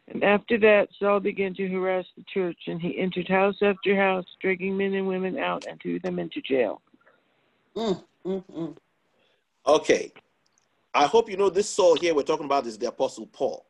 And 0.09 0.22
after 0.22 0.59
that, 0.59 0.89
Saul 0.99 1.20
began 1.20 1.55
to 1.55 1.68
harass 1.68 2.05
the 2.16 2.25
church, 2.33 2.59
and 2.66 2.81
he 2.81 2.99
entered 2.99 3.29
house 3.29 3.57
after 3.62 3.97
house, 3.97 4.27
dragging 4.41 4.77
men 4.77 4.95
and 4.95 5.09
women 5.09 5.39
out 5.39 5.64
and 5.68 5.81
threw 5.81 5.99
them 5.99 6.18
into 6.18 6.43
jail. 6.43 6.83
Mm, 7.75 8.05
mm, 8.27 8.45
mm. 8.53 8.77
Okay. 9.66 10.12
I 10.93 11.07
hope 11.07 11.29
you 11.29 11.37
know 11.37 11.51
this 11.51 11.68
Saul 11.68 11.97
here 11.97 12.14
we're 12.14 12.22
talking 12.22 12.45
about 12.45 12.66
is 12.66 12.79
the 12.79 12.89
Apostle 12.89 13.27
Paul. 13.27 13.66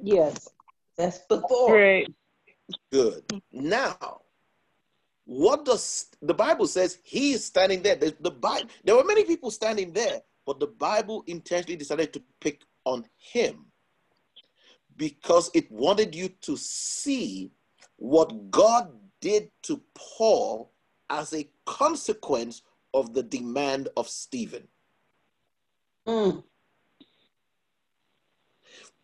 Yes, 0.00 0.48
that's 0.96 1.18
before. 1.18 1.72
Great. 1.72 2.14
Good. 2.92 3.24
Now, 3.52 4.22
what 5.30 5.64
does 5.64 6.06
the 6.22 6.34
Bible 6.34 6.66
says 6.66 6.98
he 7.04 7.34
is 7.34 7.44
standing 7.44 7.82
there? 7.82 7.94
The, 7.94 8.16
the 8.18 8.32
Bible, 8.32 8.68
there 8.82 8.96
were 8.96 9.04
many 9.04 9.22
people 9.22 9.52
standing 9.52 9.92
there, 9.92 10.22
but 10.44 10.58
the 10.58 10.66
Bible 10.66 11.22
intentionally 11.28 11.76
decided 11.76 12.12
to 12.14 12.22
pick 12.40 12.62
on 12.84 13.06
him 13.16 13.66
because 14.96 15.48
it 15.54 15.70
wanted 15.70 16.16
you 16.16 16.30
to 16.40 16.56
see 16.56 17.52
what 17.94 18.50
God 18.50 18.90
did 19.20 19.52
to 19.62 19.80
Paul 19.94 20.72
as 21.08 21.32
a 21.32 21.48
consequence 21.64 22.62
of 22.92 23.14
the 23.14 23.22
demand 23.22 23.88
of 23.96 24.08
Stephen. 24.08 24.66
Mm, 26.08 26.42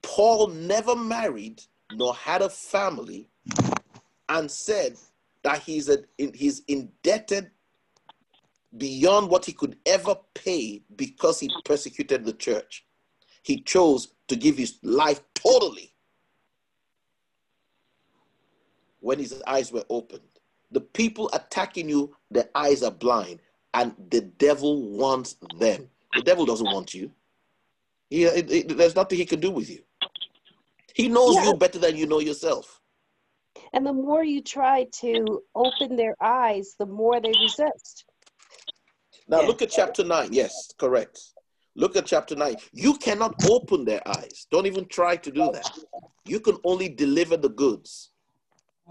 Paul 0.03 0.49
never 0.49 0.97
married 0.97 1.63
nor 1.93 2.17
had 2.17 2.43
a 2.43 2.51
family 2.51 3.29
and 4.29 4.51
said 4.51 4.97
that 5.47 5.63
he's, 5.63 5.89
a, 5.89 5.99
he's 6.35 6.63
indebted 6.67 7.53
beyond 8.77 9.31
what 9.31 9.45
he 9.45 9.53
could 9.53 9.77
ever 9.87 10.17
pay 10.35 10.83
because 10.97 11.39
he 11.39 11.49
persecuted 11.65 12.25
the 12.25 12.33
church. 12.33 12.85
He 13.45 13.61
chose 13.61 14.09
to 14.27 14.35
give 14.35 14.57
his 14.57 14.79
life 14.83 15.21
totally 15.35 15.95
when 18.99 19.21
his 19.21 19.41
eyes 19.47 19.71
were 19.71 19.85
opened. 19.89 20.21
The 20.73 20.81
people 20.81 21.31
attacking 21.33 21.89
you, 21.89 22.13
their 22.29 22.49
eyes 22.57 22.83
are 22.83 22.91
blind, 22.91 23.39
and 23.73 23.95
the 24.11 24.23
devil 24.23 24.83
wants 24.91 25.37
them. 25.61 25.89
The 26.13 26.23
devil 26.23 26.45
doesn't 26.45 26.73
want 26.73 26.93
you. 26.93 27.13
He, 28.11 28.25
it- 28.25 28.51
it- 28.51 28.77
there's 28.77 28.97
nothing 28.97 29.17
he 29.17 29.25
can 29.27 29.39
do 29.39 29.53
with 29.53 29.71
you. 29.71 29.85
He 30.93 31.07
knows 31.09 31.37
Yeah. 31.37 31.45
you 31.45 31.55
better 31.55 31.79
than 31.79 31.95
you 31.95 32.07
know 32.09 32.19
yourself. 32.19 32.76
And 33.77 33.85
the 33.85 33.93
more 33.93 34.25
you 34.25 34.41
try 34.41 34.87
to 35.03 35.43
open 35.55 35.97
their 35.97 36.17
eyes, 36.19 36.77
the 36.79 36.87
more 36.87 37.21
they 37.21 37.35
resist. 37.43 38.07
Now 39.29 39.43
Yeah. 39.43 39.49
look 39.49 39.61
at 39.61 39.71
chapter 39.71 40.03
9. 40.03 40.33
Yes, 40.33 40.73
correct. 40.79 41.35
Look 41.75 41.95
at 41.95 42.07
chapter 42.07 42.35
9. 42.35 42.57
You 42.73 42.97
cannot 42.97 43.45
open 43.51 43.85
their 43.85 44.01
eyes. 44.09 44.47
Don't 44.51 44.65
even 44.65 44.87
try 44.89 45.19
to 45.19 45.31
do 45.31 45.53
that. 45.53 45.71
You 46.25 46.41
can 46.41 46.59
only 46.65 46.89
deliver 46.89 47.37
the 47.37 47.51
goods. 47.51 48.13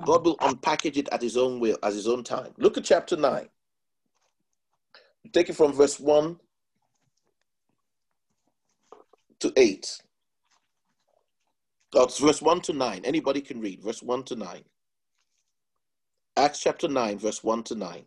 God 0.03 0.23
will 0.23 0.37
unpackage 0.37 0.97
it 0.97 1.09
at 1.11 1.23
his 1.23 1.35
own 1.35 1.59
will, 1.59 1.79
at 1.81 1.93
his 1.93 2.07
own 2.07 2.23
time. 2.23 2.53
Look 2.57 2.77
at 2.77 2.83
chapter 2.83 3.17
9. 3.17 3.49
Take 5.33 5.49
it 5.49 5.53
from 5.53 5.73
verse 5.73 5.99
1 5.99 6.39
to 9.39 9.51
8. 9.57 9.99
Oh, 11.93 12.03
it's 12.03 12.19
verse 12.19 12.39
1 12.39 12.61
to 12.61 12.73
9. 12.73 13.03
Anybody 13.03 13.41
can 13.41 13.59
read. 13.61 13.81
Verse 13.81 14.03
1 14.03 14.25
to 14.25 14.35
9. 14.35 14.63
Acts 16.37 16.59
chapter 16.59 16.87
9, 16.87 17.17
verse 17.17 17.43
1 17.43 17.63
to 17.63 17.75
9. 17.75 18.05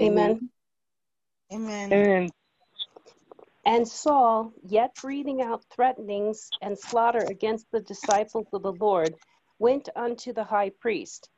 Amen. 0.00 0.50
Amen. 1.52 1.92
And 1.92 2.32
And 3.64 3.86
Saul, 3.88 4.52
yet 4.62 4.94
breathing 5.00 5.42
out 5.42 5.64
threatenings 5.74 6.50
and 6.60 6.78
slaughter 6.78 7.24
against 7.28 7.66
the 7.70 7.80
disciples 7.80 8.46
of 8.52 8.62
the 8.62 8.72
Lord, 8.72 9.14
went 9.58 9.88
unto 9.96 10.32
the 10.32 10.44
high 10.44 10.70
priest 10.70 11.28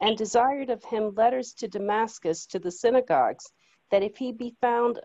and 0.00 0.16
desired 0.16 0.70
of 0.70 0.84
him 0.84 1.14
letters 1.16 1.52
to 1.54 1.68
Damascus 1.68 2.46
to 2.46 2.58
the 2.58 2.70
synagogues, 2.70 3.50
that 3.90 4.02
if 4.02 4.16
he 4.16 4.32
be 4.32 4.54
found, 4.60 5.00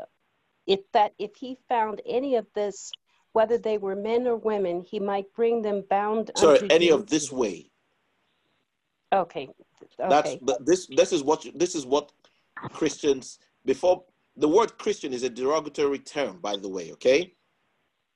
if 0.67 0.79
that 0.93 1.13
if 1.17 1.35
he 1.35 1.57
found 1.67 2.01
any 2.05 2.35
of 2.35 2.45
this, 2.53 2.91
whether 3.31 3.57
they 3.57 3.79
were 3.79 3.95
men 3.95 4.27
or 4.27 4.35
women, 4.35 4.81
he 4.81 4.99
might 4.99 5.33
bring 5.35 5.61
them 5.63 5.83
bound 5.89 6.31
Sorry, 6.35 6.59
unto 6.59 6.73
any 6.73 6.89
of 6.89 7.07
this 7.07 7.31
way. 7.31 7.71
Okay. 9.13 9.49
That's 9.97 10.35
but 10.41 10.65
this 10.65 10.87
this 10.87 11.13
is 11.13 11.23
what 11.23 11.45
this 11.55 11.75
is 11.75 11.85
what 11.85 12.11
Christians 12.71 13.39
before 13.65 14.03
the 14.37 14.47
word 14.47 14.77
Christian 14.77 15.13
is 15.13 15.23
a 15.23 15.29
derogatory 15.29 15.99
term, 15.99 16.39
by 16.41 16.55
the 16.57 16.67
way, 16.67 16.91
okay? 16.93 17.35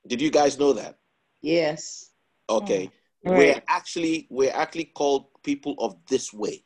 Did 0.07 0.21
you 0.21 0.31
guys 0.31 0.57
know 0.57 0.73
that? 0.73 0.97
Yes. 1.41 2.11
Okay. 2.49 2.87
Mm. 2.87 2.91
We're 3.35 3.53
Right. 3.53 3.63
actually 3.67 4.27
we're 4.29 4.53
actually 4.53 4.85
called 4.85 5.27
people 5.43 5.75
of 5.79 5.95
this 6.07 6.33
way. 6.33 6.63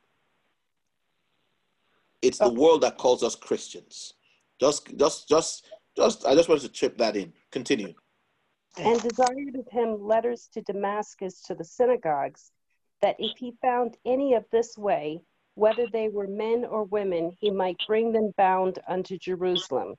It's 2.21 2.38
the 2.38 2.53
world 2.53 2.82
that 2.82 2.97
calls 2.97 3.23
us 3.23 3.36
Christians. 3.36 4.13
Just 4.59 4.95
just 4.95 5.27
just 5.27 5.65
just 5.97 6.25
I 6.25 6.36
just 6.36 6.47
wanted 6.47 6.61
to 6.61 6.69
chip 6.69 6.97
that 6.99 7.15
in. 7.17 7.34
Continue. 7.51 7.93
and 8.77 9.01
desired 9.01 9.55
of 9.55 9.67
him 9.69 10.01
letters 10.01 10.47
to 10.53 10.61
Damascus 10.61 11.41
to 11.41 11.53
the 11.53 11.65
synagogues, 11.65 12.51
that 13.02 13.16
if 13.20 13.38
he 13.38 13.54
found 13.62 13.97
any 14.06 14.34
of 14.34 14.45
this 14.52 14.78
way, 14.78 15.22
whether 15.56 15.88
they 15.88 16.10
were 16.10 16.28
men 16.28 16.66
or 16.66 16.84
women, 16.86 17.36
he 17.39 17.52
might 17.52 17.78
bring 17.88 18.12
them 18.12 18.32
bound 18.38 18.80
unto 18.88 19.18
Jerusalem. 19.18 19.95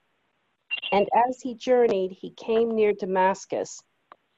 And 0.92 1.08
as 1.28 1.40
he 1.40 1.54
journeyed, 1.54 2.12
he 2.12 2.30
came 2.30 2.74
near 2.74 2.92
Damascus, 2.92 3.82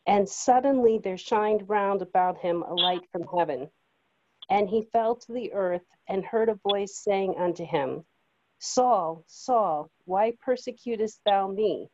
and 0.06 0.28
suddenly 0.28 0.98
there 0.98 1.16
shined 1.16 1.68
round 1.68 2.02
about 2.02 2.38
him 2.38 2.62
a 2.62 2.74
light 2.74 3.02
from 3.12 3.24
heaven. 3.36 3.70
And 4.50 4.68
he 4.68 4.88
fell 4.92 5.16
to 5.16 5.32
the 5.32 5.52
earth 5.52 5.86
and 6.08 6.24
heard 6.24 6.48
a 6.48 6.60
voice 6.68 7.00
saying 7.02 7.34
unto 7.38 7.64
him, 7.64 8.04
Saul, 8.60 9.24
Saul, 9.26 9.90
why 10.04 10.32
persecutest 10.42 11.20
thou 11.24 11.48
me? 11.48 11.88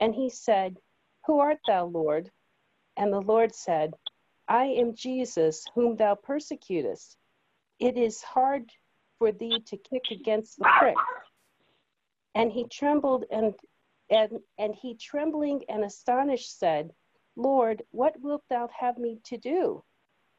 And 0.00 0.14
he 0.14 0.30
said, 0.30 0.78
Who 1.26 1.38
art 1.40 1.58
thou, 1.66 1.86
Lord? 1.86 2.30
And 2.96 3.12
the 3.12 3.20
Lord 3.20 3.54
said, 3.54 3.94
I 4.50 4.66
am 4.66 4.96
Jesus, 4.96 5.64
whom 5.76 5.96
thou 5.96 6.16
persecutest. 6.16 7.16
It 7.80 7.96
is 7.96 8.22
hard 8.22 8.70
for 9.18 9.32
thee 9.32 9.60
to 9.68 9.78
kick 9.78 10.04
against 10.10 10.58
the 10.58 10.68
prick. 10.78 10.96
And 12.34 12.52
he 12.52 12.66
trembled 12.68 13.26
and 13.30 13.54
and 14.10 14.40
and 14.58 14.74
he 14.74 14.96
trembling 14.96 15.64
and 15.68 15.84
astonished 15.84 16.58
said, 16.58 16.92
Lord, 17.36 17.84
what 17.92 18.20
wilt 18.20 18.44
thou 18.50 18.68
have 18.78 18.98
me 18.98 19.20
to 19.26 19.38
do? 19.38 19.84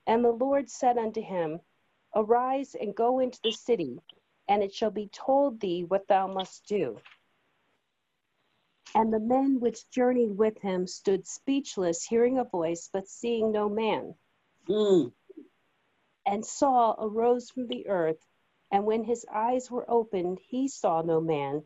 And 0.08 0.26
the 0.26 0.32
Lord 0.32 0.70
said 0.70 0.98
unto 0.98 1.22
him, 1.22 1.62
Arise 2.16 2.76
and 2.76 2.96
go 2.96 3.20
into 3.20 3.40
the 3.44 3.52
city, 3.54 4.00
and 4.50 4.64
it 4.64 4.74
shall 4.74 4.92
be 4.92 5.10
told 5.14 5.62
thee 5.62 5.86
what 5.86 6.08
thou 6.10 6.28
must 6.28 6.68
do. 6.68 7.00
And 8.94 9.14
the 9.14 9.20
men 9.20 9.60
which 9.60 9.90
journeyed 9.90 10.38
with 10.38 10.58
him 10.62 10.86
stood 10.86 11.26
speechless, 11.26 12.04
hearing 12.04 12.38
a 12.40 12.44
voice, 12.44 12.90
but 12.92 13.08
seeing 13.08 13.52
no 13.52 13.70
man. 13.70 14.16
Mm, 14.68 15.12
And 16.26 16.46
Saul 16.46 16.98
arose 17.00 17.50
from 17.50 17.68
the 17.68 17.88
earth, 17.88 18.20
and 18.72 18.86
when 18.86 19.04
his 19.04 19.26
eyes 19.34 19.72
were 19.72 19.90
opened, 19.90 20.40
he 20.46 20.68
saw 20.68 21.02
no 21.02 21.22
man, 21.22 21.64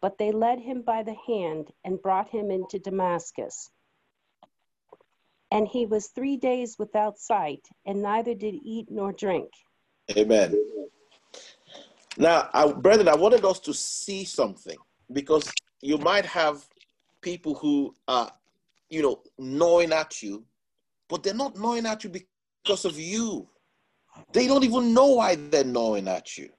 but 0.00 0.18
they 0.18 0.32
led 0.32 0.60
him 0.60 0.82
by 0.82 1.02
the 1.02 1.16
hand 1.26 1.72
and 1.84 2.00
brought 2.00 2.28
him 2.30 2.50
into 2.50 2.78
Damascus. 2.78 3.70
And 5.50 5.66
he 5.66 5.86
was 5.86 6.08
three 6.08 6.36
days 6.36 6.78
without 6.78 7.18
sight, 7.18 7.66
and 7.86 8.02
neither 8.02 8.34
did 8.34 8.54
eat 8.62 8.90
nor 8.90 9.12
drink. 9.12 9.50
Amen. 10.16 10.54
Now, 12.16 12.48
I, 12.52 12.70
brethren, 12.72 13.08
I 13.08 13.14
wanted 13.14 13.44
us 13.44 13.60
to 13.60 13.74
see 13.74 14.24
something 14.24 14.76
because 15.12 15.50
you 15.80 15.98
might 15.98 16.26
have 16.26 16.66
people 17.20 17.54
who 17.54 17.94
are, 18.06 18.30
you 18.90 19.02
know, 19.02 19.22
gnawing 19.38 19.92
at 19.92 20.22
you, 20.22 20.44
but 21.08 21.22
they're 21.22 21.34
not 21.34 21.56
gnawing 21.58 21.86
at 21.86 22.04
you 22.04 22.10
because 22.10 22.84
of 22.84 22.98
you. 22.98 23.48
They 24.32 24.46
don't 24.46 24.64
even 24.64 24.92
know 24.92 25.06
why 25.06 25.36
they're 25.36 25.64
gnawing 25.64 26.08
at 26.08 26.36
you. 26.36 26.50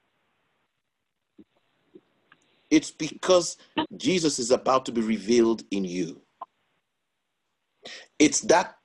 It's 2.70 2.90
because 2.90 3.56
Jesus 3.96 4.38
is 4.38 4.50
about 4.50 4.86
to 4.86 4.92
be 4.92 5.00
revealed 5.00 5.64
in 5.70 5.84
you. 5.84 6.20
It's 8.18 8.40
that 8.42 8.76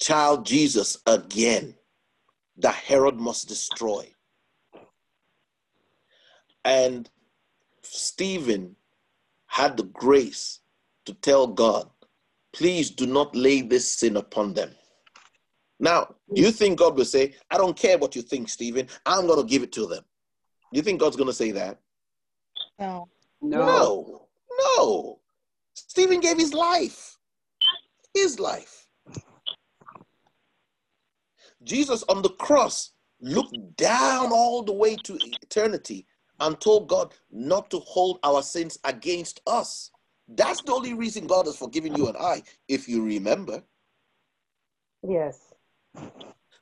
child 0.00 0.46
Jesus 0.46 0.96
again 1.06 1.74
that 2.58 2.74
Herod 2.74 3.18
must 3.18 3.48
destroy. 3.48 4.12
And 6.64 7.10
Stephen 7.82 8.76
had 9.52 9.76
the 9.76 9.82
grace 9.82 10.60
to 11.04 11.12
tell 11.12 11.46
God, 11.46 11.86
please 12.54 12.90
do 12.90 13.06
not 13.06 13.36
lay 13.36 13.60
this 13.60 13.86
sin 13.86 14.16
upon 14.16 14.54
them. 14.54 14.70
Now, 15.78 16.14
do 16.34 16.40
you 16.40 16.50
think 16.50 16.78
God 16.78 16.96
will 16.96 17.04
say, 17.04 17.34
I 17.50 17.58
don't 17.58 17.76
care 17.76 17.98
what 17.98 18.16
you 18.16 18.22
think, 18.22 18.48
Stephen, 18.48 18.88
I'm 19.04 19.26
going 19.26 19.42
to 19.42 19.46
give 19.46 19.62
it 19.62 19.70
to 19.72 19.86
them? 19.86 20.04
Do 20.72 20.78
you 20.78 20.82
think 20.82 21.00
God's 21.00 21.16
going 21.16 21.28
to 21.28 21.34
say 21.34 21.50
that? 21.50 21.78
No. 22.78 23.10
No. 23.42 23.66
No. 23.66 24.28
No. 24.78 25.20
Stephen 25.74 26.20
gave 26.20 26.38
his 26.38 26.54
life. 26.54 27.18
His 28.14 28.40
life. 28.40 28.86
Jesus 31.62 32.04
on 32.08 32.22
the 32.22 32.30
cross 32.30 32.92
looked 33.20 33.76
down 33.76 34.32
all 34.32 34.62
the 34.62 34.72
way 34.72 34.96
to 34.96 35.18
eternity 35.42 36.06
and 36.42 36.60
told 36.60 36.88
God 36.88 37.14
not 37.30 37.70
to 37.70 37.78
hold 37.78 38.18
our 38.22 38.42
sins 38.42 38.78
against 38.84 39.40
us. 39.46 39.90
That's 40.28 40.60
the 40.62 40.72
only 40.72 40.92
reason 40.92 41.26
God 41.26 41.46
has 41.46 41.56
forgiven 41.56 41.94
you 41.94 42.08
and 42.08 42.16
I, 42.16 42.42
if 42.68 42.88
you 42.88 43.04
remember. 43.04 43.62
Yes. 45.02 45.52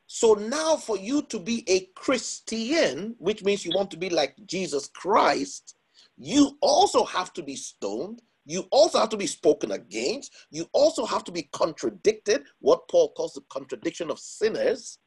So 0.05 0.33
now, 0.33 0.75
for 0.75 0.97
you 0.97 1.21
to 1.23 1.39
be 1.39 1.63
a 1.69 1.87
Christian, 1.95 3.15
which 3.17 3.43
means 3.43 3.65
you 3.65 3.71
want 3.73 3.89
to 3.91 3.97
be 3.97 4.09
like 4.09 4.35
Jesus 4.45 4.87
Christ, 4.87 5.75
you 6.17 6.57
also 6.61 7.03
have 7.05 7.33
to 7.33 7.43
be 7.43 7.55
stoned. 7.55 8.21
You 8.45 8.67
also 8.71 8.99
have 8.99 9.09
to 9.09 9.17
be 9.17 9.27
spoken 9.27 9.71
against. 9.71 10.33
You 10.51 10.67
also 10.73 11.05
have 11.05 11.23
to 11.25 11.31
be 11.31 11.43
contradicted, 11.53 12.43
what 12.59 12.87
Paul 12.89 13.13
calls 13.13 13.33
the 13.33 13.41
contradiction 13.49 14.11
of 14.11 14.19
sinners. 14.19 14.99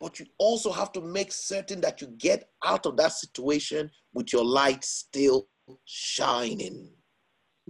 But 0.00 0.20
you 0.20 0.26
also 0.38 0.70
have 0.70 0.92
to 0.92 1.00
make 1.00 1.32
certain 1.32 1.80
that 1.80 2.00
you 2.00 2.08
get 2.18 2.50
out 2.64 2.86
of 2.86 2.96
that 2.98 3.12
situation 3.12 3.90
with 4.12 4.32
your 4.32 4.44
light 4.44 4.84
still 4.84 5.48
shining 5.84 6.90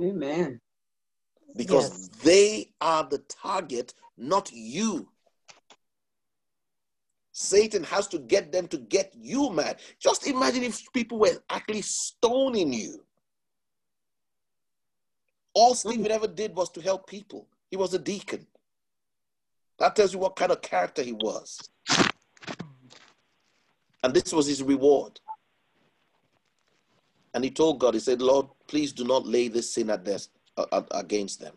Amen. 0.00 0.60
because 1.56 1.90
Yes. 1.90 2.08
they 2.22 2.74
are 2.80 3.04
the 3.04 3.18
target, 3.18 3.94
not 4.16 4.50
you. 4.52 5.08
Satan 7.32 7.84
has 7.84 8.08
to 8.08 8.18
get 8.18 8.50
them 8.50 8.66
to 8.68 8.78
get 8.78 9.14
you 9.14 9.50
mad. 9.50 9.80
Just 10.00 10.26
imagine 10.26 10.64
if 10.64 10.92
people 10.92 11.18
were 11.20 11.40
actually 11.48 11.82
stoning 11.82 12.72
you. 12.72 13.06
All 15.54 15.70
hmm. 15.70 15.76
Stephen 15.88 16.10
ever 16.10 16.26
did 16.26 16.54
was 16.54 16.68
to 16.70 16.80
help 16.80 17.06
people. 17.08 17.48
He 17.70 17.76
was 17.76 17.94
a 17.94 17.98
deacon. 17.98 18.46
That 19.78 19.94
tells 19.94 20.12
you 20.12 20.18
what 20.18 20.34
kind 20.34 20.50
of 20.50 20.60
character 20.62 21.02
he 21.02 21.12
was. 21.12 21.60
And 24.02 24.14
this 24.14 24.32
was 24.32 24.46
his 24.46 24.62
reward. 24.62 25.20
And 27.34 27.44
he 27.44 27.50
told 27.50 27.80
God, 27.80 27.94
he 27.94 28.00
said, 28.00 28.22
Lord, 28.22 28.46
please 28.66 28.92
do 28.92 29.04
not 29.04 29.26
lay 29.26 29.48
this 29.48 29.74
sin 29.74 29.90
at 29.90 30.04
this, 30.04 30.28
uh, 30.56 30.66
uh, 30.72 30.82
against 30.92 31.40
them. 31.40 31.54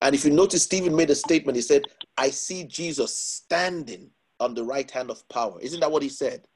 And 0.00 0.14
if 0.14 0.24
you 0.24 0.30
notice, 0.30 0.62
Stephen 0.62 0.94
made 0.94 1.10
a 1.10 1.14
statement. 1.14 1.56
He 1.56 1.62
said, 1.62 1.86
I 2.16 2.30
see 2.30 2.64
Jesus 2.64 3.16
standing 3.16 4.10
on 4.40 4.54
the 4.54 4.64
right 4.64 4.90
hand 4.90 5.10
of 5.10 5.28
power. 5.28 5.60
Isn't 5.60 5.80
that 5.80 5.90
what 5.90 6.02
he 6.02 6.08
said? 6.08 6.46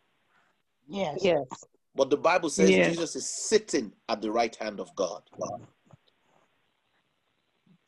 Yes. 0.89 1.19
Yes. 1.23 1.45
But 1.95 2.11
the 2.11 2.17
Bible 2.17 2.51
says 2.51 2.71
Yes. 2.71 2.89
Jesus 2.89 3.17
is 3.17 3.27
sitting 3.27 3.93
at 4.09 4.21
the 4.21 4.31
right 4.31 4.55
hand 4.57 4.81
of 4.81 4.95
God. 4.95 5.23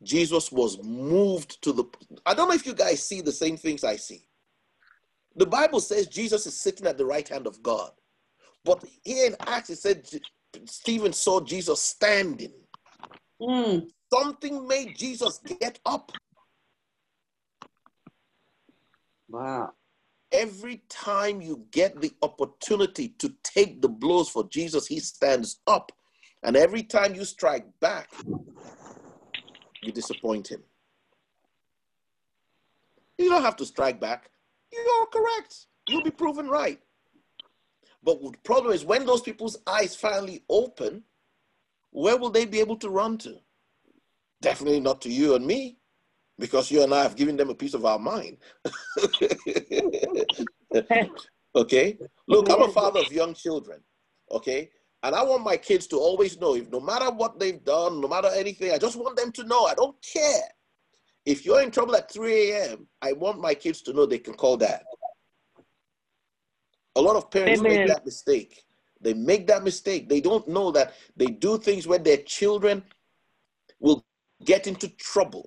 Jesus 0.03 0.53
was 0.53 0.83
moved 0.83 1.61
to 1.63 1.73
the. 1.73 1.85
I 2.25 2.33
don't 2.35 2.49
know 2.49 2.55
if 2.55 2.67
you 2.67 2.75
guys 2.75 3.05
see 3.05 3.21
the 3.21 3.33
same 3.33 3.57
things 3.57 3.83
I 3.83 3.97
see. 3.97 4.28
The 5.39 5.47
Bible 5.47 5.81
says 5.81 6.09
Jesus 6.09 6.47
is 6.47 6.61
sitting 6.61 6.87
at 6.87 6.99
the 6.99 7.07
right 7.07 7.27
hand 7.27 7.47
of 7.47 7.63
God. 7.63 7.93
But 8.65 8.85
here 9.05 9.29
in 9.29 9.37
Acts, 9.47 9.71
it 9.71 9.79
said 9.79 10.05
Stephen 10.67 11.13
saw 11.13 11.41
Jesus 11.41 11.81
standing. 11.81 12.53
Mm. 13.41 13.89
Something 14.13 14.67
made 14.67 14.97
Jesus 14.97 15.39
get 15.61 15.79
up. 15.87 16.11
Wow. 19.29 19.75
Every 20.33 20.83
time 20.89 21.41
you 21.41 21.65
get 21.71 22.01
the 22.01 22.13
opportunity 22.23 23.11
to 23.21 23.33
take 23.45 23.81
the 23.81 23.89
blows 23.89 24.29
for 24.29 24.49
Jesus, 24.49 24.89
he 24.89 24.99
stands 24.99 25.61
up. 25.69 25.93
And 26.43 26.57
every 26.57 26.83
time 26.83 27.15
you 27.15 27.25
strike 27.25 27.67
back, 27.81 28.11
you 29.83 29.93
disappoint 29.93 30.49
him. 30.49 30.65
You 33.19 33.31
don't 33.31 33.43
have 33.43 33.57
to 33.57 33.67
strike 33.67 34.01
back. 34.01 34.31
You're 34.73 35.07
correct. 35.07 35.67
You'll 35.89 36.03
be 36.03 36.11
proven 36.11 36.49
right. 36.49 36.81
But 38.03 38.23
the 38.23 38.33
problem 38.45 38.73
is 38.73 38.85
when 38.85 39.07
those 39.07 39.23
people's 39.23 39.59
eyes 39.67 39.97
finally 39.97 40.45
open, 40.49 41.03
where 41.91 42.17
will 42.17 42.31
they 42.31 42.47
be 42.47 42.61
able 42.61 42.77
to 42.77 42.91
run 42.91 43.19
to? 43.19 43.37
Definitely 44.41 44.81
not 44.81 45.01
to 45.03 45.11
you 45.11 45.35
and 45.35 45.47
me, 45.47 45.79
because 46.39 46.71
you 46.71 46.83
and 46.83 46.95
I 46.95 47.03
have 47.03 47.17
given 47.17 47.37
them 47.37 47.51
a 47.51 47.55
piece 47.55 47.75
of 47.75 47.85
our 47.85 47.99
mind. 47.99 48.39
okay? 51.57 51.99
Look, 52.29 52.51
I'm 52.51 52.63
a 52.63 52.69
father 52.69 53.01
of 53.01 53.13
young 53.13 53.35
children. 53.35 53.81
Okay? 54.31 54.71
And 55.03 55.15
I 55.15 55.23
want 55.23 55.45
my 55.45 55.57
kids 55.57 55.87
to 55.89 55.97
always 55.97 56.39
know 56.39 56.55
if 56.55 56.71
no 56.71 56.81
matter 56.81 57.11
what 57.11 57.39
they've 57.39 57.63
done, 57.65 58.01
no 58.01 58.09
matter 58.09 58.29
anything, 58.35 58.73
I 58.73 58.79
just 58.79 58.97
want 58.97 59.17
them 59.17 59.33
to 59.33 59.45
know 59.45 59.65
I 59.65 59.75
don't 59.75 59.97
care. 60.03 60.49
If 61.29 61.45
you're 61.45 61.61
in 61.61 61.71
trouble 61.71 61.95
at 61.95 62.11
3 62.11 62.53
a.m., 62.53 62.89
I 63.03 63.13
want 63.13 63.39
my 63.39 63.53
kids 63.53 63.83
to 63.83 63.93
know 63.93 64.07
they 64.07 64.19
can 64.19 64.33
call 64.33 64.57
dad. 64.57 64.83
A 66.97 67.03
lot 67.03 67.17
of 67.17 67.31
parents 67.31 67.61
Amen. 67.61 67.81
make 67.81 67.87
that 67.87 68.07
mistake. 68.07 68.65
They 69.03 69.13
make 69.13 69.47
that 69.49 69.63
mistake. 69.63 70.09
They 70.09 70.23
don't 70.23 70.49
know 70.49 70.71
that 70.71 70.95
they 71.19 71.27
do 71.27 71.59
things 71.59 71.87
where 71.87 71.99
their 71.99 72.17
children 72.17 72.83
will 73.79 74.03
get 74.43 74.67
into 74.67 74.89
trouble. 74.89 75.47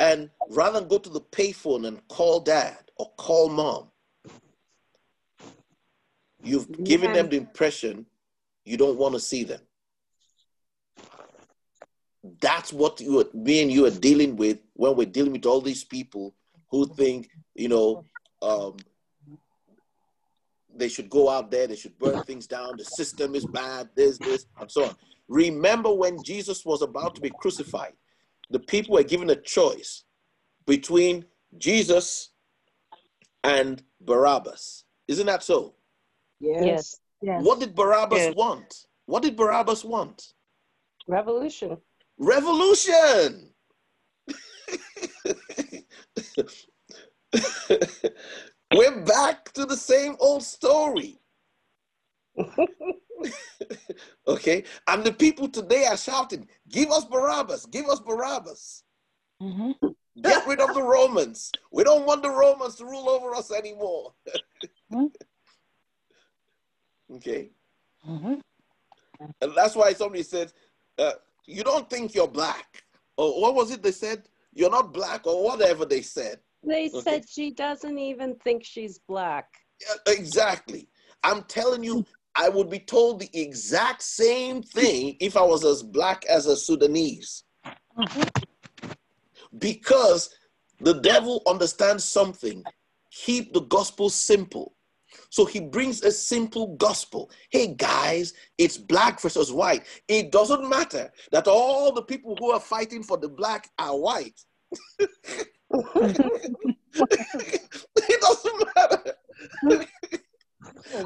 And 0.00 0.28
rather 0.48 0.80
than 0.80 0.88
go 0.88 0.98
to 0.98 1.08
the 1.08 1.20
payphone 1.20 1.86
and 1.86 2.06
call 2.08 2.40
dad 2.40 2.90
or 2.96 3.12
call 3.16 3.48
mom, 3.48 3.92
you've 6.42 6.82
given 6.82 7.12
them 7.12 7.28
the 7.28 7.36
impression 7.36 8.06
you 8.64 8.76
don't 8.76 8.98
want 8.98 9.14
to 9.14 9.20
see 9.20 9.44
them. 9.44 9.60
That's 12.40 12.72
what 12.72 13.00
you, 13.00 13.20
are- 13.20 13.30
me 13.34 13.62
and 13.62 13.70
you 13.72 13.86
are 13.86 13.90
dealing 13.90 14.36
with 14.36 14.58
when 14.74 14.96
we're 14.96 15.06
dealing 15.06 15.32
with 15.32 15.46
all 15.46 15.60
these 15.60 15.84
people 15.84 16.34
who 16.70 16.86
think, 16.86 17.30
you 17.54 17.68
know, 17.68 18.04
um, 18.42 18.76
they 20.74 20.88
should 20.88 21.10
go 21.10 21.28
out 21.28 21.50
there, 21.50 21.66
they 21.66 21.76
should 21.76 21.98
burn 21.98 22.22
things 22.22 22.46
down, 22.46 22.76
the 22.76 22.84
system 22.84 23.34
is 23.34 23.44
bad, 23.46 23.88
this, 23.96 24.18
this, 24.18 24.46
and 24.60 24.70
so 24.70 24.84
on. 24.84 24.96
Remember 25.28 25.92
when 25.92 26.22
Jesus 26.22 26.64
was 26.64 26.82
about 26.82 27.14
to 27.16 27.20
be 27.20 27.30
crucified, 27.30 27.92
the 28.50 28.60
people 28.60 28.94
were 28.94 29.02
given 29.02 29.30
a 29.30 29.36
choice 29.36 30.04
between 30.66 31.24
Jesus 31.58 32.30
and 33.42 33.82
Barabbas. 34.00 34.84
Isn't 35.08 35.26
that 35.26 35.42
so? 35.42 35.74
Yes. 36.38 36.64
Yes. 36.66 37.00
Yes. 37.22 37.44
What 37.44 37.60
did 37.60 37.74
Barabbas 37.74 38.18
Yes. 38.18 38.34
want? 38.34 38.86
What 39.06 39.22
did 39.22 39.36
Barabbas 39.36 39.84
want? 39.84 40.32
Revolution. 41.06 41.76
Revolution. 42.20 43.48
We're 48.72 49.00
back 49.04 49.50
to 49.54 49.64
the 49.64 49.76
same 49.76 50.16
old 50.20 50.42
story. 50.42 51.18
okay? 54.28 54.64
And 54.86 55.02
the 55.02 55.12
people 55.12 55.48
today 55.48 55.86
are 55.86 55.96
shouting, 55.96 56.46
Give 56.68 56.90
us 56.90 57.06
Barabbas, 57.06 57.64
give 57.66 57.86
us 57.86 58.00
Barabbas. 58.00 58.84
Mhm. 59.42 59.74
Get 60.20 60.46
rid 60.46 60.60
of 60.60 60.74
the 60.74 60.82
Romans. 60.82 61.50
We 61.72 61.84
don't 61.84 62.04
want 62.04 62.22
the 62.22 62.28
Romans 62.28 62.74
to 62.76 62.84
rule 62.84 63.08
over 63.08 63.34
us 63.34 63.50
anymore. 63.50 64.12
Hmm. 64.90 65.06
okay? 67.14 67.48
Mhm. 68.06 68.42
And 69.40 69.52
that's 69.56 69.74
why 69.74 69.94
somebody 69.94 70.22
said, 70.22 70.52
uh, 70.98 71.12
You 71.46 71.64
don't 71.64 71.88
think 71.90 72.14
you're 72.14 72.28
black. 72.28 72.84
Or 73.16 73.40
what 73.40 73.54
was 73.54 73.70
it 73.70 73.82
they 73.82 73.92
said? 73.92 74.28
You're 74.52 74.70
not 74.70 74.92
black, 74.92 75.26
or 75.26 75.42
whatever 75.44 75.84
they 75.84 76.02
said. 76.02 76.40
They 76.62 76.88
Okay. 76.88 77.00
said 77.00 77.28
she 77.28 77.50
doesn't 77.50 77.98
even 77.98 78.36
think 78.36 78.64
she's 78.64 78.98
black. 78.98 79.46
Yeah, 79.80 80.12
exactly. 80.12 80.88
I'm 81.22 81.42
telling 81.44 81.82
you, 81.84 82.04
I 82.36 82.48
would 82.48 82.70
be 82.70 82.78
told 82.78 83.20
the 83.20 83.30
exact 83.32 84.02
same 84.02 84.62
thing 84.62 85.16
if 85.20 85.36
I 85.36 85.42
was 85.42 85.64
as 85.64 85.82
black 85.82 86.24
as 86.26 86.46
a 86.46 86.56
Sudanese. 86.56 87.44
Because 89.58 90.30
the 90.80 90.94
devil 90.94 91.42
understands 91.46 92.04
something. 92.04 92.64
Keep 93.10 93.52
the 93.52 93.62
gospel 93.62 94.08
simple. 94.08 94.74
So 95.30 95.44
he 95.44 95.60
brings 95.60 96.02
a 96.02 96.10
simple 96.10 96.76
gospel. 96.76 97.30
Hey 97.50 97.74
guys, 97.74 98.34
it's 98.58 98.76
black 98.76 99.20
versus 99.20 99.52
white. 99.52 99.86
It 100.08 100.32
doesn't 100.32 100.68
matter 100.68 101.12
that 101.32 101.46
all 101.46 101.92
the 101.92 102.02
people 102.02 102.36
who 102.38 102.50
are 102.50 102.60
fighting 102.60 103.02
for 103.02 103.16
the 103.16 103.28
black 103.28 103.70
are 103.78 103.96
white. 103.96 104.40
it 104.98 105.50
doesn't 108.20 108.64
matter. 108.76 109.14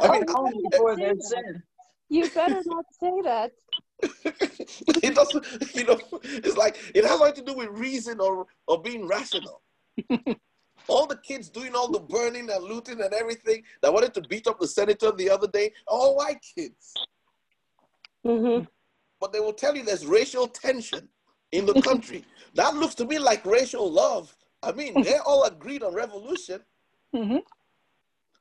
I 0.00 0.10
mean, 0.10 0.24
Only 0.34 0.64
for 0.76 0.96
their 0.96 1.14
sin. 1.18 1.62
You 2.08 2.28
better 2.30 2.62
not 2.66 2.84
say 3.00 3.12
that. 3.24 3.52
it 4.02 5.14
doesn't, 5.14 5.74
you 5.74 5.84
know, 5.84 5.98
it's 6.22 6.56
like 6.56 6.76
it 6.94 7.04
has 7.04 7.18
nothing 7.18 7.34
to 7.34 7.42
do 7.42 7.54
with 7.54 7.68
reason 7.70 8.20
or, 8.20 8.46
or 8.66 8.82
being 8.82 9.06
rational. 9.06 9.62
All 10.88 11.06
the 11.06 11.16
kids 11.18 11.48
doing 11.48 11.74
all 11.74 11.90
the 11.90 12.00
burning 12.00 12.50
and 12.50 12.64
looting 12.64 13.00
and 13.00 13.12
everything 13.12 13.62
that 13.82 13.92
wanted 13.92 14.14
to 14.14 14.22
beat 14.22 14.46
up 14.46 14.58
the 14.60 14.68
senator 14.68 15.12
the 15.12 15.30
other 15.30 15.48
day, 15.48 15.72
all 15.86 16.16
white 16.16 16.44
kids. 16.54 16.92
Mm-hmm. 18.26 18.64
But 19.20 19.32
they 19.32 19.40
will 19.40 19.52
tell 19.52 19.76
you 19.76 19.84
there's 19.84 20.06
racial 20.06 20.46
tension 20.46 21.08
in 21.52 21.66
the 21.66 21.80
country. 21.82 22.24
that 22.54 22.74
looks 22.74 22.94
to 22.96 23.04
me 23.04 23.18
like 23.18 23.44
racial 23.44 23.90
love. 23.90 24.34
I 24.62 24.72
mean, 24.72 25.02
they're 25.02 25.22
all 25.22 25.44
agreed 25.44 25.82
on 25.82 25.94
revolution. 25.94 26.60
Mm-hmm. 27.14 27.38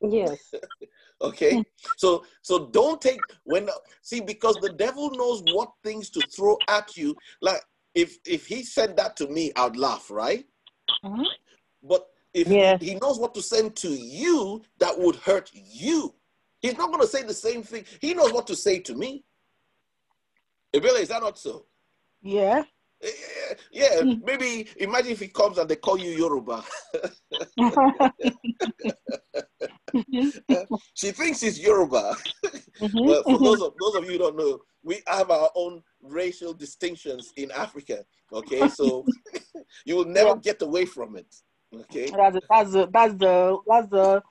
Yes. 0.09 0.53
okay 1.21 1.63
so 1.97 2.23
so 2.41 2.67
don't 2.67 3.01
take 3.01 3.19
when 3.45 3.69
see 4.01 4.19
because 4.19 4.55
the 4.61 4.73
devil 4.73 5.09
knows 5.11 5.41
what 5.53 5.71
things 5.83 6.09
to 6.09 6.19
throw 6.35 6.57
at 6.67 6.95
you 6.97 7.15
like 7.41 7.61
if 7.95 8.17
if 8.25 8.45
he 8.45 8.63
said 8.63 8.97
that 8.97 9.15
to 9.15 9.27
me 9.27 9.51
i'd 9.55 9.77
laugh 9.77 10.11
right 10.11 10.45
Mhm. 11.05 11.25
but 11.81 12.07
if 12.33 12.47
Yes. 12.47 12.81
he, 12.81 12.95
knows 12.95 13.19
what 13.19 13.33
to 13.35 13.41
send 13.41 13.75
to 13.77 13.89
you 13.89 14.61
that 14.79 14.97
would 14.97 15.15
hurt 15.17 15.49
you 15.53 16.13
he's 16.61 16.77
not 16.77 16.87
going 16.89 17.01
to 17.01 17.07
say 17.07 17.23
the 17.23 17.33
same 17.33 17.63
thing 17.63 17.85
he 18.01 18.13
knows 18.13 18.31
what 18.33 18.47
to 18.47 18.55
say 18.55 18.79
to 18.79 18.95
me 18.95 19.23
Ebele, 20.75 20.99
is 21.01 21.09
that 21.09 21.21
not 21.21 21.37
so 21.37 21.65
Yeah. 22.21 22.63
Eh, 23.03 23.09
yeah 23.71 24.03
maybe 24.23 24.67
imagine 24.77 25.11
if 25.11 25.19
he 25.19 25.27
comes 25.27 25.57
and 25.57 25.69
they 25.69 25.75
call 25.75 25.97
you 25.97 26.11
yoruba 26.11 26.63
she 30.93 31.11
thinks 31.11 31.41
he's 31.41 31.59
yoruba 31.59 32.15
Mhm. 32.81 33.05
Well, 33.05 33.23
for 33.23 33.39
those 33.39 33.61
of 33.65 33.73
those 33.79 33.95
of 33.95 34.05
you 34.05 34.13
who 34.13 34.17
don't 34.17 34.35
know, 34.37 34.59
we 34.83 35.01
have 35.07 35.29
our 35.31 35.49
own 35.55 35.81
racial 36.01 36.53
distinctions 36.53 37.31
in 37.37 37.51
Africa. 37.51 38.03
Okay, 38.31 38.67
so 38.67 39.05
you 39.85 39.95
will 39.95 40.05
never 40.05 40.29
Yeah. 40.29 40.41
get 40.41 40.61
away 40.61 40.85
from 40.85 41.15
it. 41.15 41.33
Okay, 41.81 42.11
That's 42.11 42.35
the, 42.35 42.41
that's 42.49 42.71
the 42.71 42.87
that's 42.91 43.13
the 43.15 43.57
that's 43.67 43.87
the 43.87 44.23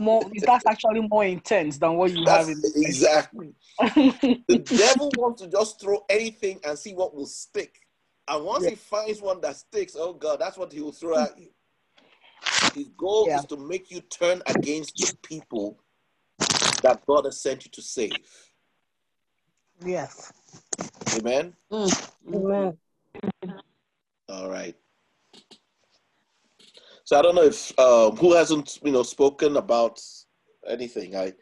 more 0.00 0.30
that's 0.44 0.66
actually 0.66 1.00
more 1.08 1.24
intense 1.24 1.78
than 1.78 1.94
what 1.94 2.10
you 2.10 2.24
that's 2.24 2.48
have 2.48 2.56
in 2.56 2.62
exactly. 2.76 3.54
The 4.48 4.58
devil 4.58 5.12
wants 5.16 5.42
to 5.42 5.48
just 5.48 5.80
throw 5.80 6.04
anything 6.08 6.60
and 6.64 6.78
see 6.78 6.94
what 6.94 7.14
will 7.14 7.26
stick. 7.26 7.74
And 8.26 8.44
once 8.44 8.64
he 8.66 8.74
finds 8.74 9.20
one 9.20 9.40
that 9.42 9.56
sticks, 9.56 9.94
oh 9.96 10.12
God, 10.14 10.40
that's 10.40 10.56
what 10.56 10.72
he 10.72 10.80
will 10.80 10.92
throw 10.92 11.16
at 11.18 11.38
you. 11.38 11.48
His 12.74 12.88
goal 12.88 13.26
Yeah. 13.28 13.36
is 13.36 13.46
to 13.46 13.56
make 13.56 13.90
you 13.90 14.00
turn 14.00 14.42
against 14.46 14.96
the 14.96 15.16
people 15.22 15.78
that 16.82 17.04
God 17.06 17.24
has 17.24 17.40
sent 17.40 17.64
you 17.64 17.70
to 17.72 17.82
save. 17.82 18.16
yes. 19.84 20.32
Amen. 21.16 21.54
Mm. 21.72 22.10
Amen. 22.34 22.78
All 24.28 24.50
right. 24.50 24.76
So 27.08 27.18
I 27.18 27.22
don't 27.22 27.36
know 27.36 27.44
if 27.44 27.78
um, 27.78 28.16
who 28.16 28.34
hasn't 28.34 28.80
you 28.84 28.92
know 28.92 29.02
spoken 29.02 29.56
about 29.56 29.98
anything. 30.68 31.16
I 31.16 31.32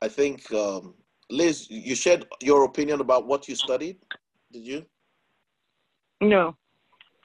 I 0.00 0.08
think 0.08 0.52
um, 0.52 0.94
Liz, 1.30 1.68
you 1.70 1.94
shared 1.94 2.26
your 2.40 2.64
opinion 2.64 3.00
about 3.00 3.28
what 3.28 3.46
you 3.46 3.54
studied. 3.54 3.98
Did 4.50 4.66
you? 4.66 4.84
No. 6.20 6.56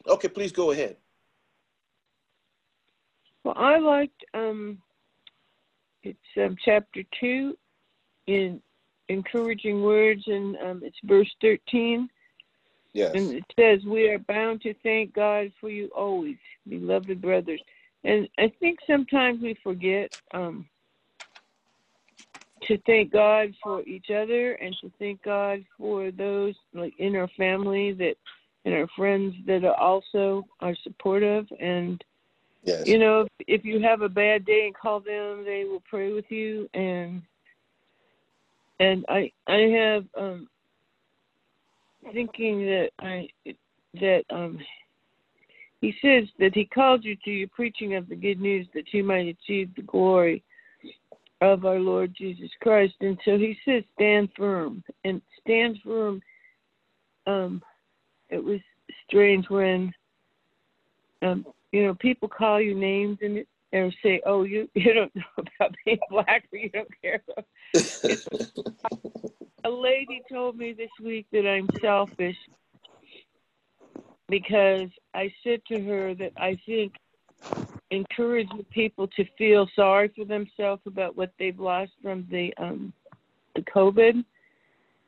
Okay, 0.07 0.27
please 0.27 0.51
go 0.51 0.69
ahead. 0.69 0.97
Well, 3.43 3.55
I 3.57 3.79
liked 3.79 4.23
um, 4.35 4.77
it's 6.03 6.29
um, 6.37 6.55
chapter 6.63 7.01
two 7.19 7.57
in 8.27 8.61
encouraging 9.09 9.81
words, 9.81 10.21
and 10.27 10.55
um, 10.57 10.81
it's 10.85 10.99
verse 11.03 11.35
thirteen, 11.41 12.09
Yes. 12.93 13.15
and 13.15 13.31
it 13.31 13.45
says, 13.59 13.83
"We 13.87 14.07
are 14.09 14.19
bound 14.19 14.61
to 14.61 14.75
thank 14.83 15.15
God 15.15 15.51
for 15.59 15.71
you 15.71 15.89
always, 15.95 16.37
beloved 16.69 17.19
brothers." 17.19 17.61
And 18.03 18.27
I 18.37 18.51
think 18.59 18.79
sometimes 18.87 19.41
we 19.41 19.57
forget 19.63 20.09
um, 20.33 20.67
to 22.63 22.77
thank 22.85 23.11
God 23.11 23.53
for 23.61 23.81
each 23.83 24.09
other 24.09 24.53
and 24.53 24.75
to 24.81 24.91
thank 24.99 25.23
God 25.23 25.63
for 25.77 26.11
those 26.11 26.55
like 26.73 26.93
in 26.99 27.15
our 27.15 27.29
family 27.37 27.93
that 27.93 28.15
and 28.65 28.73
our 28.73 28.87
friends 28.95 29.35
that 29.45 29.63
are 29.63 29.79
also 29.79 30.45
are 30.61 30.75
supportive 30.83 31.45
and 31.59 32.03
Yes. 32.63 32.85
you 32.85 32.99
know 32.99 33.21
if, 33.21 33.27
if 33.47 33.65
you 33.65 33.79
have 33.81 34.01
a 34.01 34.09
bad 34.09 34.45
day 34.45 34.65
and 34.65 34.75
call 34.75 34.99
them 34.99 35.45
they 35.45 35.63
will 35.63 35.81
pray 35.89 36.11
with 36.11 36.29
you 36.29 36.67
and 36.73 37.21
and 38.81 39.05
i 39.07 39.31
i 39.47 39.59
have 39.59 40.03
um 40.17 40.49
thinking 42.11 42.65
that 42.65 42.89
i 42.99 43.27
that 43.93 44.23
um 44.29 44.59
he 45.81 45.93
says 46.01 46.27
that 46.39 46.53
he 46.53 46.65
called 46.65 47.03
you 47.03 47.15
to 47.23 47.31
your 47.31 47.47
preaching 47.49 47.95
of 47.95 48.07
the 48.09 48.15
good 48.15 48.39
news 48.39 48.67
that 48.73 48.93
you 48.93 49.03
might 49.03 49.27
achieve 49.27 49.69
the 49.75 49.81
glory 49.83 50.43
of 51.41 51.65
our 51.65 51.79
lord 51.79 52.13
jesus 52.17 52.49
christ 52.61 52.95
and 53.01 53.17
so 53.23 53.37
he 53.37 53.57
says 53.63 53.83
stand 53.93 54.29
firm 54.35 54.83
and 55.03 55.21
stand 55.39 55.77
firm 55.83 56.19
um 57.27 57.61
it 58.29 58.43
was 58.43 58.59
strange 59.07 59.47
when 59.49 59.93
um 61.21 61.45
you 61.71 61.83
know, 61.83 61.95
people 61.95 62.27
call 62.29 62.61
you 62.61 62.75
names 62.75 63.17
and 63.21 63.45
or 63.73 63.91
say, 64.01 64.21
"Oh, 64.25 64.43
you 64.43 64.69
you 64.75 64.93
don't 64.93 65.15
know 65.15 65.21
about 65.37 65.75
being 65.85 65.99
black, 66.09 66.45
or 66.51 66.59
you 66.59 66.69
don't 66.69 66.89
care." 67.01 67.21
About. 67.29 67.45
A 69.63 69.69
lady 69.69 70.21
told 70.31 70.57
me 70.57 70.71
this 70.71 70.89
week 71.03 71.25
that 71.33 71.45
I'm 71.45 71.67
selfish 71.81 72.37
because 74.29 74.89
I 75.13 75.33
said 75.43 75.61
to 75.67 75.81
her 75.83 76.13
that 76.15 76.33
I 76.37 76.57
think 76.65 76.93
encouraging 77.91 78.65
people 78.71 79.07
to 79.07 79.25
feel 79.37 79.67
sorry 79.75 80.11
for 80.15 80.25
themselves 80.25 80.81
about 80.85 81.15
what 81.15 81.31
they've 81.39 81.59
lost 81.59 81.91
from 82.01 82.27
the 82.29 82.53
um 82.57 82.93
the 83.55 83.61
COVID. 83.61 84.23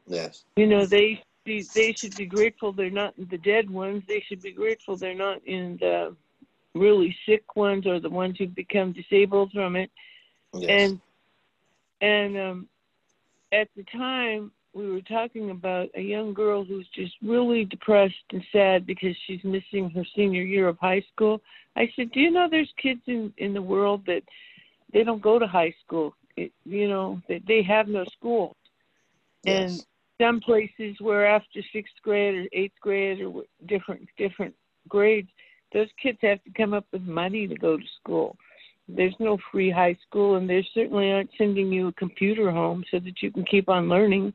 yes. 0.08 0.44
You 0.56 0.68
know, 0.68 0.86
they 0.86 1.24
be, 1.46 1.66
they 1.74 1.94
should 1.94 2.16
be 2.16 2.26
grateful 2.26 2.74
they're 2.74 2.90
not 2.90 3.14
the 3.18 3.38
dead 3.38 3.70
ones. 3.70 4.04
They 4.08 4.24
should 4.28 4.42
be 4.42 4.52
grateful 4.52 4.98
they're 4.98 5.14
not 5.14 5.42
in 5.46 5.78
the 5.80 6.16
really 6.76 7.16
sick 7.28 7.56
ones 7.56 7.86
or 7.86 8.00
the 8.00 8.10
ones 8.10 8.38
who've 8.38 8.54
become 8.54 8.94
disabled 8.94 9.52
from 9.52 9.76
it. 9.76 9.92
Yes. 10.54 10.70
And 10.70 11.02
and 12.02 12.38
um, 12.38 12.68
at 13.52 13.68
the 13.76 13.84
time 13.84 14.52
we 14.74 14.90
were 14.90 15.02
talking 15.02 15.50
about 15.52 15.90
a 15.96 16.02
young 16.02 16.34
girl 16.34 16.64
who's 16.64 16.88
just 16.94 17.14
really 17.22 17.66
depressed 17.66 18.14
and 18.32 18.44
sad 18.52 18.86
because 18.86 19.16
she's 19.26 19.44
missing 19.44 19.90
her 19.90 20.04
senior 20.16 20.44
year 20.44 20.68
of 20.68 20.78
high 20.80 21.04
school. 21.14 21.42
I 21.76 21.92
said, 21.96 22.12
"Do 22.12 22.20
you 22.20 22.32
know 22.32 22.48
there's 22.50 22.72
kids 22.82 23.02
in 23.08 23.34
in 23.38 23.54
the 23.54 23.62
world 23.62 24.06
that 24.06 24.24
they 24.94 25.04
don't 25.04 25.22
go 25.22 25.40
to 25.40 25.48
high 25.48 25.74
school? 25.84 26.14
It, 26.38 26.52
you 26.66 26.88
know, 26.88 27.22
that 27.28 27.46
they 27.48 27.64
have 27.64 27.88
no 27.88 28.06
school." 28.06 28.56
yes. 29.44 29.70
And 29.70 29.86
some 30.22 30.40
places 30.40 31.00
where 31.00 31.26
after 31.26 31.62
sixth 31.74 31.96
grade 32.04 32.36
or 32.36 32.48
eighth 32.54 32.80
grade 32.82 33.22
or 33.22 33.44
different 33.66 34.08
different 34.18 34.54
grades, 34.88 35.30
those 35.74 35.88
kids 36.02 36.20
have 36.22 36.44
to 36.44 36.52
come 36.52 36.74
up 36.74 36.86
with 36.92 37.02
money 37.04 37.48
to 37.48 37.56
go 37.56 37.78
to 37.78 37.84
school. 38.02 38.36
There's 38.88 39.16
no 39.20 39.38
free 39.52 39.70
high 39.70 39.98
school, 40.08 40.36
and 40.36 40.50
they 40.50 40.68
certainly 40.74 41.12
aren't 41.12 41.30
sending 41.38 41.72
you 41.72 41.88
a 41.88 41.94
computer 41.94 42.52
home 42.52 42.84
so 42.90 43.00
that 43.00 43.22
you 43.22 43.32
can 43.32 43.46
keep 43.46 43.70
on 43.70 43.88
learning. 43.88 44.34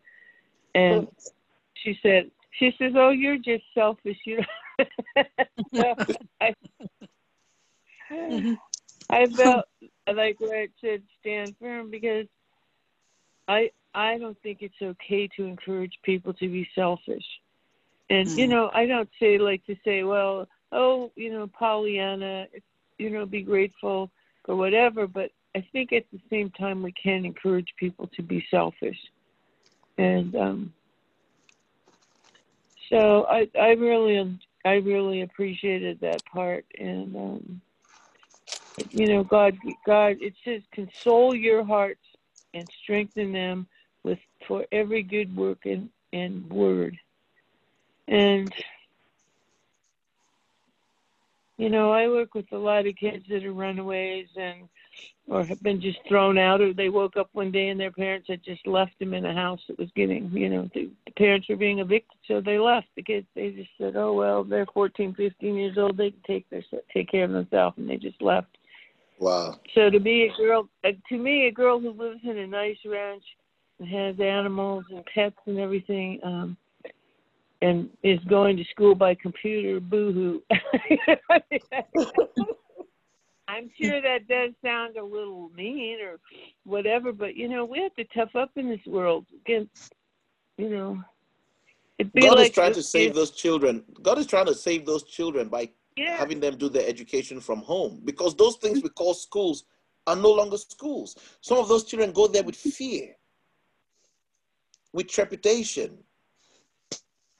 And 0.74 1.06
she 1.82 1.98
said, 2.02 2.30
she 2.58 2.74
says, 2.78 2.92
"Oh, 2.96 3.10
you're 3.10 3.36
just 3.38 3.64
selfish, 3.74 4.18
you 4.24 4.38
know." 4.38 4.84
so 5.76 5.94
I, 6.40 6.54
I 9.10 9.26
felt 9.36 9.64
like 10.12 10.40
where 10.40 10.62
it 10.62 10.72
said 10.80 11.02
stand 11.20 11.56
firm 11.60 11.90
because 11.90 12.26
I 13.48 13.70
I 13.94 14.18
don't 14.18 14.40
think 14.42 14.58
it's 14.60 14.74
okay 14.82 15.28
to 15.36 15.44
encourage 15.44 15.98
people 16.02 16.32
to 16.34 16.48
be 16.48 16.68
selfish. 16.74 17.24
And 18.10 18.32
you 18.36 18.46
Mm. 18.46 18.50
know, 18.50 18.70
I 18.74 18.86
don't 18.86 19.08
say 19.20 19.38
like 19.38 19.64
to 19.66 19.76
say, 19.84 20.02
well, 20.02 20.46
oh, 20.72 21.10
you 21.16 21.32
know, 21.32 21.46
Pollyanna, 21.46 22.46
you 22.98 23.10
know, 23.10 23.26
be 23.26 23.42
grateful 23.42 24.10
or 24.46 24.56
whatever, 24.56 25.06
but 25.06 25.30
I 25.56 25.66
think 25.72 25.92
at 25.92 26.04
the 26.12 26.20
same 26.30 26.50
time 26.50 26.82
we 26.82 26.92
can 26.92 27.24
encourage 27.24 27.72
people 27.78 28.08
to 28.16 28.22
be 28.22 28.44
selfish. 28.50 28.98
And 29.98 30.34
um 30.34 30.72
so 32.90 33.26
I 33.28 33.48
I 33.58 33.70
really 33.70 34.38
I 34.64 34.74
really 34.74 35.22
appreciated 35.22 36.00
that 36.00 36.24
part 36.26 36.64
and 36.78 37.16
um 37.16 37.60
you 38.90 39.06
know, 39.08 39.24
God 39.24 39.56
God 39.86 40.16
it 40.20 40.34
says 40.44 40.62
console 40.72 41.34
your 41.34 41.64
hearts 41.64 42.00
and 42.54 42.68
strengthen 42.82 43.32
them 43.32 43.66
with 44.02 44.18
for 44.46 44.66
every 44.72 45.02
good 45.02 45.34
work 45.36 45.64
and, 45.64 45.88
and 46.12 46.48
word. 46.50 46.96
And 48.08 48.52
you 51.56 51.70
know, 51.70 51.92
I 51.92 52.08
work 52.08 52.34
with 52.34 52.50
a 52.52 52.58
lot 52.58 52.86
of 52.86 52.96
kids 52.96 53.24
that 53.28 53.44
are 53.44 53.52
runaways 53.52 54.26
and 54.36 54.68
or 55.28 55.44
have 55.44 55.62
been 55.62 55.80
just 55.80 55.98
thrown 56.06 56.36
out 56.36 56.60
or 56.60 56.72
they 56.72 56.90
woke 56.90 57.16
up 57.16 57.30
one 57.32 57.50
day 57.50 57.68
and 57.68 57.80
their 57.80 57.90
parents 57.90 58.28
had 58.28 58.44
just 58.44 58.66
left 58.66 58.98
them 58.98 59.14
in 59.14 59.24
a 59.24 59.34
house 59.34 59.60
that 59.68 59.78
was 59.78 59.88
getting, 59.96 60.30
you 60.32 60.50
know, 60.50 60.68
the, 60.74 60.90
the 61.06 61.12
parents 61.12 61.48
were 61.48 61.56
being 61.56 61.78
evicted, 61.78 62.18
so 62.28 62.40
they 62.40 62.58
left. 62.58 62.88
The 62.94 63.02
kids, 63.02 63.26
they 63.34 63.50
just 63.50 63.70
said, 63.78 63.96
"Oh 63.96 64.12
well, 64.12 64.44
they're 64.44 64.66
14, 64.66 65.14
15 65.14 65.54
years 65.54 65.78
old. 65.78 65.96
They 65.96 66.10
can 66.10 66.20
take 66.26 66.48
their 66.50 66.62
take 66.92 67.10
care 67.10 67.24
of 67.24 67.32
themselves," 67.32 67.78
and 67.78 67.88
they 67.88 67.96
just 67.96 68.20
left. 68.20 68.58
Wow. 69.18 69.58
So 69.74 69.90
to 69.90 70.00
be 70.00 70.24
a 70.24 70.36
girl, 70.36 70.68
uh, 70.84 70.90
to 71.08 71.18
me, 71.18 71.46
a 71.46 71.52
girl 71.52 71.80
who 71.80 71.92
lives 71.92 72.20
in 72.24 72.36
a 72.36 72.46
nice 72.46 72.76
ranch 72.84 73.24
and 73.78 73.88
has 73.88 74.20
animals 74.20 74.84
and 74.90 75.04
pets 75.06 75.36
and 75.46 75.58
everything, 75.58 76.20
um, 76.22 76.56
and 77.62 77.88
is 78.02 78.20
going 78.28 78.58
to 78.58 78.64
school 78.64 78.94
by 78.94 79.14
computer, 79.14 79.80
boohoo. 79.80 80.40
I'm 83.54 83.70
sure 83.80 84.00
that 84.02 84.26
does 84.26 84.50
sound 84.64 84.96
a 84.96 85.04
little 85.04 85.50
mean 85.54 86.00
or 86.00 86.18
whatever, 86.64 87.12
but 87.12 87.36
you 87.36 87.48
know, 87.48 87.64
we 87.64 87.80
have 87.82 87.94
to 87.94 88.04
tough 88.12 88.34
up 88.34 88.50
in 88.56 88.68
this 88.68 88.84
world 88.86 89.26
against, 89.40 89.94
you 90.58 90.70
know. 90.70 91.02
God 92.20 92.38
like 92.38 92.48
is 92.48 92.50
trying 92.50 92.74
to 92.74 92.82
save 92.82 93.14
those 93.14 93.30
children. 93.30 93.84
God 94.02 94.18
is 94.18 94.26
trying 94.26 94.46
to 94.46 94.54
save 94.54 94.84
those 94.84 95.04
children 95.04 95.48
by 95.48 95.70
yeah. 95.96 96.16
having 96.16 96.40
them 96.40 96.56
do 96.56 96.68
their 96.68 96.88
education 96.88 97.38
from 97.38 97.60
home 97.60 98.02
because 98.04 98.34
those 98.34 98.56
things 98.56 98.82
we 98.82 98.88
call 98.88 99.14
schools 99.14 99.64
are 100.08 100.16
no 100.16 100.32
longer 100.32 100.56
schools. 100.56 101.16
Some 101.40 101.58
of 101.58 101.68
those 101.68 101.84
children 101.84 102.10
go 102.10 102.26
there 102.26 102.42
with 102.42 102.56
fear, 102.56 103.14
with 104.92 105.06
trepidation, 105.06 105.98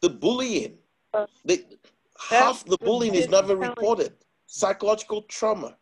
the 0.01 0.11
bullying. 0.11 0.79
Uh, 1.13 1.27
they, 1.45 1.65
half 2.31 2.65
the 2.65 2.79
bullying 2.79 3.17
is 3.17 3.29
never 3.29 3.57
reported. 3.57 4.13
Psychological 4.47 5.23
trauma 5.23 5.77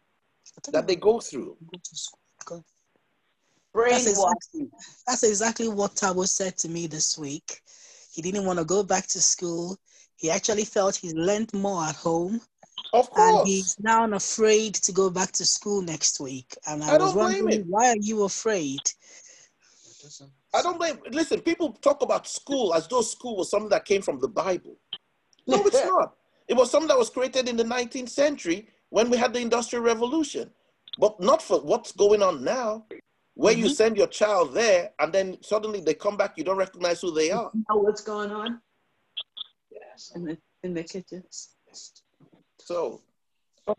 that 0.72 0.86
they 0.86 0.96
go 0.96 1.20
through. 1.20 1.56
That's 3.74 4.06
exactly, 4.06 4.68
that's 5.06 5.22
exactly 5.22 5.68
what 5.68 5.94
Tabo 5.94 6.26
said 6.26 6.56
to 6.58 6.68
me 6.68 6.86
this 6.86 7.16
week. 7.16 7.60
He 8.12 8.20
didn't 8.20 8.44
want 8.44 8.58
to 8.58 8.64
go 8.64 8.82
back 8.82 9.06
to 9.08 9.20
school. 9.20 9.78
He 10.16 10.30
actually 10.30 10.64
felt 10.64 10.94
he 10.94 11.12
learned 11.14 11.52
more 11.54 11.84
at 11.84 11.96
home. 11.96 12.40
Of 12.92 13.10
course. 13.10 13.40
And 13.40 13.48
he's 13.48 13.76
now 13.80 14.04
afraid 14.12 14.74
to 14.74 14.92
go 14.92 15.08
back 15.08 15.32
to 15.32 15.46
school 15.46 15.80
next 15.80 16.20
week. 16.20 16.54
And 16.66 16.84
I, 16.84 16.90
I 16.94 16.98
was 16.98 17.14
don't 17.14 17.14
blame 17.14 17.44
wondering, 17.44 17.62
him. 17.62 17.66
why 17.68 17.88
are 17.88 17.96
you 17.98 18.24
afraid? 18.24 18.80
I 20.54 20.62
don't 20.62 20.76
blame. 20.76 20.98
Listen, 21.10 21.40
people 21.40 21.72
talk 21.72 22.02
about 22.02 22.26
school 22.28 22.74
as 22.74 22.86
though 22.88 23.00
school 23.00 23.36
was 23.38 23.50
something 23.50 23.70
that 23.70 23.86
came 23.86 24.02
from 24.02 24.20
the 24.20 24.28
Bible. 24.28 24.76
No, 25.46 25.64
it's 25.64 25.84
not. 25.86 26.14
It 26.48 26.54
was 26.54 26.70
something 26.70 26.88
that 26.88 26.98
was 26.98 27.08
created 27.08 27.48
in 27.48 27.56
the 27.56 27.64
19th 27.64 28.10
century 28.10 28.68
when 28.92 29.08
we 29.08 29.16
had 29.16 29.32
the 29.32 29.40
Industrial 29.40 29.82
Revolution, 29.82 30.50
but 30.98 31.18
not 31.18 31.40
for 31.40 31.58
what's 31.60 31.92
going 31.92 32.22
on 32.22 32.44
now, 32.44 32.84
where 33.34 33.54
you 33.54 33.64
Mhm. 33.64 33.74
send 33.80 33.96
your 33.96 34.06
child 34.06 34.52
there 34.52 34.92
and 34.98 35.10
then 35.14 35.42
suddenly 35.42 35.80
they 35.80 35.94
come 35.94 36.18
back, 36.18 36.36
you 36.36 36.44
don't 36.44 36.58
recognize 36.58 37.00
who 37.00 37.10
they 37.10 37.30
are. 37.30 37.50
know 37.70 37.78
what's 37.86 38.02
going 38.02 38.30
on 38.30 38.60
Yes. 39.70 40.12
in 40.14 40.24
the 40.26 40.36
in 40.62 40.74
the 40.74 40.84
kitchens. 40.84 41.56
So, 42.60 43.00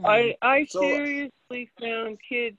I 0.03 0.36
I 0.41 0.66
So- 0.66 0.82
seriously 0.82 1.64
found 1.80 2.20
kids 2.28 2.57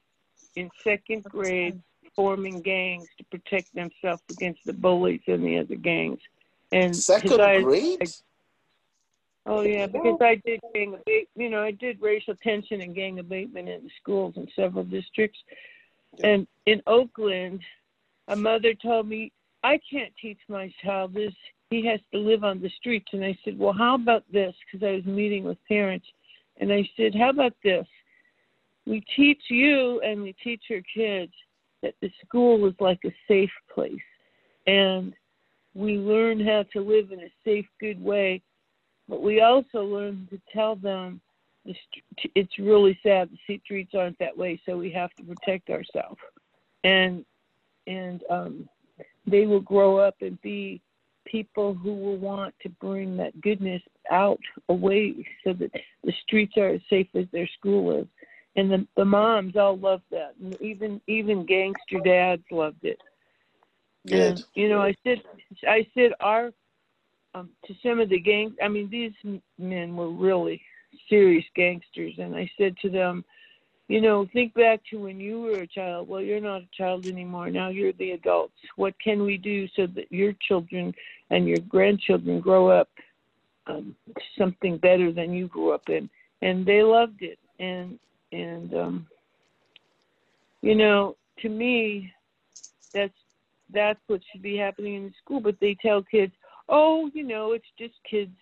in 0.55 0.71
second 0.85 1.25
grade 1.25 1.83
forming 2.15 2.63
gangs 2.63 3.09
to 3.19 3.25
protect 3.33 3.75
themselves 3.75 4.23
against 4.31 4.61
the 4.65 4.73
bullies 4.73 5.23
and 5.27 5.45
the 5.45 5.59
other 5.59 5.75
gangs. 5.75 6.21
And 6.71 6.95
second 6.97 7.31
because 7.31 7.41
I- 7.41 7.63
grade? 7.63 8.09
Oh 9.47 9.61
yeah, 9.61 9.87
because 9.87 10.19
I 10.23 10.41
did 10.47 10.61
gang 10.73 10.95
abate, 10.95 11.29
you 11.37 11.51
know, 11.51 11.63
I 11.63 11.73
did 11.73 12.01
racial 12.01 12.35
tension 12.37 12.81
and 12.81 12.95
gang 12.95 13.19
abatement 13.19 13.69
in 13.69 13.91
schools 14.01 14.35
in 14.37 14.49
several 14.57 14.85
districts. 14.85 15.39
Yeah. 16.19 16.29
And 16.29 16.47
in 16.65 16.83
Oakland, 16.87 17.61
a 18.29 18.37
mother 18.37 18.73
told 18.73 19.07
me, 19.07 19.33
I 19.63 19.79
can't 19.91 20.13
teach 20.21 20.39
my 20.49 20.73
child 20.83 21.13
this. 21.13 21.35
He 21.71 21.85
has 21.87 22.01
to 22.13 22.19
live 22.19 22.43
on 22.43 22.61
the 22.61 22.71
streets. 22.79 23.09
And 23.13 23.25
I 23.25 23.37
said, 23.45 23.59
Well, 23.59 23.75
how 23.75 23.97
about 23.97 24.25
this? 24.33 24.55
Because 24.65 24.87
I 24.87 24.93
was 24.93 25.05
meeting 25.05 25.45
with 25.45 25.59
parents. 25.69 26.07
And 26.59 26.73
I 26.73 26.89
said, 26.97 27.15
How 27.15 27.31
about 27.31 27.55
this? 27.63 27.87
We 28.87 29.05
teach 29.17 29.43
you 29.51 30.01
and 30.01 30.23
we 30.23 30.35
teach 30.43 30.63
your 30.69 30.83
kids 30.95 31.33
that 31.83 31.95
the 32.01 32.11
school 32.25 32.67
is 32.67 32.75
like 32.81 33.01
a 33.05 33.15
safe 33.29 33.51
place. 33.75 33.95
And 34.67 35.13
we 35.75 35.99
learn 35.99 36.41
how 36.45 36.65
to 36.73 36.81
live 36.81 37.11
in 37.13 37.21
a 37.21 37.33
safe, 37.45 37.67
good 37.79 38.03
way 38.03 38.43
but 39.09 39.23
we 39.23 39.41
also 39.41 39.83
learn 39.83 40.27
to 40.31 40.41
tell 40.53 40.77
them 40.77 41.21
it's 42.35 42.59
really 42.59 42.99
sad 43.03 43.31
the 43.31 43.59
streets 43.65 43.95
aren't 43.95 44.19
that 44.19 44.37
way 44.37 44.61
so 44.67 44.77
we 44.77 44.91
have 44.91 45.13
to 45.15 45.23
protect 45.23 45.71
ourselves. 45.71 46.21
And 46.83 47.25
and 47.87 48.23
um, 48.31 48.69
they 49.27 49.47
will 49.47 49.61
grow 49.61 49.99
up 49.99 50.17
and 50.21 50.41
be 50.43 50.81
people 51.27 51.75
who 51.75 51.95
will 51.95 52.17
want 52.17 52.55
to 52.63 52.69
bring 52.69 53.17
that 53.17 53.39
goodness 53.41 53.83
out 54.11 54.41
away 54.69 55.27
so 55.43 55.53
that 55.55 55.71
the 56.03 56.13
streets 56.23 56.57
are 56.57 56.69
as 56.69 56.81
safe 56.89 57.09
as 57.15 57.27
their 57.33 57.49
school 57.59 57.99
is. 57.99 58.07
And 58.57 58.71
the, 58.71 58.87
the 58.97 59.05
moms 59.05 59.57
all 59.57 59.77
love 59.77 60.03
that. 60.11 60.35
And 60.41 60.61
even 60.61 61.01
even 61.07 61.47
gangster 61.47 62.01
dads 62.05 62.45
loved 62.51 62.85
it. 62.85 63.01
Good. 64.07 64.21
and, 64.21 64.45
you 64.55 64.69
know, 64.69 64.83
I 64.83 64.95
said, 65.03 65.23
I 65.67 65.87
said, 65.95 66.13
our 66.21 66.53
um, 67.35 67.51
to 67.67 67.75
some 67.83 68.01
of 68.01 68.09
the 68.09 68.21
gangs. 68.21 68.53
I 68.63 68.69
mean, 68.69 68.89
these 68.91 69.13
men 69.59 69.97
were 69.97 70.11
really 70.11 70.63
serious 71.09 71.45
gangsters, 71.55 72.15
and 72.19 72.35
I 72.35 72.51
said 72.57 72.77
to 72.83 72.91
them, 72.91 73.25
you 73.89 74.01
know, 74.01 74.27
think 74.33 74.55
back 74.55 74.81
to 74.91 74.99
when 74.99 75.21
you 75.21 75.43
were 75.43 75.59
a 75.59 75.67
child. 75.67 76.09
Well, 76.09 76.23
you're 76.23 76.41
not 76.41 76.63
a 76.63 76.69
child 76.75 77.07
anymore. 77.07 77.51
Now 77.51 77.69
you're 77.69 77.93
the 77.93 78.13
adults. 78.13 78.55
What 78.77 78.95
can 79.03 79.23
we 79.25 79.37
do 79.37 79.69
so 79.77 79.87
that 79.89 80.11
your 80.11 80.33
children 80.49 80.95
and 81.31 81.47
your 81.47 81.59
grandchildren 81.59 82.41
grow 82.41 82.69
up 82.69 82.89
um, 83.67 83.95
something 84.39 84.79
better 84.79 85.13
than 85.13 85.35
you 85.35 85.49
grew 85.49 85.73
up 85.73 85.91
in? 85.91 86.09
And 86.41 86.65
they 86.65 86.83
loved 86.83 87.21
it. 87.21 87.39
And 87.59 87.99
and 88.33 88.75
um, 88.75 89.07
you 90.63 90.75
know, 90.75 91.15
to 91.43 91.51
me, 91.51 92.11
that's 92.95 93.13
that's 93.71 94.01
what 94.07 94.23
should 94.33 94.43
be 94.43 94.57
happening 94.57 94.95
in 94.95 95.05
the 95.05 95.13
school. 95.23 95.41
But 95.41 95.61
they 95.61 95.77
tell 95.83 96.03
kids, 96.03 96.33
oh, 96.69 97.11
you 97.15 97.25
know, 97.25 97.53
it's 97.53 97.71
just 97.79 97.95
kids. 98.09 98.35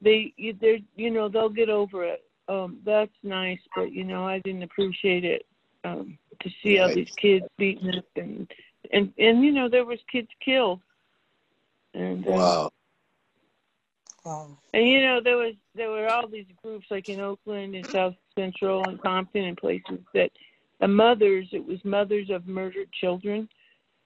They 0.00 0.32
you- 0.36 0.56
they're 0.60 0.78
you 0.96 1.10
know 1.10 1.28
they'll 1.28 1.48
get 1.48 1.68
over 1.68 2.04
it. 2.04 2.24
Um, 2.48 2.80
that's 2.84 3.12
nice, 3.22 3.60
but 3.74 3.92
you 3.92 4.04
know 4.04 4.26
I 4.26 4.38
didn't 4.40 4.64
appreciate 4.64 5.24
it 5.24 5.46
um, 5.84 6.18
to 6.40 6.50
see 6.62 6.78
all 6.78 6.94
these 6.94 7.08
kids 7.20 7.46
beaten 7.58 7.96
up 7.96 8.04
and 8.16 8.50
and 8.92 9.12
and 9.18 9.42
you 9.44 9.52
know 9.52 9.68
there 9.68 9.84
was 9.84 9.98
kids 10.10 10.28
killed. 10.44 10.80
And 11.94 12.26
uh, 12.26 12.30
Wow. 12.30 12.70
Wow. 14.24 14.58
and 14.72 14.88
you 14.88 15.02
know 15.02 15.20
there 15.22 15.36
was 15.36 15.54
there 15.74 15.90
were 15.90 16.08
all 16.08 16.26
these 16.26 16.46
groups 16.62 16.86
like 16.90 17.08
in 17.08 17.20
Oakland 17.20 17.74
and 17.74 17.86
South 17.92 18.14
Central 18.36 18.88
and 18.88 19.00
Compton 19.00 19.44
and 19.44 19.56
places 19.56 19.98
that 20.14 20.30
the 20.80 20.88
mothers 20.88 21.46
it 21.52 21.64
was 21.64 21.78
mothers 21.84 22.30
of 22.30 22.46
murdered 22.46 22.90
children 22.92 23.48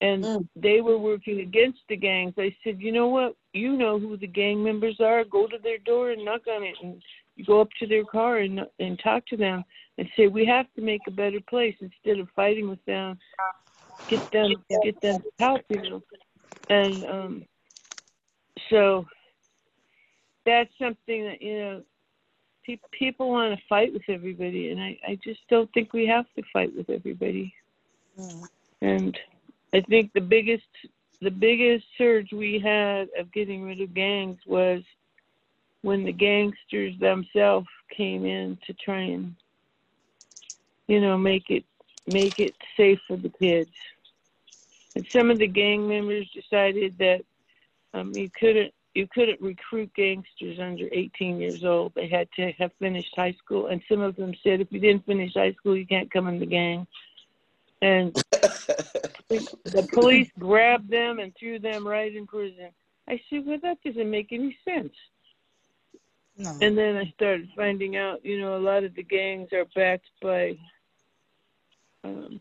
and 0.01 0.25
Mm. 0.25 0.49
they 0.55 0.81
were 0.81 0.99
working 0.99 1.41
against 1.41 1.81
the 1.89 1.97
gangs. 1.97 2.35
I 2.39 2.55
said, 2.63 2.81
you 2.81 2.93
know 2.93 3.09
what? 3.09 3.37
You 3.53 3.77
know 3.77 3.99
who 3.99 4.17
the 4.17 4.27
gang 4.27 4.63
members 4.63 5.01
are. 5.01 5.25
Go 5.25 5.47
to 5.47 5.59
their 5.59 5.79
door 5.79 6.11
and 6.11 6.25
knock 6.25 6.47
on 6.47 6.63
it, 6.63 6.77
and 6.83 7.03
you 7.37 7.45
go 7.45 7.61
up 7.61 7.69
to 7.81 7.87
their 7.87 8.05
car 8.05 8.39
and 8.39 8.61
and 8.79 8.99
talk 9.03 9.27
to 9.27 9.37
them 9.37 9.65
and 9.99 10.09
say, 10.17 10.29
we 10.29 10.45
have 10.47 10.67
to 10.77 10.83
make 10.83 11.01
a 11.09 11.11
better 11.11 11.41
place 11.49 11.75
instead 11.81 12.21
of 12.21 12.29
fighting 12.37 12.69
with 12.69 12.85
them. 12.85 13.19
Get 14.09 14.23
them, 14.33 14.55
get 14.83 15.01
them 15.03 15.23
help, 15.39 15.63
you 15.69 15.83
know. 15.83 16.03
And 16.71 17.05
um, 17.05 17.45
so 18.71 19.07
that's 20.47 20.71
something 20.79 21.25
that 21.25 21.43
you 21.43 21.59
know 21.59 21.83
pe- 22.65 22.79
people 22.93 23.31
want 23.31 23.59
to 23.59 23.67
fight 23.69 23.93
with 23.93 24.09
everybody, 24.09 24.71
and 24.71 24.81
I 24.81 24.99
I 25.07 25.19
just 25.25 25.41
don't 25.51 25.71
think 25.73 25.93
we 25.93 26.07
have 26.07 26.27
to 26.37 26.43
fight 26.53 26.75
with 26.77 26.89
everybody. 26.89 27.53
Mm. 28.19 28.49
And 28.81 29.19
I 29.75 29.81
think 29.83 30.13
the 30.15 30.21
biggest 30.21 30.65
the 31.21 31.31
biggest 31.31 31.85
surge 31.97 32.29
we 32.33 32.61
had 32.63 33.09
of 33.19 33.33
getting 33.33 33.65
rid 33.65 33.81
of 33.81 33.93
gangs 33.93 34.39
was 34.47 34.83
when 35.83 36.05
the 36.05 36.13
gangsters 36.13 36.95
themselves 37.01 37.67
came 37.95 38.25
in 38.25 38.57
to 38.67 38.73
try 38.75 39.01
and 39.01 39.35
you 40.87 41.01
know 41.01 41.19
make 41.19 41.51
it 41.51 41.65
make 42.07 42.39
it 42.39 42.55
safe 42.77 42.99
for 43.07 43.17
the 43.17 43.33
kids. 43.41 43.71
And 44.95 45.07
some 45.15 45.31
of 45.31 45.39
the 45.39 45.47
gang 45.47 45.87
members 45.87 46.29
decided 46.35 46.97
that 46.99 47.21
um, 47.95 48.17
you 48.17 48.31
couldn't 48.39 48.73
you 48.95 49.07
couldn't 49.15 49.41
recruit 49.41 49.91
gangsters 49.95 50.59
under 50.61 50.89
18 50.91 51.39
years 51.39 51.63
old. 51.65 51.93
They 51.95 52.09
had 52.09 52.27
to 52.37 52.53
have 52.59 52.73
finished 52.79 53.13
high 53.15 53.37
school, 53.45 53.69
and 53.69 53.81
some 53.89 54.01
of 54.01 54.17
them 54.17 54.33
said 54.43 54.61
if 54.61 54.73
you 54.73 54.81
didn't 54.81 55.07
finish 55.07 55.35
high 55.35 55.53
school, 55.53 55.77
you 55.77 55.87
can't 55.87 56.11
come 56.11 56.27
in 56.27 56.41
the 56.41 56.47
gang. 56.47 56.87
And 57.81 58.15
the 59.29 59.89
police 59.93 60.31
grabbed 60.39 60.91
them 60.91 61.19
and 61.19 61.33
threw 61.39 61.59
them 61.59 61.87
right 61.87 62.15
in 62.15 62.27
prison. 62.27 62.71
I 63.09 63.21
said, 63.31 63.47
well, 63.47 63.59
that 63.63 63.79
doesn't 63.85 64.11
make 64.11 64.33
any 64.33 64.57
sense. 64.65 64.93
No. 66.37 66.57
And 66.61 66.77
then 66.79 66.97
I 66.97 67.13
started 67.17 67.49
finding 67.57 67.97
out, 67.97 68.25
you 68.25 68.41
know, 68.41 68.57
a 68.57 68.59
lot 68.59 68.85
of 68.85 68.95
the 68.95 69.03
gangs 69.03 69.53
are 69.53 69.67
backed 69.75 70.11
by 70.23 70.57
um, 72.05 72.41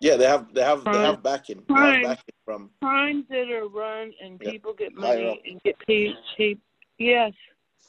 Yeah, 0.00 0.16
they 0.16 0.26
have 0.26 0.52
they 0.54 0.62
have 0.62 0.84
they 0.84 0.98
have 0.98 1.22
backing. 1.22 1.62
They 1.66 1.74
have 1.74 1.82
Crime. 1.82 2.02
backing 2.02 2.34
from 2.44 2.70
Crimes 2.80 3.24
that 3.30 3.50
are 3.50 3.68
run 3.68 4.12
and 4.22 4.40
Yeah. 4.40 4.50
people 4.52 4.74
get 4.74 4.94
money 4.94 5.40
and 5.44 5.62
get 5.62 5.76
paid 5.86 6.14
cheap. 6.36 6.60
Yes, 6.98 7.32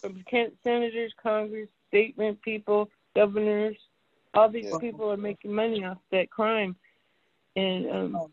from 0.01 0.23
Kent 0.29 0.55
senators, 0.63 1.13
Congress, 1.21 1.69
statement 1.89 2.41
people, 2.41 2.89
governors. 3.15 3.77
All 4.35 4.49
these 4.49 4.65
Yeah. 4.65 4.79
people 4.79 5.11
are 5.11 5.17
making 5.17 5.53
money 5.53 5.83
off 5.83 5.97
that 6.11 6.29
crime. 6.29 6.75
And 7.55 7.89
um, 7.89 8.29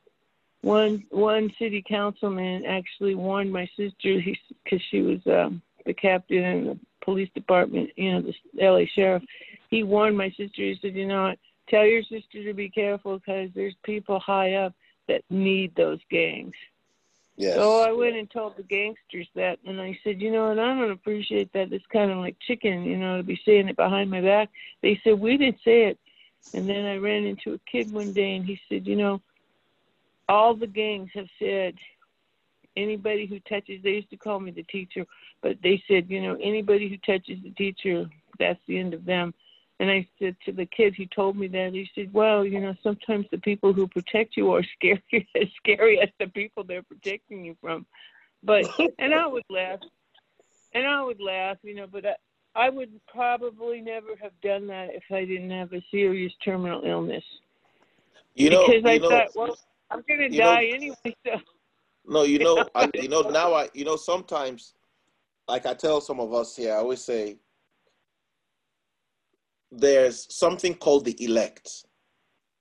one 0.63 1.05
one 1.11 1.53
city 1.59 1.83
councilman 1.87 2.65
actually 2.67 3.15
warned 3.15 3.53
my 3.53 3.67
sister 3.77 4.21
because 4.65 4.85
she 4.91 5.03
was 5.03 5.21
um, 5.27 5.63
the 5.87 5.95
captain 5.95 6.45
in 6.45 6.65
the 6.67 6.79
police 7.05 7.31
department, 7.35 7.91
you 7.97 8.13
know, 8.13 8.23
the 8.23 8.35
LA 8.65 8.85
sheriff. 8.95 9.23
He 9.71 9.83
warned 9.83 10.17
my 10.17 10.31
sister. 10.31 10.63
He 10.63 10.79
said, 10.81 10.95
you 10.95 11.07
know 11.07 11.25
what? 11.25 11.39
Tell 11.69 11.85
your 11.87 12.03
sister 12.03 12.45
to 12.45 12.53
be 12.53 12.69
careful 12.69 13.19
because 13.19 13.51
there's 13.55 13.75
people 13.85 14.19
high 14.21 14.55
up 14.55 14.75
that 15.09 15.23
need 15.31 15.75
those 15.75 16.01
gangs. 16.11 16.55
Yes. 17.37 17.57
So 17.57 17.81
I 17.81 17.93
went 17.93 18.17
and 18.17 18.31
told 18.31 18.57
the 18.57 18.63
gangsters 18.63 19.29
that, 19.35 19.59
and 19.67 19.81
I 19.81 19.99
said, 20.05 20.21
you 20.21 20.31
know 20.31 20.49
what, 20.49 20.59
I 20.59 20.75
don't 20.75 20.91
appreciate 20.91 21.53
that. 21.53 21.73
It's 21.73 21.87
kind 21.87 22.11
of 22.11 22.19
like 22.19 22.37
chicken, 22.41 22.85
you 22.85 22.97
know, 22.97 23.19
to 23.19 23.23
be 23.23 23.41
saying 23.45 23.69
it 23.69 23.77
behind 23.77 24.11
my 24.11 24.21
back. 24.21 24.51
They 24.83 25.01
said, 25.03 25.19
we 25.19 25.37
didn't 25.37 25.61
say 25.65 25.85
it. 25.85 25.99
And 26.55 26.69
then 26.69 26.85
I 26.85 26.97
ran 26.97 27.25
into 27.25 27.55
a 27.55 27.59
kid 27.71 27.93
one 27.93 28.13
day, 28.13 28.37
and 28.37 28.45
he 28.45 28.61
said, 28.69 28.87
you 28.87 28.97
know, 28.97 29.21
all 30.29 30.55
the 30.55 30.67
gangs 30.67 31.11
have 31.15 31.29
said, 31.39 31.75
anybody 32.77 33.27
who 33.27 33.41
touches, 33.41 33.83
they 33.83 33.91
used 33.91 34.11
to 34.11 34.17
call 34.17 34.41
me 34.41 34.51
the 34.51 34.63
teacher, 34.65 35.07
but 35.43 35.57
they 35.63 35.83
said, 35.89 36.09
you 36.09 36.21
know, 36.21 36.37
anybody 36.43 36.89
who 36.89 36.97
touches 36.99 37.39
the 37.43 37.51
teacher, 37.51 38.07
that's 38.39 38.61
the 38.67 38.79
end 38.79 38.95
of 38.95 39.05
them. 39.05 39.35
And 39.83 39.91
I 39.91 40.07
said 40.21 40.37
to 40.45 40.53
the 40.53 40.65
kid 40.65 40.95
who 40.95 41.07
told 41.07 41.37
me 41.37 41.49
that, 41.49 41.73
he 41.73 41.91
said, 41.93 42.13
well, 42.15 42.45
you 42.45 42.61
know, 42.61 42.73
sometimes 42.85 43.27
the 43.33 43.39
people 43.39 43.73
who 43.73 43.89
protect 43.89 44.37
you 44.37 44.53
are 44.53 44.63
scary, 44.77 45.29
as 45.35 45.49
scary 45.57 46.01
as 46.01 46.09
the 46.21 46.29
people 46.29 46.63
they're 46.63 46.85
protecting 46.85 47.45
you 47.45 47.57
from. 47.61 47.85
But, 48.45 48.65
and 49.01 49.13
I 49.13 49.27
would 49.27 49.43
laugh. 49.51 49.81
And 50.73 50.87
I 50.87 51.03
would 51.03 51.21
laugh, 51.21 51.57
you 51.65 51.75
know, 51.75 51.89
but 51.89 52.07
I, 52.07 52.15
I 52.55 52.71
would 52.71 52.93
probably 53.09 53.81
never 53.81 54.15
have 54.23 54.31
done 54.41 54.69
that 54.69 54.91
if 54.95 55.03
I 55.11 55.25
didn't 55.25 55.51
have 55.51 55.73
a 55.73 55.85
serious 55.91 56.33
terminal 56.45 56.85
illness. 56.85 57.25
you 58.37 58.51
know, 58.51 58.65
because 58.69 58.85
I 58.87 58.93
you 58.93 59.01
know, 59.01 59.09
thought, 59.09 59.29
well, 59.35 59.59
I'm 59.91 60.05
going 60.07 60.21
to 60.21 60.33
you 60.33 60.39
know- 60.43 60.55
die 60.55 60.71
anyway. 60.73 60.97
So, 61.27 61.41
No, 62.07 62.23
you 62.23 62.39
know, 62.39 62.65
I, 62.77 62.89
you 62.95 63.09
know 63.09 63.23
now. 63.23 63.53
I, 63.53 63.69
you 63.75 63.85
know, 63.85 63.97
sometimes, 63.97 64.75
like 65.49 65.67
I 65.67 65.75
tell 65.75 66.01
some 66.01 66.21
of 66.21 66.33
us 66.33 66.55
here, 66.55 66.73
I 66.73 66.77
always 66.77 67.03
say, 67.03 67.39
there's 69.73 70.33
something 70.35 70.75
called 70.75 71.05
the 71.05 71.17
elect, 71.25 71.87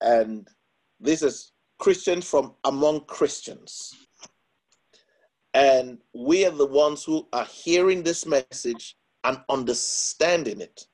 and 0.01 0.47
this 0.99 1.21
is 1.21 1.51
Christians 1.79 2.27
from 2.27 2.53
among 2.63 3.05
Christians, 3.05 3.93
and 5.53 5.99
we 6.13 6.45
are 6.45 6.51
the 6.51 6.65
ones 6.65 7.03
who 7.03 7.27
are 7.33 7.45
hearing 7.45 8.01
this 8.03 8.25
message 8.25 8.95
and 9.23 9.39
understanding 9.49 10.61
it. 10.61 10.85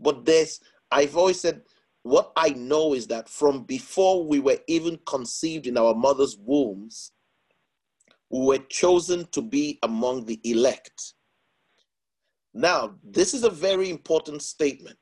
But 0.00 0.24
there's, 0.24 0.60
I've 0.90 1.16
always 1.16 1.40
said, 1.40 1.62
what 2.04 2.32
I 2.36 2.50
know 2.50 2.94
is 2.94 3.08
that 3.08 3.28
from 3.28 3.64
before 3.64 4.24
we 4.24 4.38
were 4.38 4.58
even 4.68 4.98
conceived 5.06 5.66
in 5.66 5.76
our 5.76 5.94
mother's 5.94 6.38
wombs 6.38 7.12
we 8.30 8.44
were 8.44 8.64
chosen 8.68 9.26
to 9.32 9.42
be 9.42 9.78
among 9.82 10.24
the 10.26 10.40
elect. 10.44 11.14
Now, 12.54 12.94
this 13.02 13.34
is 13.34 13.44
a 13.44 13.50
very 13.50 13.90
important 13.90 14.42
statement 14.42 14.98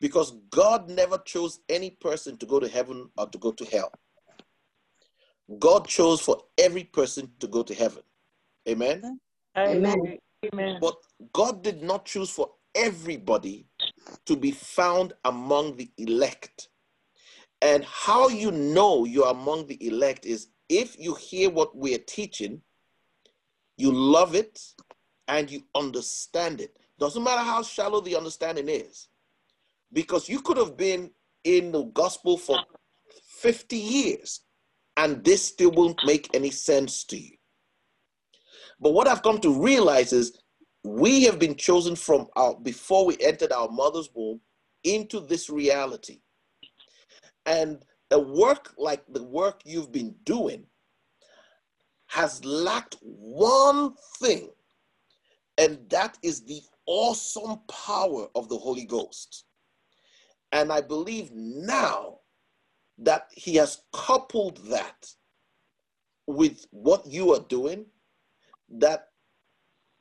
because 0.00 0.32
God 0.50 0.88
never 0.88 1.18
chose 1.18 1.60
any 1.68 1.90
person 1.90 2.36
to 2.38 2.46
go 2.46 2.60
to 2.60 2.68
heaven 2.68 3.10
or 3.16 3.26
to 3.26 3.38
go 3.38 3.52
to 3.52 3.64
hell. 3.64 3.92
God 5.58 5.86
chose 5.88 6.20
for 6.20 6.42
every 6.58 6.84
person 6.84 7.30
to 7.40 7.46
go 7.46 7.62
to 7.62 7.74
heaven. 7.74 8.02
Amen. 8.68 9.18
Amen. 9.56 10.18
Amen. 10.52 10.78
But 10.80 10.96
God 11.32 11.62
did 11.62 11.82
not 11.82 12.04
choose 12.04 12.30
for 12.30 12.50
everybody 12.74 13.66
to 14.26 14.36
be 14.36 14.50
found 14.50 15.14
among 15.24 15.76
the 15.76 15.90
elect. 15.96 16.68
And 17.62 17.84
how 17.84 18.28
you 18.28 18.52
know 18.52 19.04
you're 19.04 19.30
among 19.30 19.66
the 19.66 19.84
elect 19.84 20.26
is 20.26 20.48
if 20.68 20.98
you 20.98 21.14
hear 21.14 21.50
what 21.50 21.76
we 21.76 21.94
are 21.94 22.04
teaching, 22.06 22.60
you 23.76 23.90
love 23.90 24.34
it, 24.34 24.60
and 25.28 25.50
you 25.50 25.62
understand 25.74 26.60
it. 26.60 26.76
Doesn't 26.98 27.22
matter 27.22 27.42
how 27.42 27.62
shallow 27.62 28.00
the 28.00 28.16
understanding 28.16 28.68
is, 28.68 29.08
because 29.92 30.28
you 30.28 30.40
could 30.40 30.56
have 30.56 30.76
been 30.76 31.10
in 31.44 31.72
the 31.72 31.84
gospel 31.84 32.36
for 32.36 32.58
50 33.40 33.76
years 33.76 34.40
and 34.96 35.24
this 35.24 35.44
still 35.44 35.70
won't 35.70 36.04
make 36.04 36.34
any 36.34 36.50
sense 36.50 37.04
to 37.04 37.16
you. 37.16 37.36
But 38.80 38.92
what 38.92 39.08
I've 39.08 39.22
come 39.22 39.38
to 39.40 39.62
realize 39.62 40.12
is 40.12 40.38
we 40.84 41.24
have 41.24 41.38
been 41.38 41.56
chosen 41.56 41.96
from 41.96 42.28
our 42.36 42.54
before 42.60 43.06
we 43.06 43.16
entered 43.20 43.52
our 43.52 43.68
mother's 43.68 44.08
womb 44.14 44.40
into 44.84 45.20
this 45.20 45.50
reality. 45.50 46.20
And 47.46 47.82
a 48.10 48.18
work 48.18 48.74
like 48.78 49.04
the 49.08 49.22
work 49.22 49.60
you've 49.64 49.92
been 49.92 50.14
doing 50.24 50.64
has 52.06 52.42
lacked 52.44 52.96
one 53.02 53.94
thing, 54.18 54.48
and 55.58 55.78
that 55.90 56.16
is 56.22 56.42
the 56.44 56.60
awesome 56.86 57.60
power 57.68 58.28
of 58.34 58.48
the 58.48 58.56
Holy 58.56 58.86
Ghost. 58.86 59.44
And 60.52 60.72
I 60.72 60.80
believe 60.80 61.30
now 61.32 62.18
that 62.98 63.28
He 63.32 63.56
has 63.56 63.82
coupled 63.92 64.58
that 64.68 65.10
with 66.26 66.66
what 66.70 67.06
you 67.06 67.34
are 67.34 67.44
doing, 67.48 67.86
that 68.70 69.08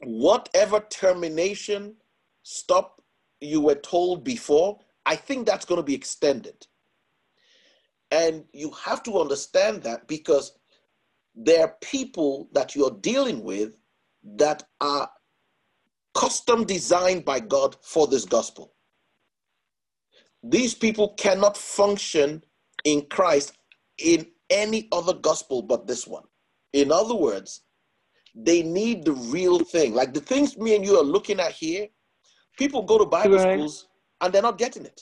whatever 0.01 0.79
termination 0.89 1.95
stop 2.43 3.01
you 3.39 3.61
were 3.61 3.75
told 3.75 4.23
before, 4.23 4.79
I 5.05 5.15
think 5.15 5.45
that's 5.45 5.65
going 5.65 5.79
to 5.79 5.83
be 5.83 5.95
extended. 5.95 6.67
And 8.11 8.45
you 8.53 8.71
have 8.71 9.03
to 9.03 9.19
understand 9.19 9.83
that 9.83 10.07
because 10.07 10.53
there 11.35 11.61
are 11.61 11.75
people 11.81 12.49
that 12.53 12.75
you're 12.75 12.97
dealing 13.01 13.43
with 13.43 13.79
that 14.23 14.63
are 14.81 15.09
custom 16.15 16.63
designed 16.63 17.25
by 17.25 17.39
God 17.39 17.75
for 17.81 18.07
this 18.07 18.25
gospel. 18.25 18.73
These 20.49 20.75
people 20.75 21.13
cannot 21.15 21.57
function 21.57 22.43
in 22.83 23.05
Christ 23.07 23.57
in 23.97 24.27
any 24.49 24.87
other 24.91 25.13
gospel 25.13 25.61
but 25.61 25.87
this 25.87 26.07
one. 26.07 26.23
In 26.73 26.91
other 26.91 27.15
words, 27.15 27.61
they 28.35 28.61
need 28.61 29.03
the 29.03 29.13
real 29.13 29.59
thing. 29.59 29.93
Like 29.93 30.13
the 30.13 30.21
things 30.21 30.57
me 30.57 30.75
and 30.75 30.85
you 30.85 30.97
are 30.97 31.03
looking 31.03 31.39
at 31.39 31.51
here, 31.51 31.87
people 32.57 32.83
go 32.83 32.97
to 32.97 33.05
Bible 33.05 33.37
Right. 33.37 33.53
schools 33.53 33.87
and 34.21 34.33
they're 34.33 34.41
not 34.41 34.57
getting 34.57 34.85
it. 34.85 35.01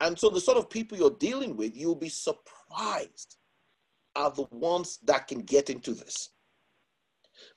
And 0.00 0.18
so 0.18 0.28
the 0.30 0.40
sort 0.40 0.58
of 0.58 0.70
people 0.70 0.96
you're 0.98 1.10
dealing 1.18 1.56
with, 1.56 1.76
you'll 1.76 1.94
be 1.94 2.08
surprised 2.08 3.36
are 4.16 4.30
the 4.30 4.46
ones 4.50 4.98
that 5.04 5.26
can 5.26 5.40
get 5.40 5.70
into 5.70 5.92
this. 5.92 6.30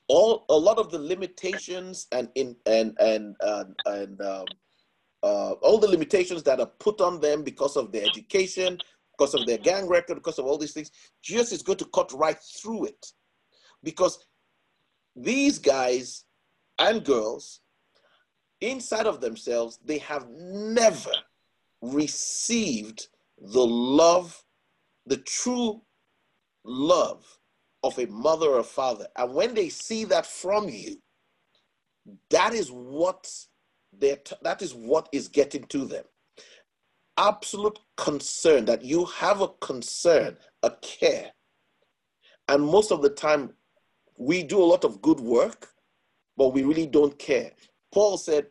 All 0.08 0.44
a 0.48 0.56
lot 0.56 0.78
of 0.78 0.90
the 0.90 0.98
limitations 0.98 2.06
and 2.12 2.28
in 2.34 2.56
and 2.66 2.96
and 2.98 3.36
uh, 3.40 3.64
and 3.86 4.20
um, 4.20 4.46
uh, 5.22 5.52
all 5.62 5.78
the 5.78 5.88
limitations 5.88 6.42
that 6.44 6.60
are 6.60 6.70
put 6.78 7.00
on 7.00 7.20
them 7.20 7.42
because 7.42 7.76
of 7.76 7.92
their 7.92 8.04
education, 8.04 8.80
because 9.16 9.34
of 9.34 9.46
their 9.46 9.58
gang 9.58 9.88
record, 9.88 10.14
because 10.14 10.38
of 10.38 10.46
all 10.46 10.58
these 10.58 10.72
things, 10.72 10.90
Jesus 11.22 11.52
is 11.52 11.62
going 11.62 11.78
to 11.78 11.86
cut 11.86 12.12
right 12.12 12.38
through 12.60 12.86
it, 12.86 13.06
because 13.82 14.26
these 15.16 15.58
guys 15.58 16.24
and 16.78 17.04
girls, 17.04 17.60
inside 18.60 19.06
of 19.06 19.20
themselves, 19.20 19.78
they 19.84 19.98
have 19.98 20.28
never 20.30 21.12
received 21.82 23.08
the 23.38 23.66
love, 23.66 24.42
the 25.06 25.16
true 25.18 25.82
love 26.64 27.24
of 27.82 27.98
a 27.98 28.06
mother 28.06 28.48
or 28.48 28.64
father. 28.64 29.06
And 29.16 29.34
when 29.34 29.54
they 29.54 29.68
see 29.68 30.04
that 30.04 30.26
from 30.26 30.68
you, 30.68 31.00
that 32.30 32.54
is 32.54 32.70
what 32.70 33.28
t- 34.00 34.36
that 34.42 34.62
is 34.62 34.74
what 34.74 35.08
is 35.12 35.28
getting 35.28 35.64
to 35.64 35.84
them. 35.84 36.04
Absolute 37.16 37.78
concern 37.96 38.64
that 38.66 38.84
you 38.84 39.04
have 39.06 39.40
a 39.40 39.48
concern, 39.60 40.36
a 40.62 40.70
care. 40.82 41.32
And 42.48 42.64
most 42.64 42.92
of 42.92 43.02
the 43.02 43.10
time, 43.10 43.54
we 44.16 44.42
do 44.42 44.62
a 44.62 44.64
lot 44.64 44.84
of 44.84 45.02
good 45.02 45.20
work, 45.20 45.70
but 46.36 46.48
we 46.48 46.62
really 46.62 46.86
don't 46.86 47.18
care. 47.18 47.52
Paul 47.92 48.16
said, 48.16 48.46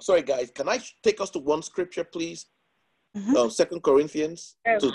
sorry 0.00 0.22
guys, 0.22 0.50
can 0.50 0.68
I 0.68 0.80
take 1.02 1.20
us 1.20 1.30
to 1.30 1.38
one 1.38 1.62
scripture, 1.62 2.04
please? 2.04 2.46
Mhm. 3.16 3.36
Um, 3.36 3.50
Second 3.50 3.82
Corinthians. 3.82 4.56
Yeah. 4.66 4.78
To, 4.78 4.92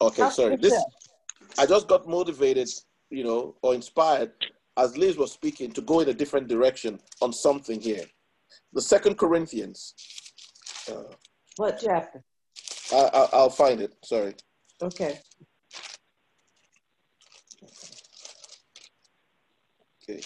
okay, 0.00 0.22
That's 0.22 0.36
sorry. 0.36 0.56
This. 0.56 0.84
I 1.58 1.66
just 1.66 1.88
got 1.88 2.06
motivated, 2.06 2.68
you 3.10 3.24
know, 3.24 3.56
or 3.62 3.74
inspired 3.74 4.32
as 4.76 4.96
Liz 4.96 5.16
was 5.16 5.32
speaking 5.32 5.72
to 5.72 5.80
go 5.80 6.00
in 6.00 6.08
a 6.08 6.14
different 6.14 6.48
direction 6.48 7.00
on 7.20 7.32
something 7.32 7.80
here. 7.80 8.04
The 8.72 8.82
Second 8.82 9.16
Corinthians. 9.16 9.94
Uh, 10.90 11.02
What 11.56 11.80
chapter? 11.82 12.22
I, 12.92 12.96
I, 13.12 13.28
I'll 13.32 13.50
find 13.50 13.80
it. 13.80 13.94
Sorry. 14.04 14.34
Okay. 14.82 15.18
Okay. 20.08 20.20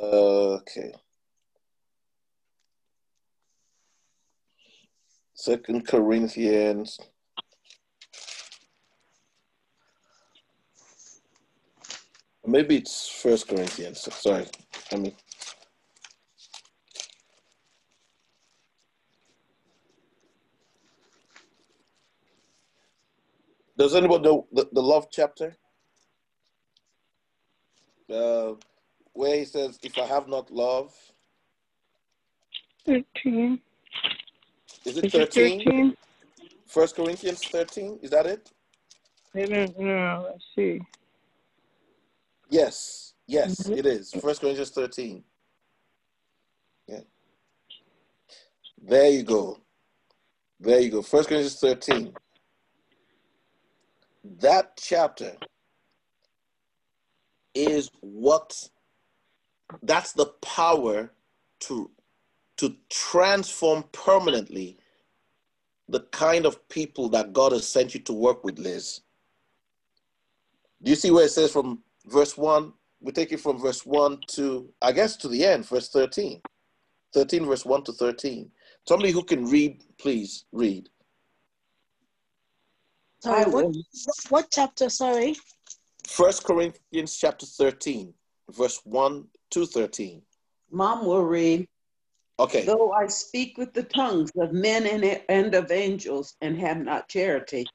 Okay. 0.00 0.92
Second 5.34 5.86
Corinthians. 5.86 6.98
Maybe 12.46 12.76
it's 12.76 13.08
First 13.08 13.48
Corinthians. 13.48 14.00
Sorry, 14.12 14.46
I 14.92 14.96
mean. 14.96 15.14
Does 23.76 23.94
anybody 23.94 24.24
know 24.24 24.46
the, 24.52 24.68
the 24.72 24.82
love 24.82 25.08
chapter? 25.10 25.56
Uh, 28.12 28.52
where 29.14 29.36
he 29.36 29.44
says, 29.46 29.78
"If 29.82 29.98
I 29.98 30.04
have 30.04 30.28
not 30.28 30.50
love," 30.50 30.94
13. 32.86 33.58
is 34.84 34.98
it 34.98 35.10
thirteen? 35.10 35.64
13? 35.64 35.96
First 36.66 36.94
Corinthians 36.96 37.42
thirteen. 37.44 37.98
Is 38.02 38.10
that 38.10 38.26
it? 38.26 38.50
I 39.34 39.46
don't 39.46 39.78
know. 39.78 40.26
Let's 40.30 40.44
see. 40.54 40.80
Yes, 42.50 43.14
yes, 43.26 43.68
Mhm. 43.68 43.78
it 43.78 43.86
is. 43.86 44.12
First 44.14 44.40
Corinthians 44.42 44.70
13. 44.70 45.24
Yeah. 46.88 47.02
There 48.78 49.10
you 49.10 49.24
go. 49.24 49.60
There 50.60 50.80
you 50.80 50.90
go. 50.90 51.02
First 51.02 51.28
Corinthians 51.28 51.60
13. 51.60 52.16
That 54.24 54.76
chapter 54.78 55.38
is 57.54 57.90
what 58.00 58.68
that's 59.82 60.12
the 60.12 60.26
power 60.42 61.12
to 61.60 61.90
to 62.58 62.76
transform 62.90 63.84
permanently 63.92 64.78
the 65.88 66.00
kind 66.12 66.46
of 66.46 66.68
people 66.68 67.08
that 67.10 67.32
God 67.34 67.52
has 67.52 67.68
sent 67.68 67.94
you 67.94 68.00
to 68.02 68.12
work 68.14 68.44
with, 68.44 68.58
Liz. 68.58 69.02
Do 70.82 70.90
you 70.90 70.96
see 70.96 71.12
where 71.12 71.26
it 71.26 71.30
says 71.32 71.52
from 71.52 71.83
verse 72.06 72.36
1? 72.36 72.72
We 73.00 73.12
take 73.12 73.32
it 73.32 73.40
from 73.40 73.58
verse 73.58 73.84
1 73.84 74.20
to, 74.28 74.70
I 74.80 74.92
guess, 74.92 75.16
to 75.16 75.28
the 75.28 75.44
end, 75.44 75.66
verse 75.66 75.88
13. 75.88 76.40
13, 77.12 77.46
verse 77.46 77.64
1 77.64 77.84
to 77.84 77.92
13. 77.92 78.50
Somebody 78.88 79.12
who 79.12 79.22
can 79.22 79.48
read, 79.48 79.82
please 79.98 80.44
read. 80.52 80.88
Sorry, 83.22 83.50
what, 83.50 83.74
what 84.28 84.46
chapter? 84.50 84.90
Sorry. 84.90 85.34
First 86.06 86.44
Corinthians 86.44 87.16
chapter 87.16 87.46
13, 87.46 88.12
verse 88.50 88.80
1 88.84 89.26
to 89.50 89.66
13. 89.66 90.20
Mom 90.70 91.06
will 91.06 91.24
read. 91.24 91.66
Okay. 92.38 92.64
Though 92.66 92.92
I 92.92 93.06
speak 93.06 93.56
with 93.56 93.72
the 93.72 93.84
tongues 93.84 94.30
of 94.36 94.52
men 94.52 94.86
and, 94.86 95.20
and 95.28 95.54
of 95.54 95.70
angels 95.70 96.34
and 96.40 96.58
have 96.58 96.78
not 96.78 97.08
charity, 97.08 97.66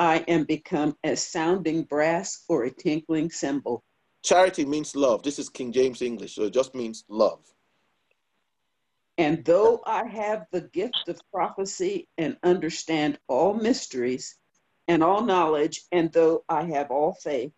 I 0.00 0.24
am 0.28 0.44
become 0.44 0.96
as 1.04 1.22
sounding 1.22 1.82
brass 1.82 2.44
or 2.48 2.64
a 2.64 2.70
tinkling 2.70 3.30
cymbal. 3.30 3.84
Charity 4.24 4.64
means 4.64 4.96
love. 4.96 5.22
This 5.22 5.38
is 5.38 5.50
King 5.50 5.72
James 5.72 6.00
English, 6.00 6.36
so 6.36 6.44
it 6.44 6.54
just 6.54 6.74
means 6.74 7.04
love. 7.10 7.44
And 9.18 9.44
though 9.44 9.82
I 9.84 10.06
have 10.06 10.46
the 10.52 10.62
gift 10.62 11.10
of 11.10 11.20
prophecy 11.30 12.08
and 12.16 12.38
understand 12.42 13.18
all 13.28 13.52
mysteries 13.52 14.38
and 14.88 15.04
all 15.04 15.22
knowledge, 15.22 15.82
and 15.92 16.10
though 16.10 16.44
I 16.48 16.64
have 16.64 16.90
all 16.90 17.12
faith, 17.12 17.52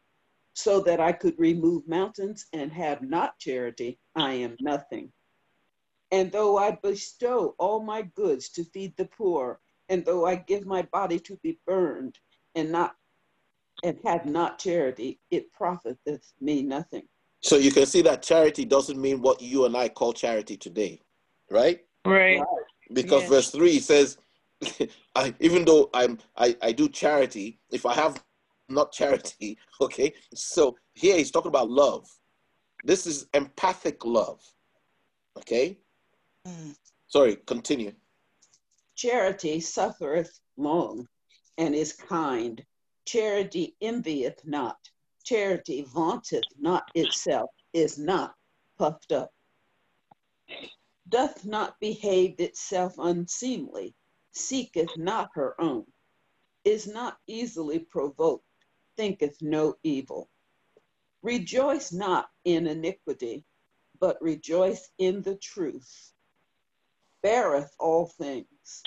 so 0.55 0.81
that 0.81 0.99
I 0.99 1.13
could 1.13 1.39
remove 1.39 1.87
mountains 1.87 2.47
and 2.53 2.73
have 2.73 3.03
not 3.03 3.39
charity, 3.39 4.01
I 4.17 4.33
am 4.33 4.57
nothing. 4.59 5.13
And 6.11 6.33
though 6.33 6.59
I 6.59 6.73
bestow 6.73 7.55
all 7.59 7.85
my 7.85 8.03
goods 8.03 8.49
to 8.51 8.65
feed 8.65 8.97
the 8.97 9.05
poor, 9.05 9.61
and 9.89 10.05
though 10.05 10.27
I 10.27 10.35
give 10.35 10.67
my 10.67 10.83
body 10.83 11.21
to 11.21 11.37
be 11.45 11.61
burned 11.67 12.19
and 12.55 12.71
not 12.73 12.97
and 13.85 13.99
have 14.05 14.27
not 14.27 14.59
charity, 14.59 15.19
it 15.31 15.53
profiteth 15.53 16.33
me 16.41 16.63
nothing. 16.63 17.03
So 17.41 17.57
you 17.57 17.73
can 17.73 17.87
see 17.87 18.03
that 18.03 18.23
charity 18.23 18.65
doesn't 18.65 19.01
mean 19.01 19.21
what 19.21 19.43
you 19.43 19.65
and 19.65 19.77
I 19.77 19.89
call 19.89 20.13
charity 20.13 20.57
today, 20.57 21.01
right? 21.51 21.81
Right. 22.05 22.41
because 22.93 23.23
Yes. 23.23 23.31
verse 23.31 23.51
3 23.51 23.79
says 23.81 24.19
I, 25.15 25.35
even 25.41 25.65
though 25.65 25.89
i'm 25.95 26.19
I, 26.37 26.57
I 26.63 26.73
do 26.73 26.89
charity 26.89 27.59
if 27.71 27.87
i 27.87 27.95
have 27.95 28.23
not 28.69 28.93
charity 28.93 29.59
okay 29.81 30.13
so 30.35 30.77
here 30.95 31.17
he's 31.17 31.31
talking 31.31 31.49
about 31.49 31.71
love 31.71 32.09
this 32.85 33.07
is 33.07 33.27
empathic 33.35 34.05
love 34.05 34.41
okay 35.39 35.79
Mm. 36.47 36.75
sorry 37.07 37.37
continue 37.47 37.93
Charity 38.97 39.61
suffereth 39.61 40.41
long 40.57 41.07
and 41.59 41.75
is 41.75 41.93
kind. 41.93 42.65
Charity 43.05 43.77
envieth 43.81 44.45
not. 44.45 44.79
Charity 45.25 45.83
vaunteth 45.83 46.49
not 46.59 46.85
itself, 46.95 47.51
is 47.73 47.99
not 47.99 48.35
puffed 48.79 49.13
up, 49.13 49.33
doth 51.09 51.45
not 51.45 51.79
behave 51.79 52.41
itself 52.41 52.95
unseemly, 52.99 53.95
seeketh 54.33 54.97
not 54.97 55.31
her 55.35 55.61
own, 55.61 55.85
is 56.65 56.87
not 56.87 57.19
easily 57.27 57.79
provoked, 57.79 58.45
thinketh 58.97 59.41
no 59.41 59.77
evil. 59.83 60.29
Rejoice 61.23 61.93
not 61.93 62.31
in 62.45 62.67
iniquity, 62.67 63.45
but 64.01 64.21
rejoice 64.21 64.91
in 64.99 65.23
the 65.23 65.37
truth. 65.37 66.13
Beareth 67.23 67.73
all 67.79 68.07
things, 68.07 68.87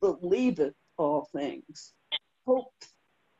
believeth 0.00 0.74
all 0.98 1.28
things, 1.34 1.94
hope, 2.46 2.72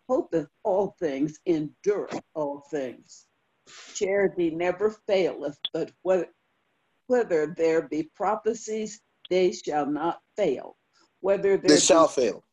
hopeth 0.09 0.49
all 0.65 0.97
things, 1.01 1.39
endureth 1.47 2.23
all 2.35 2.63
things. 2.71 3.27
Charity 3.95 4.51
never 4.51 4.91
faileth, 5.09 5.59
but 5.73 5.93
whether, 6.03 6.29
whether 7.09 7.47
there 7.57 7.89
be 7.89 8.11
prophecies, 8.17 9.01
they 9.31 9.53
shall 9.53 9.87
not 9.87 10.21
fail. 10.37 10.77
Whether 11.21 11.57
there 11.59 11.77
they 11.77 11.81
be, 11.81 11.81
shall 11.81 12.09
fail 12.09 12.45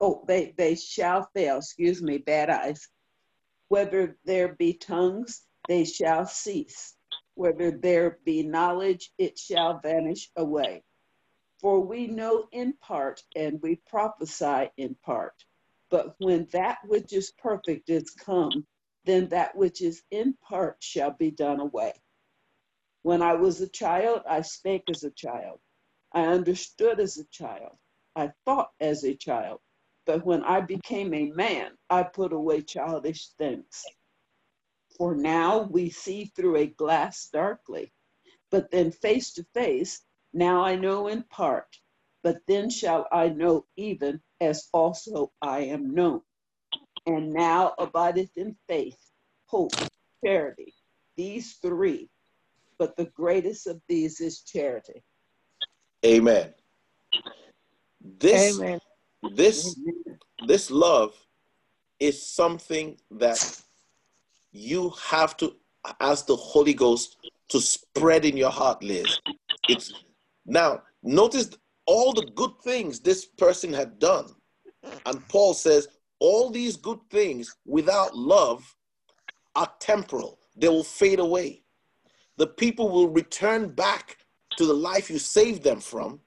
oh, 0.00 0.24
they, 0.26 0.54
they 0.56 0.74
shall 0.74 1.28
fail, 1.34 1.58
excuse 1.58 2.02
me, 2.02 2.18
bad 2.18 2.50
eyes. 2.50 2.88
Whether 3.68 4.18
there 4.24 4.54
be 4.54 4.74
tongues, 4.74 5.42
they 5.68 5.84
shall 5.84 6.26
cease. 6.26 6.94
Whether 7.34 7.70
there 7.72 8.18
be 8.24 8.42
knowledge, 8.42 9.10
it 9.18 9.38
shall 9.38 9.80
vanish 9.82 10.30
away. 10.36 10.82
For 11.60 11.80
we 11.80 12.06
know 12.06 12.48
in 12.52 12.72
part 12.74 13.22
and 13.36 13.60
we 13.60 13.76
prophesy 13.76 14.70
in 14.78 14.94
part. 14.94 15.44
But 15.90 16.14
when 16.18 16.46
that 16.52 16.78
which 16.86 17.12
is 17.12 17.32
perfect 17.32 17.90
is 17.90 18.10
come, 18.10 18.66
then 19.04 19.28
that 19.28 19.54
which 19.54 19.82
is 19.82 20.02
in 20.10 20.34
part 20.34 20.82
shall 20.82 21.10
be 21.10 21.30
done 21.30 21.60
away. 21.60 21.92
When 23.02 23.20
I 23.20 23.34
was 23.34 23.60
a 23.60 23.68
child, 23.68 24.22
I 24.26 24.40
spake 24.40 24.84
as 24.88 25.04
a 25.04 25.10
child. 25.10 25.60
I 26.12 26.26
understood 26.26 26.98
as 26.98 27.18
a 27.18 27.24
child. 27.26 27.76
I 28.16 28.32
thought 28.44 28.72
as 28.80 29.04
a 29.04 29.14
child. 29.14 29.60
But 30.06 30.24
when 30.24 30.42
I 30.44 30.62
became 30.62 31.12
a 31.12 31.30
man, 31.30 31.76
I 31.90 32.04
put 32.04 32.32
away 32.32 32.62
childish 32.62 33.28
things. 33.38 33.84
For 34.96 35.14
now 35.14 35.62
we 35.62 35.90
see 35.90 36.24
through 36.24 36.56
a 36.56 36.66
glass 36.66 37.28
darkly, 37.28 37.92
but 38.50 38.70
then 38.70 38.90
face 38.92 39.32
to 39.34 39.44
face. 39.54 40.02
Now 40.32 40.64
I 40.64 40.76
know 40.76 41.08
in 41.08 41.22
part, 41.24 41.66
but 42.22 42.38
then 42.46 42.70
shall 42.70 43.06
I 43.12 43.28
know 43.28 43.66
even 43.76 44.20
as 44.40 44.68
also 44.72 45.32
I 45.42 45.60
am 45.60 45.94
known. 45.94 46.22
And 47.06 47.32
now 47.32 47.74
abideth 47.78 48.30
in 48.36 48.56
faith, 48.68 48.98
hope, 49.46 49.72
charity, 50.24 50.74
these 51.16 51.54
three, 51.62 52.10
but 52.78 52.96
the 52.96 53.06
greatest 53.06 53.66
of 53.66 53.80
these 53.88 54.20
is 54.20 54.42
charity. 54.42 55.02
amen 56.04 56.54
this 58.20 58.58
Amen. 58.58 58.78
this 59.22 59.76
this 60.46 60.70
love 60.70 61.14
is 61.98 62.22
something 62.22 62.96
that 63.10 63.60
you 64.52 64.90
have 65.10 65.36
to 65.36 65.54
ask 66.00 66.26
the 66.26 66.36
Holy 66.36 66.74
Ghost 66.74 67.16
to 67.50 67.60
spread 67.60 68.24
in 68.24 68.36
your 68.36 68.50
heart, 68.50 68.82
Liz. 68.82 69.18
It's 69.68 69.92
now 70.50 70.82
notice 71.02 71.50
all 71.86 72.12
the 72.12 72.30
good 72.34 72.52
things 72.62 73.00
this 73.00 73.24
person 73.24 73.72
had 73.72 73.98
done. 73.98 74.26
And 75.06 75.26
Paul 75.28 75.54
says, 75.54 75.88
all 76.18 76.50
these 76.50 76.76
good 76.76 77.00
things 77.10 77.56
without 77.64 78.14
love 78.16 78.76
are 79.56 79.70
temporal, 79.80 80.38
they 80.56 80.68
will 80.68 80.84
fade 80.84 81.20
away. 81.20 81.62
the 82.40 82.46
people 82.46 82.88
will 82.88 83.08
return 83.10 83.68
back 83.68 84.16
to 84.56 84.64
the 84.64 84.72
life 84.72 85.10
you 85.10 85.18
saved 85.18 85.62
them 85.62 85.78
from 85.78 86.20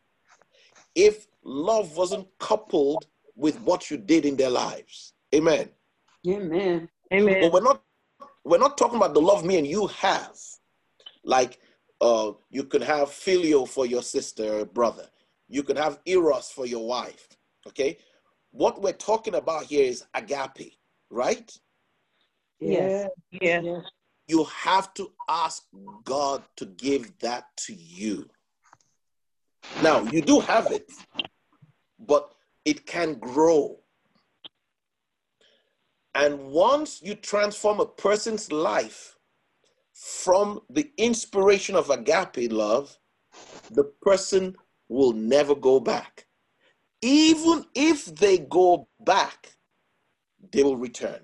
if 0.93 1.25
love 1.43 1.97
wasn't 1.97 2.27
coupled 2.39 3.07
with 3.35 3.59
what 3.61 3.89
you 3.89 3.97
did 3.97 4.23
in 4.23 4.35
their 4.35 4.51
lives. 4.51 5.13
Amen. 5.33 5.69
Amen. 6.27 6.87
Amen. 7.11 7.37
But 7.41 7.51
we're 7.51 7.63
not 7.63 7.81
we're 8.45 8.59
not 8.59 8.77
talking 8.77 8.97
about 8.97 9.15
the 9.15 9.21
love 9.21 9.43
me 9.43 9.57
and 9.57 9.65
you 9.65 9.87
have. 9.87 10.37
Like 11.23 11.59
uh, 12.03 12.33
you 12.49 12.65
could 12.65 12.83
have 12.83 13.09
filial 13.09 13.65
for 13.65 13.85
your 13.85 14.03
sister 14.03 14.59
or 14.59 14.65
brother. 14.65 15.07
You 15.47 15.63
could 15.63 15.77
have 15.77 15.99
eros 16.05 16.51
for 16.51 16.65
your 16.65 16.85
wife. 16.85 17.29
Okay. 17.65 17.97
What 18.51 18.81
we're 18.81 18.91
talking 18.91 19.35
about 19.35 19.63
here 19.65 19.85
is 19.85 20.03
agape, 20.13 20.73
right? 21.09 21.49
Yes. 22.59 23.09
Yeah. 23.31 23.61
Yeah. 23.61 23.81
You 24.27 24.43
have 24.43 24.93
to 24.95 25.11
ask 25.29 25.63
God 26.03 26.43
to 26.57 26.65
give 26.65 27.17
that 27.19 27.45
to 27.65 27.73
you. 27.73 28.29
Now, 29.81 30.03
you 30.03 30.21
do 30.21 30.41
have 30.41 30.71
it, 30.71 30.91
but 31.99 32.33
it 32.65 32.85
can 32.85 33.15
grow. 33.15 33.79
And 36.15 36.47
once 36.51 37.01
you 37.01 37.15
transform 37.15 37.79
a 37.79 37.85
person's 37.85 38.51
life 38.51 39.15
from 39.93 40.61
the 40.69 40.91
inspiration 40.97 41.75
of 41.75 41.89
agape 41.89 42.51
love, 42.51 42.97
the 43.69 43.83
person 44.01 44.55
will 44.89 45.13
never 45.13 45.55
go 45.55 45.79
back. 45.79 46.25
Even 47.01 47.65
if 47.75 48.05
they 48.05 48.37
go 48.37 48.87
back, 48.99 49.53
they 50.51 50.63
will 50.63 50.77
return. 50.77 51.19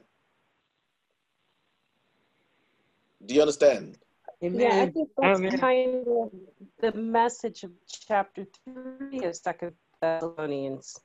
Do 3.25 3.33
you 3.33 3.41
understand? 3.41 3.97
Yeah, 4.41 4.75
I 4.81 4.85
think 4.87 5.09
that's 5.17 5.39
Amen. 5.39 5.57
kind 5.59 6.07
of 6.07 6.31
the 6.79 6.97
message 6.97 7.63
of 7.63 7.71
chapter 7.87 8.45
three 8.63 9.23
of 9.25 9.35
Second 9.35 9.73
Thessalonians. 10.01 10.97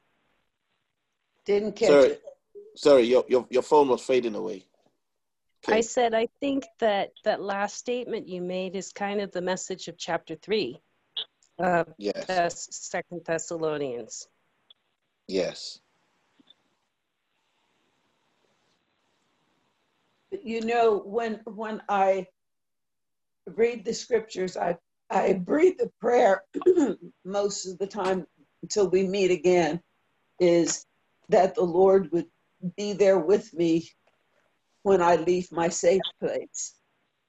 Didn't 1.45 1.77
catch 1.77 1.89
Sorry, 1.89 2.11
it. 2.11 2.23
sorry, 2.77 3.03
your, 3.03 3.25
your, 3.29 3.47
your 3.51 3.63
phone 3.63 3.89
was 3.89 4.03
fading 4.03 4.35
away. 4.35 4.65
I 5.69 5.81
said 5.81 6.15
I 6.15 6.29
think 6.41 6.65
that 6.81 7.11
that 7.25 7.41
last 7.41 7.77
statement 7.77 8.29
you 8.29 8.41
made 8.43 8.77
is 8.77 8.93
kind 8.93 9.21
of 9.21 9.33
the 9.33 9.41
message 9.41 9.89
of 9.89 9.97
chapter 9.97 10.37
three 10.37 10.81
of 11.59 11.89
Yes, 11.99 12.27
Thess- 12.27 12.69
Second 12.73 13.23
Thessalonians. 13.25 14.29
yes. 15.29 15.81
You 20.43 20.61
know, 20.63 20.99
when 20.99 21.41
when 21.45 21.81
I 21.89 22.27
read 23.47 23.85
the 23.85 23.95
scriptures, 23.95 24.57
I 24.57 24.77
I 25.11 25.35
breathe 25.35 25.79
the 25.79 25.91
prayer 26.01 26.43
most 27.25 27.67
of 27.67 27.79
the 27.79 27.87
time 27.87 28.27
until 28.63 28.89
we 28.89 29.07
meet 29.07 29.31
again, 29.31 29.81
is 30.41 30.87
that 31.29 31.55
the 31.55 31.63
Lord 31.63 32.11
would 32.13 32.27
be 32.77 32.95
there 32.95 33.19
with 33.19 33.53
me 33.55 33.91
when 34.85 35.03
I 35.03 35.17
leave 35.17 35.51
my 35.51 35.69
safe 35.69 36.03
place, 36.21 36.75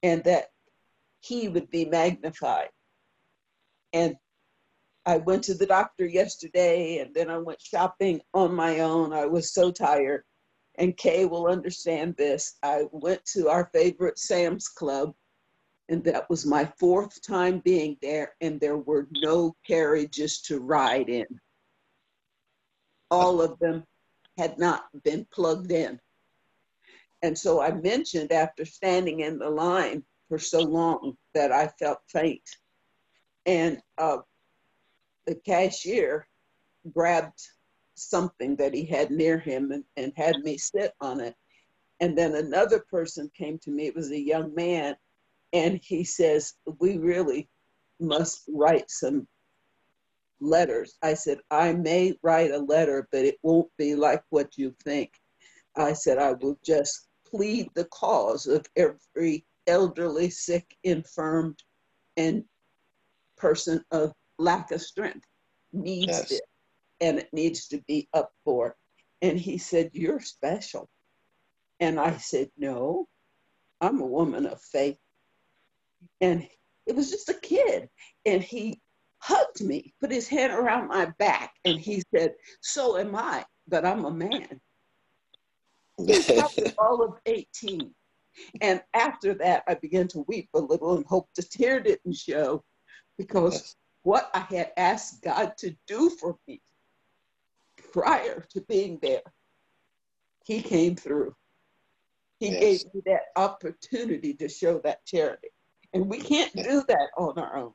and 0.02 0.22
that 0.24 0.46
He 1.20 1.48
would 1.48 1.68
be 1.70 1.84
magnified. 1.84 2.70
And 3.92 4.16
I 5.04 5.18
went 5.18 5.44
to 5.44 5.54
the 5.54 5.66
doctor 5.66 6.06
yesterday, 6.06 6.98
and 6.98 7.14
then 7.14 7.28
I 7.30 7.38
went 7.38 7.60
shopping 7.60 8.20
on 8.32 8.54
my 8.54 8.80
own. 8.80 9.12
I 9.12 9.26
was 9.26 9.52
so 9.52 9.70
tired 9.70 10.22
and 10.78 10.96
Kay 10.96 11.24
will 11.24 11.46
understand 11.46 12.16
this. 12.16 12.56
I 12.62 12.84
went 12.92 13.24
to 13.26 13.48
our 13.48 13.70
favorite 13.72 14.18
Sam's 14.18 14.68
Club, 14.68 15.14
and 15.88 16.04
that 16.04 16.28
was 16.28 16.46
my 16.46 16.70
fourth 16.78 17.20
time 17.22 17.60
being 17.60 17.96
there, 18.02 18.34
and 18.40 18.60
there 18.60 18.78
were 18.78 19.08
no 19.12 19.56
carriages 19.66 20.40
to 20.42 20.60
ride 20.60 21.08
in. 21.08 21.26
All 23.10 23.40
of 23.40 23.58
them 23.58 23.84
had 24.36 24.58
not 24.58 24.86
been 25.04 25.26
plugged 25.32 25.70
in. 25.70 25.98
And 27.26 27.36
so 27.36 27.60
I 27.60 27.72
mentioned 27.72 28.30
after 28.30 28.64
standing 28.64 29.18
in 29.18 29.40
the 29.40 29.50
line 29.50 30.04
for 30.28 30.38
so 30.38 30.60
long 30.60 31.16
that 31.34 31.50
I 31.50 31.66
felt 31.66 31.98
faint. 32.06 32.48
And 33.46 33.82
uh, 33.98 34.18
the 35.26 35.34
cashier 35.34 36.28
grabbed 36.94 37.40
something 37.96 38.54
that 38.56 38.72
he 38.72 38.84
had 38.84 39.10
near 39.10 39.40
him 39.40 39.72
and, 39.72 39.82
and 39.96 40.12
had 40.16 40.36
me 40.44 40.56
sit 40.56 40.92
on 41.00 41.18
it. 41.18 41.34
And 41.98 42.16
then 42.16 42.36
another 42.36 42.78
person 42.88 43.28
came 43.36 43.58
to 43.64 43.72
me, 43.72 43.88
it 43.88 43.96
was 43.96 44.12
a 44.12 44.20
young 44.20 44.54
man, 44.54 44.94
and 45.52 45.80
he 45.82 46.04
says, 46.04 46.54
We 46.78 46.96
really 46.96 47.48
must 47.98 48.44
write 48.48 48.88
some 48.88 49.26
letters. 50.40 50.96
I 51.02 51.14
said, 51.14 51.38
I 51.50 51.72
may 51.72 52.14
write 52.22 52.52
a 52.52 52.58
letter, 52.58 53.08
but 53.10 53.24
it 53.24 53.38
won't 53.42 53.70
be 53.76 53.96
like 53.96 54.22
what 54.30 54.56
you 54.56 54.76
think. 54.84 55.10
I 55.74 55.92
said, 55.92 56.18
I 56.18 56.32
will 56.34 56.56
just 56.64 57.05
plead 57.30 57.68
the 57.74 57.86
cause 57.86 58.46
of 58.46 58.66
every 58.76 59.44
elderly, 59.66 60.30
sick, 60.30 60.76
infirmed, 60.84 61.58
and 62.16 62.44
person 63.36 63.84
of 63.90 64.12
lack 64.38 64.70
of 64.70 64.80
strength 64.80 65.26
needs 65.72 66.06
Yes. 66.08 66.28
this 66.28 66.40
and 67.00 67.18
it 67.18 67.28
needs 67.32 67.68
to 67.68 67.82
be 67.86 68.08
up 68.14 68.30
for. 68.44 68.76
And 69.22 69.38
he 69.38 69.58
said, 69.58 69.90
You're 69.92 70.20
special. 70.20 70.88
And 71.80 71.98
I 72.00 72.16
said, 72.16 72.50
No, 72.56 73.06
I'm 73.80 74.00
a 74.00 74.06
woman 74.06 74.46
of 74.46 74.60
faith. 74.60 74.98
And 76.20 76.46
it 76.86 76.94
was 76.94 77.10
just 77.10 77.28
a 77.28 77.34
kid. 77.34 77.88
And 78.24 78.42
he 78.42 78.80
hugged 79.18 79.62
me, 79.62 79.94
put 80.00 80.10
his 80.10 80.28
hand 80.28 80.52
around 80.52 80.88
my 80.88 81.06
back, 81.18 81.54
and 81.64 81.78
he 81.78 82.02
said, 82.14 82.34
So 82.60 82.96
am 82.96 83.14
I, 83.14 83.44
but 83.68 83.84
I'm 83.84 84.04
a 84.04 84.10
man. 84.10 84.60
He 85.98 86.04
was 86.28 86.74
all 86.78 87.02
of 87.02 87.18
18. 87.26 87.94
And 88.60 88.82
after 88.92 89.34
that, 89.34 89.64
I 89.66 89.74
began 89.74 90.08
to 90.08 90.24
weep 90.28 90.48
a 90.54 90.60
little 90.60 90.96
and 90.96 91.06
hope 91.06 91.28
the 91.34 91.42
tear 91.42 91.80
didn't 91.80 92.16
show 92.16 92.62
because 93.16 93.54
Yes. 93.54 93.76
what 94.02 94.30
I 94.34 94.40
had 94.40 94.72
asked 94.76 95.22
God 95.22 95.56
to 95.58 95.74
do 95.86 96.10
for 96.10 96.38
me 96.46 96.60
prior 97.92 98.46
to 98.50 98.60
being 98.62 98.98
there, 99.00 99.22
He 100.44 100.62
came 100.62 100.96
through. 100.96 101.34
He 102.38 102.50
Yes. 102.50 102.60
gave 102.60 102.94
me 102.94 103.02
that 103.06 103.22
opportunity 103.36 104.34
to 104.34 104.48
show 104.48 104.78
that 104.80 105.04
charity. 105.06 105.48
And 105.92 106.08
we 106.08 106.20
can't 106.20 106.54
Yeah. 106.54 106.62
do 106.62 106.82
that 106.88 107.10
on 107.16 107.38
our 107.38 107.56
own. 107.56 107.74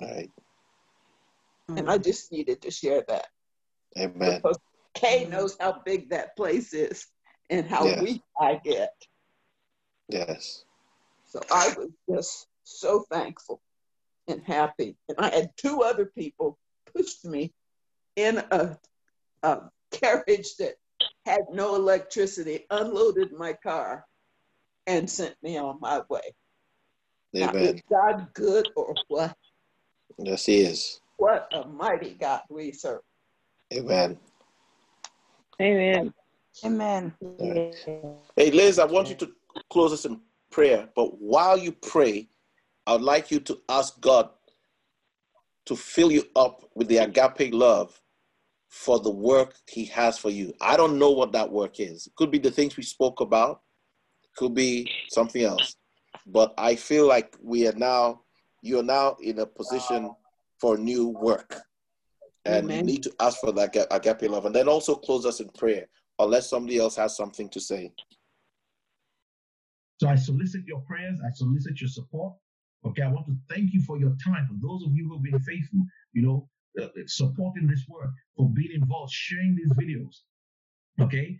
Right. 0.00 0.30
And 1.68 1.90
I 1.90 1.98
mm. 1.98 2.04
just 2.04 2.32
needed 2.32 2.62
to 2.62 2.70
share 2.70 3.02
that 3.02 3.28
Amen. 3.96 4.36
because 4.36 4.58
Kay 4.94 5.22
mm-hmm. 5.22 5.32
knows 5.32 5.56
how 5.58 5.80
big 5.84 6.10
that 6.10 6.36
place 6.36 6.72
is 6.72 7.06
and 7.50 7.66
how 7.66 8.00
weak 8.00 8.22
I 8.40 8.60
get. 8.62 8.94
Yes. 10.08 10.64
So 11.26 11.40
I 11.50 11.74
was 11.76 11.90
just 12.10 12.46
so 12.64 13.04
thankful 13.10 13.60
and 14.28 14.42
happy. 14.42 14.96
And 15.08 15.18
I 15.18 15.30
had 15.30 15.50
two 15.56 15.82
other 15.82 16.06
people 16.06 16.58
pushed 16.94 17.24
me 17.24 17.52
in 18.16 18.38
a, 18.50 18.78
a 19.42 19.60
carriage 19.90 20.56
that 20.58 20.74
had 21.24 21.42
no 21.52 21.74
electricity, 21.74 22.66
unloaded 22.70 23.32
my 23.32 23.54
car, 23.54 24.04
and 24.86 25.08
sent 25.08 25.36
me 25.42 25.56
on 25.56 25.78
my 25.80 26.02
way. 26.08 26.34
Now, 27.32 27.50
Amen. 27.50 27.76
is 27.76 27.82
God 27.90 28.28
good 28.34 28.68
or 28.76 28.94
what? 29.08 29.36
Yes, 30.18 30.46
He 30.46 30.60
is. 30.60 31.00
What 31.16 31.48
a 31.52 31.66
mighty 31.66 32.14
God 32.14 32.42
we 32.50 32.72
serve. 32.72 33.00
Amen. 33.72 34.18
Amen. 35.60 36.12
Amen. 36.64 37.14
Hey, 38.36 38.50
Liz, 38.50 38.78
I 38.78 38.84
want 38.84 39.08
you 39.08 39.14
to 39.16 39.30
close 39.70 39.92
us 39.92 40.04
in 40.04 40.20
prayer. 40.50 40.88
But 40.94 41.20
while 41.20 41.56
you 41.56 41.72
pray, 41.72 42.28
I 42.86 42.92
would 42.92 43.02
like 43.02 43.30
you 43.30 43.40
to 43.40 43.58
ask 43.68 44.00
God 44.00 44.30
to 45.66 45.76
fill 45.76 46.10
you 46.10 46.24
up 46.34 46.64
with 46.74 46.88
the 46.88 46.98
agape 46.98 47.52
love 47.52 48.00
for 48.68 48.98
the 48.98 49.10
work 49.10 49.54
He 49.68 49.84
has 49.86 50.18
for 50.18 50.30
you. 50.30 50.52
I 50.60 50.76
don't 50.76 50.98
know 50.98 51.10
what 51.10 51.32
that 51.32 51.50
work 51.50 51.78
is. 51.78 52.06
It 52.06 52.14
could 52.16 52.30
be 52.30 52.38
the 52.38 52.50
things 52.50 52.76
we 52.76 52.82
spoke 52.82 53.20
about, 53.20 53.62
could 54.36 54.54
be 54.54 54.90
something 55.10 55.42
else. 55.42 55.76
But 56.26 56.54
I 56.56 56.76
feel 56.76 57.06
like 57.06 57.36
we 57.42 57.66
are 57.68 57.74
now, 57.74 58.22
you're 58.62 58.82
now 58.82 59.16
in 59.22 59.38
a 59.40 59.46
position 59.46 60.10
for 60.60 60.76
new 60.76 61.08
work. 61.08 61.60
And 62.44 62.68
you 62.68 62.74
Amen. 62.74 62.86
need 62.86 63.02
to 63.04 63.12
ask 63.20 63.38
for 63.38 63.52
that 63.52 63.76
aga- 63.76 63.94
agape 63.94 64.30
love. 64.30 64.46
And 64.46 64.54
then 64.54 64.68
also 64.68 64.94
close 64.94 65.24
us 65.24 65.40
in 65.40 65.48
prayer, 65.50 65.86
unless 66.18 66.50
somebody 66.50 66.78
else 66.78 66.96
has 66.96 67.16
something 67.16 67.48
to 67.50 67.60
say. 67.60 67.92
So 70.00 70.08
I 70.08 70.16
solicit 70.16 70.62
your 70.66 70.80
prayers, 70.80 71.20
I 71.24 71.30
solicit 71.32 71.80
your 71.80 71.88
support. 71.88 72.34
Okay, 72.84 73.02
I 73.02 73.08
want 73.08 73.26
to 73.26 73.36
thank 73.48 73.72
you 73.72 73.80
for 73.82 73.96
your 73.96 74.16
time. 74.24 74.48
For 74.48 74.56
those 74.60 74.84
of 74.84 74.92
you 74.96 75.06
who 75.06 75.14
have 75.14 75.22
been 75.22 75.38
faithful, 75.40 75.84
you 76.12 76.22
know, 76.22 76.48
uh, 76.82 76.88
supporting 77.06 77.68
this 77.68 77.84
work, 77.88 78.10
for 78.36 78.50
being 78.50 78.72
involved, 78.74 79.12
sharing 79.12 79.54
these 79.54 79.72
videos. 79.74 80.16
Okay, 81.00 81.38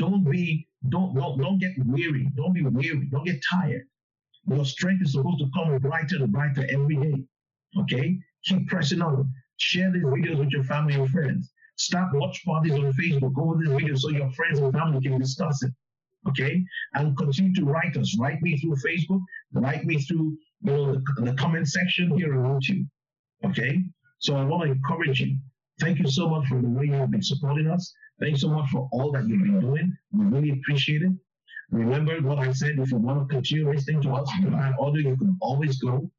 don't 0.00 0.24
be, 0.30 0.66
don't, 0.88 1.14
don't, 1.14 1.38
don't 1.38 1.58
get 1.58 1.72
weary. 1.84 2.30
Don't 2.36 2.52
be 2.52 2.62
weary. 2.62 3.08
Don't 3.10 3.24
get 3.24 3.40
tired. 3.48 3.84
Your 4.48 4.64
strength 4.64 5.02
is 5.02 5.12
supposed 5.12 5.38
to 5.40 5.50
come 5.54 5.76
brighter 5.78 6.16
and 6.16 6.32
brighter 6.32 6.66
every 6.70 6.96
day. 6.96 7.14
Okay? 7.78 8.18
Keep 8.44 8.68
pressing 8.68 9.02
on. 9.02 9.30
Share 9.60 9.92
these 9.92 10.04
videos 10.04 10.38
with 10.38 10.50
your 10.50 10.64
family 10.64 10.94
and 10.94 11.08
friends. 11.10 11.52
Start 11.76 12.14
watch 12.14 12.44
parties 12.44 12.72
on 12.72 12.92
Facebook 12.92 13.38
over 13.38 13.62
this 13.62 13.72
video 13.72 13.94
so 13.94 14.08
your 14.08 14.30
friends 14.32 14.58
and 14.58 14.72
family 14.72 15.00
can 15.00 15.18
discuss 15.18 15.62
it. 15.62 15.72
Okay? 16.28 16.64
And 16.94 17.16
continue 17.16 17.54
to 17.54 17.64
write 17.64 17.96
us. 17.96 18.16
Write 18.18 18.40
me 18.42 18.58
through 18.58 18.76
Facebook. 18.76 19.20
Write 19.52 19.84
me 19.84 19.98
through 19.98 20.36
you 20.62 20.72
know, 20.72 20.92
the, 20.92 21.02
the 21.22 21.34
comment 21.34 21.68
section 21.68 22.16
here 22.16 22.42
on 22.42 22.60
YouTube. 22.60 22.86
Okay? 23.44 23.84
So 24.18 24.36
I 24.36 24.44
want 24.44 24.64
to 24.64 24.72
encourage 24.72 25.20
you. 25.20 25.38
Thank 25.78 25.98
you 25.98 26.08
so 26.08 26.28
much 26.28 26.46
for 26.48 26.60
the 26.60 26.68
way 26.68 26.86
you 26.86 26.92
have 26.92 27.10
been 27.10 27.22
supporting 27.22 27.68
us. 27.68 27.92
Thanks 28.18 28.40
so 28.40 28.48
much 28.48 28.68
for 28.70 28.88
all 28.92 29.12
that 29.12 29.26
you've 29.26 29.42
been 29.42 29.60
doing. 29.60 29.96
We 30.12 30.24
really 30.26 30.50
appreciate 30.50 31.02
it. 31.02 31.12
Remember 31.70 32.20
what 32.20 32.38
I 32.38 32.52
said, 32.52 32.78
if 32.78 32.90
you 32.90 32.98
want 32.98 33.28
to 33.28 33.34
continue 33.34 33.70
listening 33.70 34.02
to 34.02 34.12
us 34.12 34.30
via 34.42 34.72
audio, 34.78 35.10
you 35.10 35.16
can 35.16 35.36
always 35.40 35.78
go, 35.78 36.10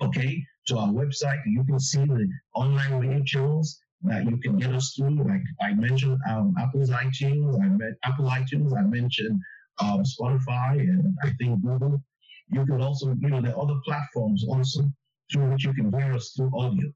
okay, 0.00 0.44
to 0.66 0.78
our 0.78 0.88
website. 0.88 1.40
You 1.46 1.64
can 1.64 1.80
see 1.80 2.04
the 2.04 2.28
online 2.54 2.94
radio 2.94 3.22
channels 3.24 3.78
that 4.02 4.24
you 4.28 4.36
can 4.38 4.58
get 4.58 4.74
us 4.74 4.94
through. 4.96 5.22
Like 5.24 5.42
I 5.60 5.74
mentioned, 5.74 6.18
um, 6.28 6.54
Apple's 6.58 6.90
iTunes, 6.90 7.60
I 7.62 7.68
met 7.68 7.94
Apple 8.04 8.26
iTunes, 8.26 8.76
I 8.76 8.82
mentioned 8.82 9.40
um, 9.80 10.02
Spotify, 10.02 10.80
and 10.80 11.16
I 11.22 11.30
think 11.38 11.62
Google. 11.62 12.02
You 12.48 12.66
can 12.66 12.80
also, 12.82 13.14
you 13.20 13.28
know, 13.28 13.38
are 13.38 13.62
other 13.62 13.80
platforms 13.84 14.44
also 14.46 14.90
through 15.32 15.50
which 15.50 15.64
you 15.64 15.72
can 15.72 15.92
hear 15.92 16.12
us 16.12 16.32
through 16.36 16.50
audio. 16.58 16.92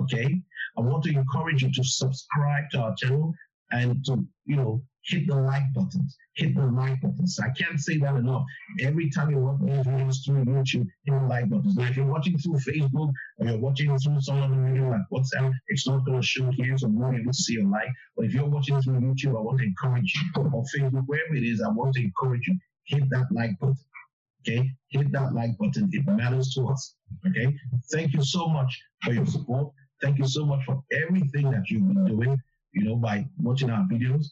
Okay, 0.00 0.40
I 0.76 0.80
want 0.80 1.04
to 1.04 1.10
encourage 1.10 1.62
you 1.62 1.72
to 1.72 1.84
subscribe 1.84 2.64
to 2.70 2.80
our 2.80 2.94
channel 2.96 3.34
and 3.72 4.04
to, 4.06 4.24
you 4.46 4.56
know, 4.56 4.82
hit 5.04 5.26
the 5.26 5.34
like 5.34 5.72
buttons, 5.74 6.16
hit 6.34 6.54
the 6.54 6.66
like 6.66 7.00
buttons. 7.00 7.38
I 7.42 7.50
can't 7.50 7.78
say 7.80 7.98
that 7.98 8.14
enough. 8.14 8.44
Every 8.80 9.10
time 9.10 9.30
you 9.30 9.38
watch 9.38 9.60
these 9.60 9.84
videos 9.84 10.24
through 10.24 10.44
YouTube, 10.44 10.86
hit 11.04 11.20
the 11.20 11.26
like 11.26 11.48
buttons. 11.48 11.76
Now, 11.76 11.88
if 11.88 11.96
you're 11.96 12.06
watching 12.06 12.38
through 12.38 12.58
Facebook 12.58 13.12
or 13.38 13.46
you're 13.46 13.58
watching 13.58 13.96
through 13.98 14.20
some 14.20 14.42
other 14.42 14.54
video 14.54 14.90
like 14.90 15.00
WhatsApp, 15.12 15.52
it's 15.68 15.86
not 15.86 16.04
going 16.04 16.20
to 16.20 16.26
show 16.26 16.50
here, 16.52 16.76
so 16.78 16.88
you 16.88 16.98
won't 16.98 17.24
to 17.24 17.32
see 17.32 17.60
a 17.60 17.66
like. 17.66 17.88
But 18.16 18.26
if 18.26 18.34
you're 18.34 18.48
watching 18.48 18.80
through 18.80 19.00
YouTube, 19.00 19.36
I 19.36 19.40
want 19.40 19.58
to 19.58 19.64
encourage 19.64 20.14
you, 20.14 20.42
or 20.42 20.64
Facebook, 20.74 21.04
wherever 21.06 21.34
it 21.34 21.44
is, 21.44 21.60
I 21.60 21.68
want 21.68 21.94
to 21.94 22.02
encourage 22.02 22.46
you, 22.46 22.56
hit 22.84 23.08
that 23.10 23.26
like 23.30 23.58
button. 23.58 23.76
Okay, 24.46 24.68
hit 24.88 25.12
that 25.12 25.34
like 25.34 25.56
button. 25.58 25.88
It 25.92 26.04
matters 26.06 26.52
to 26.54 26.68
us. 26.68 26.96
Okay, 27.28 27.54
thank 27.92 28.12
you 28.12 28.24
so 28.24 28.48
much 28.48 28.80
for 29.02 29.12
your 29.12 29.26
support. 29.26 29.72
Thank 30.00 30.18
you 30.18 30.26
so 30.26 30.44
much 30.44 30.64
for 30.64 30.82
everything 30.92 31.48
that 31.52 31.70
you've 31.70 31.86
been 31.86 32.04
doing 32.04 32.36
you 32.72 32.84
know, 32.84 32.96
by 32.96 33.26
watching 33.38 33.70
our 33.70 33.84
videos. 33.84 34.26